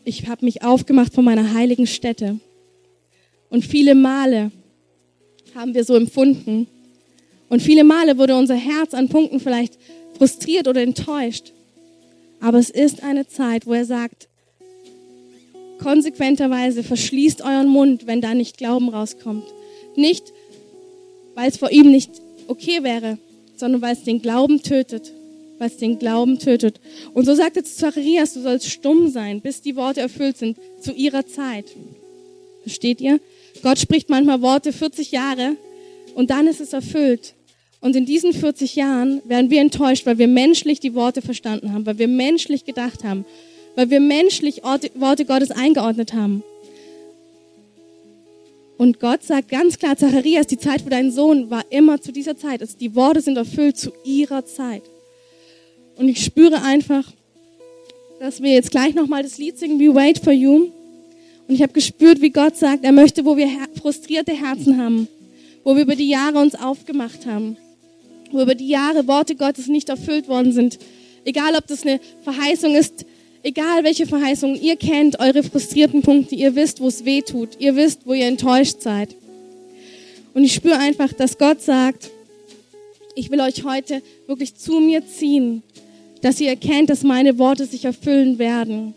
ich 0.05 0.29
habe 0.29 0.45
mich 0.45 0.63
aufgemacht 0.63 1.15
von 1.15 1.25
meiner 1.25 1.55
heiligen 1.55 1.87
Stätte. 1.87 2.41
Und 3.49 3.65
viele 3.65 3.95
Male 3.95 4.51
haben 5.55 5.75
wir 5.75 5.85
so 5.85 5.95
empfunden. 5.95 6.67
Und 7.51 7.61
viele 7.61 7.85
Male 7.85 8.17
wurde 8.17 8.37
unser 8.37 8.55
Herz 8.55 8.95
an 8.95 9.11
Punkten 9.11 9.41
vielleicht 9.41 9.79
frustriert 10.17 10.67
oder 10.67 10.81
enttäuscht. 10.81 11.53
Aber 12.41 12.59
es 12.59 12.71
ist 12.71 13.03
eine 13.03 13.29
Zeit, 13.29 13.67
wo 13.67 13.75
er 13.75 13.85
sagt, 13.85 14.29
konsequenterweise 15.79 16.83
verschließt 16.83 17.43
euren 17.43 17.69
Mund, 17.69 18.07
wenn 18.07 18.23
da 18.23 18.33
nicht 18.33 18.57
Glauben 18.57 18.89
rauskommt. 18.89 19.45
Nicht, 19.97 20.33
weil 21.35 21.51
es 21.51 21.59
vor 21.59 21.71
ihm 21.71 21.91
nicht 21.91 22.11
okay 22.47 22.83
wäre, 22.83 23.19
sondern 23.57 23.83
weil 23.83 23.93
es 23.93 24.05
den 24.05 24.23
Glauben 24.23 24.63
tötet 24.63 25.13
was 25.61 25.77
den 25.77 25.99
Glauben 25.99 26.39
tötet. 26.39 26.81
Und 27.13 27.27
so 27.27 27.35
sagt 27.35 27.57
er 27.57 27.65
zu 27.65 27.77
Zacharias, 27.77 28.33
du 28.33 28.41
sollst 28.41 28.69
stumm 28.69 29.11
sein, 29.11 29.43
bis 29.43 29.61
die 29.61 29.77
Worte 29.77 30.01
erfüllt 30.01 30.39
sind, 30.39 30.57
zu 30.81 30.93
ihrer 30.93 31.27
Zeit. 31.27 31.67
Versteht 32.63 33.01
ihr? 33.01 33.21
Gott 33.63 33.79
spricht 33.79 34.09
manchmal 34.09 34.41
Worte 34.41 34.73
40 34.73 35.13
Jahre 35.13 35.57
und 36.15 36.31
dann 36.31 36.47
ist 36.47 36.61
es 36.61 36.73
erfüllt. 36.73 37.35
Und 37.81 37.97
in 37.97 38.05
diesen 38.05 38.33
40 38.33 38.77
Jahren 38.77 39.23
werden 39.25 39.51
wir 39.51 39.61
enttäuscht, 39.61 40.05
weil 40.07 40.19
wir 40.19 40.29
menschlich 40.29 40.81
die 40.81 40.95
Worte 40.95 41.23
verstanden 41.23 41.73
haben, 41.73 41.87
weil 41.87 41.99
wir 41.99 42.09
menschlich 42.09 42.65
gedacht 42.65 43.05
haben, 43.05 43.25
weil 43.75 43.89
wir 43.89 44.01
menschlich 44.01 44.63
Worte 44.63 45.25
Gottes 45.25 45.51
eingeordnet 45.51 46.13
haben. 46.13 46.43
Und 48.77 48.99
Gott 48.99 49.23
sagt 49.23 49.51
ganz 49.51 49.79
klar, 49.79 49.97
Zacharias, 49.97 50.47
die 50.47 50.59
Zeit, 50.59 50.85
wo 50.85 50.89
dein 50.89 51.11
Sohn 51.11 51.51
war, 51.51 51.65
immer 51.71 52.01
zu 52.01 52.13
dieser 52.13 52.37
Zeit. 52.37 52.63
Also 52.63 52.79
die 52.79 52.95
Worte 52.95 53.21
sind 53.21 53.37
erfüllt 53.37 53.77
zu 53.77 53.93
ihrer 54.05 54.47
Zeit. 54.47 54.83
Und 55.97 56.09
ich 56.09 56.25
spüre 56.25 56.63
einfach, 56.63 57.05
dass 58.21 58.43
wir 58.43 58.53
jetzt 58.53 58.71
gleich 58.71 58.95
nochmal 58.95 59.23
das 59.23 59.37
Lied 59.37 59.59
singen, 59.59 59.79
We 59.79 59.95
Wait 59.95 60.19
for 60.19 60.33
You. 60.33 60.71
Und 61.47 61.55
ich 61.55 61.63
habe 61.63 61.73
gespürt, 61.73 62.23
wie 62.23 62.31
Gott 62.31 62.57
sagt, 62.57 62.85
er 62.85 62.93
möchte, 62.93 63.25
wo 63.25 63.37
wir 63.37 63.49
frustrierte 63.81 64.33
Herzen 64.33 64.79
haben, 64.79 65.09
wo 65.63 65.75
wir 65.75 65.83
über 65.83 65.97
die 65.97 66.09
Jahre 66.09 66.39
uns 66.39 66.55
aufgemacht 66.55 67.27
haben, 67.27 67.59
wo 68.33 68.41
über 68.41 68.55
die 68.55 68.69
Jahre 68.69 69.07
Worte 69.07 69.35
Gottes 69.35 69.67
nicht 69.67 69.89
erfüllt 69.89 70.29
worden 70.29 70.53
sind. 70.53 70.79
Egal, 71.25 71.55
ob 71.57 71.67
das 71.67 71.83
eine 71.83 72.01
Verheißung 72.25 72.75
ist, 72.75 73.05
Egal 73.43 73.85
welche 73.85 74.07
Verheißungen, 74.07 74.61
ihr 74.61 74.77
kennt 74.77 75.19
eure 75.19 75.43
frustrierten 75.43 76.03
Punkte, 76.03 76.35
ihr 76.35 76.55
wisst, 76.55 76.81
wo 76.81 76.89
es 76.89 77.07
weh 77.07 77.23
tut, 77.23 77.59
ihr 77.59 77.75
wisst, 77.75 78.07
wo 78.07 78.13
ihr 78.13 78.27
enttäuscht 78.27 78.83
seid. 78.83 79.15
Und 80.35 80.45
ich 80.45 80.53
spüre 80.53 80.79
einfach, 80.79 81.13
dass 81.15 81.39
Gott 81.39 81.63
sagt, 81.63 82.11
ich 83.15 83.31
will 83.31 83.41
euch 83.41 83.65
heute 83.65 84.03
wirklich 84.27 84.57
zu 84.57 84.79
mir 84.81 85.07
ziehen, 85.07 85.63
dass 86.21 86.39
ihr 86.39 86.51
erkennt, 86.51 86.91
dass 86.91 87.03
meine 87.03 87.39
Worte 87.39 87.65
sich 87.65 87.87
erfüllen 87.87 88.39
werden. 88.39 88.93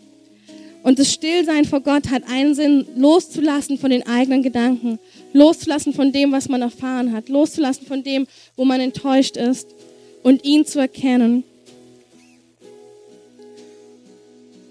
Und 0.82 0.98
das 0.98 1.10
Stillsein 1.10 1.64
vor 1.64 1.80
Gott 1.80 2.10
hat 2.10 2.24
einen 2.28 2.54
Sinn, 2.54 2.86
loszulassen 2.96 3.78
von 3.78 3.90
den 3.90 4.06
eigenen 4.06 4.42
Gedanken, 4.42 4.98
loszulassen 5.34 5.92
von 5.92 6.12
dem, 6.12 6.32
was 6.32 6.48
man 6.48 6.62
erfahren 6.62 7.12
hat, 7.12 7.28
loszulassen 7.28 7.86
von 7.86 8.02
dem, 8.02 8.26
wo 8.56 8.64
man 8.64 8.80
enttäuscht 8.80 9.36
ist 9.36 9.68
und 10.22 10.44
ihn 10.44 10.64
zu 10.64 10.78
erkennen. 10.78 11.44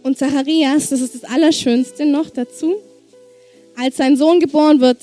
Und 0.02 0.18
Zacharias, 0.18 0.90
das 0.90 1.02
ist 1.02 1.16
das 1.16 1.24
Allerschönste 1.24 2.06
noch 2.06 2.30
dazu, 2.30 2.76
als 3.76 3.98
sein 3.98 4.18
Sohn 4.18 4.40
geboren 4.40 4.82
wird, 4.82 4.98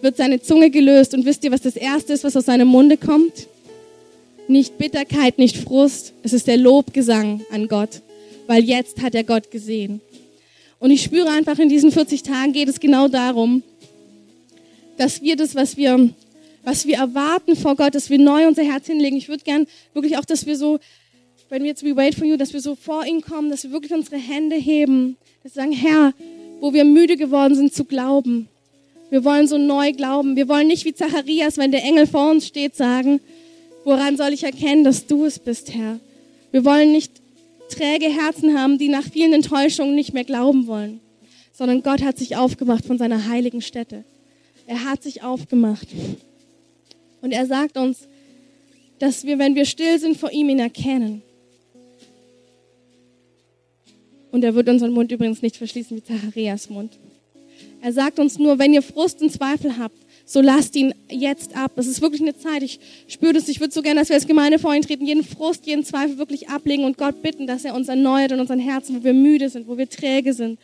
wird 0.00 0.16
seine 0.16 0.40
Zunge 0.40 0.70
gelöst. 0.70 1.14
Und 1.14 1.24
wisst 1.24 1.44
ihr, 1.44 1.52
was 1.52 1.62
das 1.62 1.76
Erste 1.76 2.12
ist, 2.12 2.24
was 2.24 2.36
aus 2.36 2.46
seinem 2.46 2.68
Munde 2.68 2.96
kommt? 2.96 3.48
Nicht 4.48 4.78
Bitterkeit, 4.78 5.38
nicht 5.38 5.56
Frust, 5.56 6.12
es 6.22 6.32
ist 6.32 6.46
der 6.46 6.56
Lobgesang 6.56 7.42
an 7.50 7.68
Gott, 7.68 8.00
weil 8.46 8.62
jetzt 8.64 9.02
hat 9.02 9.14
er 9.14 9.24
Gott 9.24 9.50
gesehen. 9.50 10.00
Und 10.78 10.90
ich 10.90 11.02
spüre 11.02 11.28
einfach, 11.30 11.58
in 11.58 11.68
diesen 11.68 11.90
40 11.90 12.22
Tagen 12.22 12.52
geht 12.52 12.68
es 12.68 12.78
genau 12.80 13.08
darum, 13.08 13.62
dass 14.96 15.22
wir 15.22 15.36
das, 15.36 15.54
was 15.54 15.76
wir, 15.76 16.10
was 16.64 16.86
wir 16.86 16.96
erwarten 16.96 17.56
vor 17.56 17.76
Gott, 17.76 17.94
dass 17.94 18.10
wir 18.10 18.18
neu 18.18 18.46
unser 18.46 18.62
Herz 18.62 18.86
hinlegen. 18.86 19.16
Ich 19.16 19.28
würde 19.28 19.44
gern 19.44 19.66
wirklich 19.94 20.16
auch, 20.18 20.24
dass 20.24 20.46
wir 20.46 20.56
so 20.56 20.78
wenn 21.48 21.62
wir 21.62 21.68
jetzt 21.68 21.84
We 21.84 21.96
Wait 21.96 22.14
for 22.14 22.26
You, 22.26 22.36
dass 22.36 22.52
wir 22.52 22.60
so 22.60 22.74
vor 22.74 23.06
ihn 23.06 23.20
kommen, 23.20 23.50
dass 23.50 23.62
wir 23.64 23.70
wirklich 23.70 23.92
unsere 23.92 24.16
Hände 24.16 24.56
heben, 24.56 25.16
dass 25.42 25.54
wir 25.54 25.62
sagen, 25.62 25.72
Herr, 25.72 26.12
wo 26.60 26.72
wir 26.72 26.84
müde 26.84 27.16
geworden 27.16 27.54
sind 27.54 27.74
zu 27.74 27.84
glauben. 27.84 28.48
Wir 29.10 29.24
wollen 29.24 29.46
so 29.46 29.56
neu 29.58 29.92
glauben. 29.92 30.34
Wir 30.34 30.48
wollen 30.48 30.66
nicht 30.66 30.84
wie 30.84 30.94
Zacharias, 30.94 31.58
wenn 31.58 31.70
der 31.70 31.84
Engel 31.84 32.06
vor 32.06 32.30
uns 32.30 32.46
steht, 32.46 32.74
sagen, 32.74 33.20
woran 33.84 34.16
soll 34.16 34.32
ich 34.32 34.42
erkennen, 34.42 34.82
dass 34.82 35.06
du 35.06 35.24
es 35.24 35.38
bist, 35.38 35.72
Herr. 35.72 36.00
Wir 36.50 36.64
wollen 36.64 36.90
nicht 36.90 37.12
träge 37.68 38.06
Herzen 38.06 38.58
haben, 38.58 38.78
die 38.78 38.88
nach 38.88 39.04
vielen 39.04 39.32
Enttäuschungen 39.32 39.94
nicht 39.94 40.12
mehr 40.12 40.24
glauben 40.24 40.66
wollen, 40.66 41.00
sondern 41.52 41.82
Gott 41.82 42.02
hat 42.02 42.18
sich 42.18 42.36
aufgemacht 42.36 42.84
von 42.84 42.98
seiner 42.98 43.28
heiligen 43.28 43.62
Stätte. 43.62 44.04
Er 44.66 44.84
hat 44.84 45.02
sich 45.02 45.22
aufgemacht. 45.22 45.88
Und 47.20 47.32
er 47.32 47.46
sagt 47.46 47.76
uns, 47.76 48.08
dass 48.98 49.24
wir, 49.24 49.38
wenn 49.38 49.54
wir 49.54 49.64
still 49.64 49.98
sind, 49.98 50.16
vor 50.16 50.30
ihm 50.30 50.48
ihn 50.48 50.58
erkennen. 50.58 51.22
Und 54.32 54.44
er 54.44 54.54
wird 54.54 54.68
unseren 54.68 54.92
Mund 54.92 55.12
übrigens 55.12 55.42
nicht 55.42 55.56
verschließen 55.56 55.96
wie 55.96 56.02
Zacharias 56.02 56.68
Mund. 56.68 56.98
Er 57.80 57.92
sagt 57.92 58.18
uns 58.18 58.38
nur, 58.38 58.58
wenn 58.58 58.74
ihr 58.74 58.82
Frust 58.82 59.22
und 59.22 59.30
Zweifel 59.30 59.78
habt, 59.78 59.96
so 60.24 60.40
lasst 60.40 60.74
ihn 60.74 60.92
jetzt 61.08 61.56
ab. 61.56 61.72
Es 61.76 61.86
ist 61.86 62.02
wirklich 62.02 62.20
eine 62.20 62.36
Zeit. 62.36 62.62
Ich 62.62 62.80
spüre 63.06 63.32
das. 63.32 63.48
Ich 63.48 63.60
würde 63.60 63.72
so 63.72 63.80
gerne, 63.80 64.00
dass 64.00 64.08
wir 64.08 64.16
als 64.16 64.26
Gemeinde 64.26 64.58
vor 64.58 64.74
ihn 64.74 64.82
treten, 64.82 65.06
jeden 65.06 65.22
Frust, 65.22 65.66
jeden 65.66 65.84
Zweifel 65.84 66.18
wirklich 66.18 66.48
ablegen 66.48 66.84
und 66.84 66.98
Gott 66.98 67.22
bitten, 67.22 67.46
dass 67.46 67.64
er 67.64 67.74
uns 67.74 67.88
erneuert 67.88 68.32
in 68.32 68.40
unseren 68.40 68.58
Herzen, 68.58 68.96
wo 68.96 69.04
wir 69.04 69.14
müde 69.14 69.48
sind, 69.48 69.68
wo 69.68 69.78
wir 69.78 69.88
träge 69.88 70.34
sind, 70.34 70.58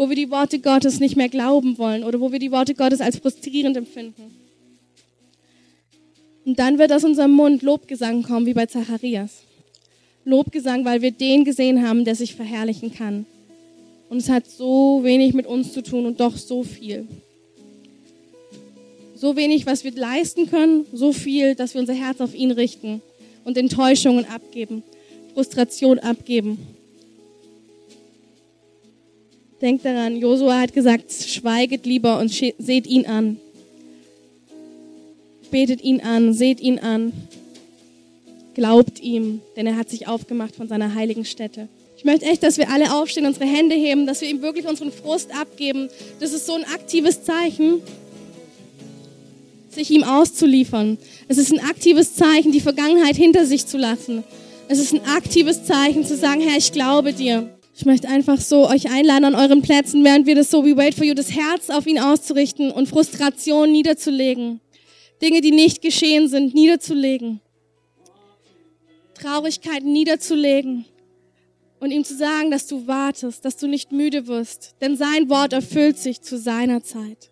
wo 0.00 0.08
wir 0.08 0.16
die 0.16 0.30
Worte 0.30 0.60
Gottes 0.60 0.98
nicht 0.98 1.16
mehr 1.16 1.28
glauben 1.28 1.76
wollen 1.76 2.04
oder 2.04 2.22
wo 2.22 2.32
wir 2.32 2.38
die 2.38 2.50
Worte 2.50 2.74
Gottes 2.74 3.02
als 3.02 3.18
frustrierend 3.18 3.76
empfinden. 3.76 4.34
Und 6.46 6.58
dann 6.58 6.78
wird 6.78 6.90
aus 6.90 7.04
unserem 7.04 7.32
Mund 7.32 7.60
Lobgesang 7.60 8.22
kommen, 8.22 8.46
wie 8.46 8.54
bei 8.54 8.64
Zacharias. 8.64 9.42
Lobgesang, 10.24 10.86
weil 10.86 11.02
wir 11.02 11.10
den 11.10 11.44
gesehen 11.44 11.86
haben, 11.86 12.06
der 12.06 12.14
sich 12.14 12.34
verherrlichen 12.34 12.94
kann. 12.94 13.26
Und 14.08 14.16
es 14.16 14.30
hat 14.30 14.48
so 14.48 15.00
wenig 15.02 15.34
mit 15.34 15.46
uns 15.46 15.74
zu 15.74 15.82
tun 15.82 16.06
und 16.06 16.18
doch 16.18 16.38
so 16.38 16.62
viel. 16.62 17.06
So 19.14 19.36
wenig, 19.36 19.66
was 19.66 19.84
wir 19.84 19.92
leisten 19.92 20.48
können, 20.48 20.86
so 20.94 21.12
viel, 21.12 21.54
dass 21.54 21.74
wir 21.74 21.82
unser 21.82 21.92
Herz 21.92 22.22
auf 22.22 22.34
ihn 22.34 22.52
richten 22.52 23.02
und 23.44 23.58
Enttäuschungen 23.58 24.24
abgeben, 24.24 24.82
Frustration 25.34 25.98
abgeben. 25.98 26.79
Denkt 29.60 29.84
daran, 29.84 30.16
Josua 30.16 30.58
hat 30.60 30.72
gesagt, 30.72 31.12
schweiget 31.12 31.84
lieber 31.84 32.18
und 32.18 32.30
seht 32.30 32.86
ihn 32.86 33.06
an. 33.06 33.36
Betet 35.50 35.82
ihn 35.82 36.00
an, 36.00 36.32
seht 36.32 36.60
ihn 36.60 36.78
an. 36.78 37.12
Glaubt 38.54 39.00
ihm, 39.00 39.42
denn 39.56 39.66
er 39.66 39.76
hat 39.76 39.90
sich 39.90 40.08
aufgemacht 40.08 40.56
von 40.56 40.68
seiner 40.68 40.94
heiligen 40.94 41.24
Stätte. 41.24 41.68
Ich 41.96 42.04
möchte 42.04 42.24
echt, 42.24 42.42
dass 42.42 42.56
wir 42.56 42.70
alle 42.70 42.94
aufstehen, 42.94 43.26
unsere 43.26 43.44
Hände 43.44 43.74
heben, 43.74 44.06
dass 44.06 44.22
wir 44.22 44.28
ihm 44.30 44.40
wirklich 44.40 44.66
unseren 44.66 44.90
Frust 44.90 45.34
abgeben. 45.38 45.90
Das 46.18 46.32
ist 46.32 46.46
so 46.46 46.54
ein 46.54 46.64
aktives 46.64 47.22
Zeichen, 47.22 47.82
sich 49.68 49.90
ihm 49.90 50.04
auszuliefern. 50.04 50.96
Es 51.28 51.36
ist 51.36 51.52
ein 51.52 51.60
aktives 51.60 52.14
Zeichen, 52.14 52.52
die 52.52 52.60
Vergangenheit 52.60 53.16
hinter 53.16 53.44
sich 53.44 53.66
zu 53.66 53.76
lassen. 53.76 54.24
Es 54.68 54.78
ist 54.78 54.94
ein 54.94 55.04
aktives 55.04 55.64
Zeichen 55.64 56.06
zu 56.06 56.16
sagen, 56.16 56.40
Herr, 56.40 56.56
ich 56.56 56.72
glaube 56.72 57.12
dir. 57.12 57.50
Ich 57.80 57.86
möchte 57.86 58.10
einfach 58.10 58.38
so 58.38 58.68
euch 58.68 58.90
einladen 58.90 59.24
an 59.24 59.34
euren 59.34 59.62
Plätzen, 59.62 60.04
während 60.04 60.26
wir 60.26 60.34
das 60.34 60.50
so 60.50 60.66
wie 60.66 60.76
Wait 60.76 60.94
for 60.94 61.02
You, 61.02 61.14
das 61.14 61.30
Herz 61.30 61.70
auf 61.70 61.86
ihn 61.86 61.98
auszurichten 61.98 62.70
und 62.70 62.90
Frustration 62.90 63.72
niederzulegen. 63.72 64.60
Dinge, 65.22 65.40
die 65.40 65.50
nicht 65.50 65.80
geschehen 65.80 66.28
sind, 66.28 66.52
niederzulegen. 66.52 67.40
Traurigkeit 69.14 69.82
niederzulegen 69.82 70.84
und 71.78 71.90
ihm 71.90 72.04
zu 72.04 72.14
sagen, 72.14 72.50
dass 72.50 72.66
du 72.66 72.86
wartest, 72.86 73.46
dass 73.46 73.56
du 73.56 73.66
nicht 73.66 73.92
müde 73.92 74.26
wirst, 74.26 74.74
denn 74.82 74.98
sein 74.98 75.30
Wort 75.30 75.54
erfüllt 75.54 75.96
sich 75.96 76.20
zu 76.20 76.36
seiner 76.36 76.82
Zeit. 76.82 77.30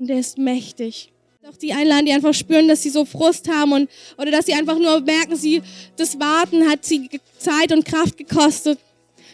Und 0.00 0.10
er 0.10 0.18
ist 0.18 0.38
mächtig. 0.38 1.12
Auch 1.48 1.56
die 1.56 1.72
einladen, 1.72 2.06
die 2.06 2.12
einfach 2.12 2.34
spüren, 2.34 2.66
dass 2.66 2.82
sie 2.82 2.90
so 2.90 3.04
Frust 3.04 3.48
haben 3.48 3.72
und, 3.72 3.88
oder 4.16 4.32
dass 4.32 4.46
sie 4.46 4.54
einfach 4.54 4.76
nur 4.76 5.00
merken, 5.02 5.36
sie, 5.36 5.62
das 5.96 6.18
Warten 6.18 6.68
hat 6.68 6.84
sie 6.84 7.08
Zeit 7.38 7.72
und 7.72 7.84
Kraft 7.84 8.16
gekostet, 8.16 8.80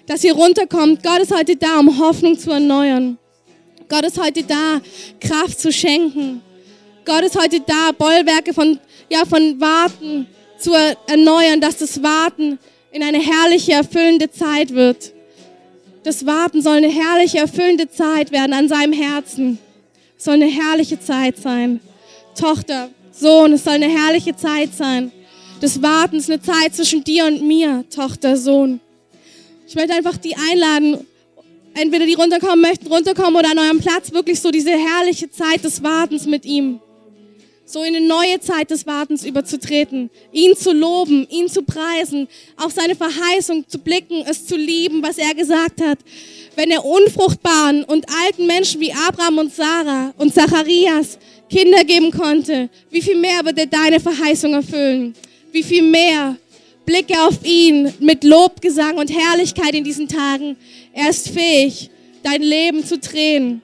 dass 0.06 0.22
sie 0.22 0.30
runterkommt. 0.30 1.02
Gott 1.02 1.20
ist 1.20 1.34
heute 1.34 1.56
da, 1.56 1.78
um 1.78 1.98
Hoffnung 1.98 2.38
zu 2.38 2.50
erneuern. 2.50 3.18
Gott 3.88 4.04
ist 4.04 4.20
heute 4.20 4.42
da, 4.42 4.80
Kraft 5.20 5.60
zu 5.60 5.72
schenken. 5.72 6.42
Gott 7.04 7.22
ist 7.22 7.38
heute 7.38 7.60
da, 7.60 7.92
Bollwerke 7.96 8.54
von, 8.54 8.78
ja, 9.10 9.24
von 9.24 9.60
Warten 9.60 10.26
zu 10.58 10.72
erneuern, 11.06 11.60
dass 11.60 11.76
das 11.76 12.02
Warten 12.02 12.58
in 12.92 13.02
eine 13.02 13.18
herrliche, 13.18 13.72
erfüllende 13.72 14.30
Zeit 14.30 14.72
wird. 14.72 15.12
Das 16.02 16.24
Warten 16.26 16.62
soll 16.62 16.76
eine 16.76 16.88
herrliche, 16.88 17.38
erfüllende 17.38 17.90
Zeit 17.90 18.30
werden 18.30 18.52
an 18.52 18.68
seinem 18.68 18.92
Herzen. 18.92 19.58
Es 20.16 20.24
soll 20.24 20.34
eine 20.34 20.46
herrliche 20.46 21.00
Zeit 21.00 21.36
sein. 21.36 21.80
Tochter, 22.38 22.90
Sohn, 23.12 23.52
es 23.52 23.64
soll 23.64 23.74
eine 23.74 23.88
herrliche 23.88 24.34
Zeit 24.36 24.74
sein. 24.74 25.12
Das 25.60 25.80
Warten 25.82 26.16
ist 26.16 26.30
eine 26.30 26.42
Zeit 26.42 26.74
zwischen 26.74 27.04
dir 27.04 27.26
und 27.26 27.42
mir, 27.42 27.84
Tochter, 27.88 28.36
Sohn. 28.36 28.80
Ich 29.66 29.74
möchte 29.74 29.94
einfach 29.94 30.16
die 30.16 30.36
einladen, 30.36 31.06
entweder 31.74 32.06
die 32.06 32.14
runterkommen 32.14 32.60
möchten, 32.60 32.86
runterkommen 32.86 33.36
oder 33.36 33.50
an 33.50 33.58
eurem 33.58 33.80
Platz 33.80 34.12
wirklich 34.12 34.40
so 34.40 34.50
diese 34.50 34.70
herrliche 34.70 35.30
Zeit 35.30 35.64
des 35.64 35.82
Wartens 35.82 36.26
mit 36.26 36.44
ihm 36.44 36.80
so 37.66 37.82
in 37.82 37.96
eine 37.96 38.06
neue 38.06 38.40
Zeit 38.40 38.70
des 38.70 38.86
Wartens 38.86 39.24
überzutreten, 39.24 40.10
ihn 40.32 40.54
zu 40.56 40.72
loben, 40.72 41.26
ihn 41.30 41.48
zu 41.48 41.62
preisen, 41.62 42.28
auf 42.56 42.72
seine 42.72 42.94
Verheißung 42.94 43.66
zu 43.68 43.78
blicken, 43.78 44.22
es 44.28 44.46
zu 44.46 44.56
lieben, 44.56 45.02
was 45.02 45.18
er 45.18 45.34
gesagt 45.34 45.80
hat. 45.80 45.98
Wenn 46.56 46.70
er 46.70 46.84
unfruchtbaren 46.84 47.84
und 47.84 48.06
alten 48.26 48.46
Menschen 48.46 48.80
wie 48.80 48.92
Abraham 48.92 49.38
und 49.38 49.54
Sarah 49.54 50.12
und 50.18 50.34
Zacharias 50.34 51.18
Kinder 51.50 51.84
geben 51.84 52.10
konnte, 52.10 52.68
wie 52.90 53.02
viel 53.02 53.16
mehr 53.16 53.44
wird 53.44 53.58
er 53.58 53.66
deine 53.66 53.98
Verheißung 53.98 54.54
erfüllen? 54.54 55.14
Wie 55.50 55.62
viel 55.62 55.82
mehr? 55.82 56.36
Blicke 56.86 57.14
auf 57.22 57.44
ihn 57.44 57.92
mit 58.00 58.24
Lobgesang 58.24 58.96
und 58.96 59.10
Herrlichkeit 59.10 59.74
in 59.74 59.84
diesen 59.84 60.08
Tagen. 60.08 60.56
Er 60.92 61.10
ist 61.10 61.28
fähig, 61.28 61.90
dein 62.22 62.42
Leben 62.42 62.84
zu 62.84 62.98
drehen 62.98 63.62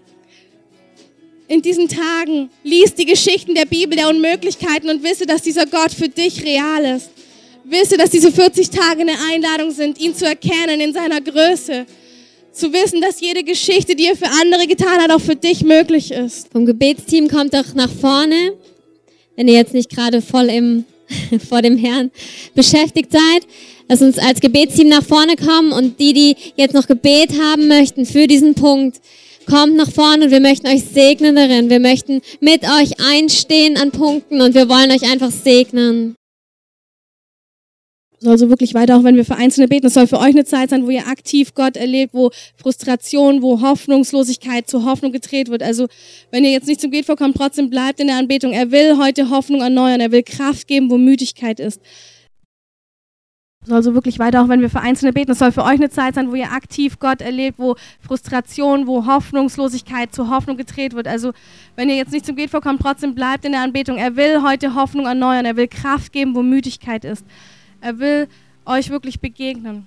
in 1.50 1.62
diesen 1.62 1.88
Tagen, 1.88 2.48
lies 2.62 2.94
die 2.94 3.04
Geschichten 3.04 3.56
der 3.56 3.64
Bibel, 3.64 3.96
der 3.96 4.08
Unmöglichkeiten 4.08 4.88
und 4.88 5.02
wisse, 5.02 5.26
dass 5.26 5.42
dieser 5.42 5.66
Gott 5.66 5.90
für 5.90 6.08
dich 6.08 6.44
real 6.44 6.84
ist. 6.84 7.10
Wisse, 7.64 7.96
dass 7.96 8.10
diese 8.10 8.30
40 8.30 8.70
Tage 8.70 9.00
eine 9.00 9.16
Einladung 9.32 9.72
sind, 9.72 10.00
ihn 10.00 10.14
zu 10.14 10.26
erkennen 10.26 10.80
in 10.80 10.92
seiner 10.92 11.20
Größe. 11.20 11.86
Zu 12.52 12.72
wissen, 12.72 13.00
dass 13.00 13.20
jede 13.20 13.42
Geschichte, 13.42 13.96
die 13.96 14.06
er 14.06 14.16
für 14.16 14.28
andere 14.40 14.68
getan 14.68 15.00
hat, 15.00 15.10
auch 15.10 15.20
für 15.20 15.34
dich 15.34 15.64
möglich 15.64 16.12
ist. 16.12 16.52
Vom 16.52 16.66
Gebetsteam 16.66 17.26
kommt 17.26 17.52
doch 17.52 17.74
nach 17.74 17.90
vorne, 17.90 18.52
wenn 19.34 19.48
ihr 19.48 19.54
jetzt 19.54 19.74
nicht 19.74 19.90
gerade 19.90 20.22
voll 20.22 20.50
im, 20.50 20.84
vor 21.48 21.62
dem 21.62 21.76
Herrn 21.76 22.10
beschäftigt 22.54 23.12
seid. 23.12 23.46
Lass 23.88 24.02
uns 24.02 24.18
als 24.18 24.40
Gebetsteam 24.40 24.88
nach 24.88 25.04
vorne 25.04 25.36
kommen 25.36 25.72
und 25.72 25.98
die, 25.98 26.12
die 26.12 26.36
jetzt 26.56 26.74
noch 26.74 26.86
Gebet 26.86 27.32
haben 27.40 27.68
möchten 27.68 28.06
für 28.06 28.26
diesen 28.26 28.54
Punkt, 28.54 29.00
kommt 29.46 29.76
nach 29.76 29.90
vorne 29.90 30.26
und 30.26 30.30
wir 30.30 30.40
möchten 30.40 30.68
euch 30.68 30.84
segnen 30.84 31.34
darin. 31.34 31.70
Wir 31.70 31.80
möchten 31.80 32.20
mit 32.40 32.62
euch 32.64 32.92
einstehen 33.00 33.76
an 33.76 33.90
Punkten 33.90 34.40
und 34.40 34.54
wir 34.54 34.68
wollen 34.68 34.92
euch 34.92 35.10
einfach 35.10 35.30
segnen 35.30 36.16
soll 38.20 38.36
so 38.36 38.48
wirklich 38.50 38.74
weiter, 38.74 38.96
auch 38.96 39.04
wenn 39.04 39.16
wir 39.16 39.24
für 39.24 39.36
Einzelne 39.36 39.66
beten. 39.66 39.86
Es 39.86 39.94
soll 39.94 40.06
für 40.06 40.18
euch 40.18 40.34
eine 40.34 40.44
Zeit 40.44 40.70
sein, 40.70 40.84
wo 40.84 40.90
ihr 40.90 41.06
aktiv 41.08 41.54
Gott 41.54 41.76
erlebt, 41.76 42.12
wo 42.12 42.30
Frustration, 42.56 43.40
wo 43.42 43.62
Hoffnungslosigkeit 43.62 44.68
zur 44.68 44.84
Hoffnung 44.84 45.12
gedreht 45.12 45.48
wird. 45.48 45.62
Also 45.62 45.88
wenn 46.30 46.44
ihr 46.44 46.52
jetzt 46.52 46.68
nicht 46.68 46.80
zum 46.80 46.90
Gebet 46.90 47.06
vorkommt, 47.06 47.36
trotzdem 47.36 47.70
bleibt 47.70 47.98
in 47.98 48.08
der 48.08 48.16
Anbetung. 48.16 48.52
Er 48.52 48.70
will 48.70 48.98
heute 48.98 49.30
Hoffnung 49.30 49.62
erneuern. 49.62 50.00
Er 50.00 50.12
will 50.12 50.22
Kraft 50.22 50.68
geben, 50.68 50.90
wo 50.90 50.98
Müdigkeit 50.98 51.60
ist. 51.60 51.80
Soll 53.66 53.82
so 53.82 53.92
wirklich 53.94 54.18
weiter, 54.18 54.42
auch 54.42 54.48
wenn 54.48 54.62
wir 54.62 54.70
für 54.70 54.80
Einzelne 54.80 55.12
beten. 55.12 55.32
Es 55.32 55.38
soll 55.38 55.52
für 55.52 55.64
euch 55.64 55.74
eine 55.74 55.90
Zeit 55.90 56.14
sein, 56.14 56.30
wo 56.30 56.34
ihr 56.34 56.50
aktiv 56.50 56.98
Gott 56.98 57.20
erlebt, 57.20 57.58
wo 57.58 57.76
Frustration, 58.00 58.86
wo 58.86 59.04
Hoffnungslosigkeit 59.04 60.14
zur 60.14 60.30
Hoffnung 60.30 60.56
gedreht 60.56 60.94
wird. 60.94 61.06
Also 61.06 61.32
wenn 61.76 61.88
ihr 61.88 61.96
jetzt 61.96 62.12
nicht 62.12 62.24
zum 62.26 62.36
Gebet 62.36 62.50
vorkommt, 62.50 62.80
trotzdem 62.80 63.14
bleibt 63.14 63.44
in 63.44 63.52
der 63.52 63.62
Anbetung. 63.62 63.96
Er 63.96 64.16
will 64.16 64.42
heute 64.42 64.74
Hoffnung 64.74 65.06
erneuern. 65.06 65.44
Er 65.44 65.56
will 65.56 65.68
Kraft 65.68 66.12
geben, 66.12 66.34
wo 66.34 66.42
Müdigkeit 66.42 67.04
ist. 67.04 67.24
Er 67.80 67.98
will 67.98 68.28
euch 68.66 68.90
wirklich 68.90 69.20
begegnen. 69.20 69.86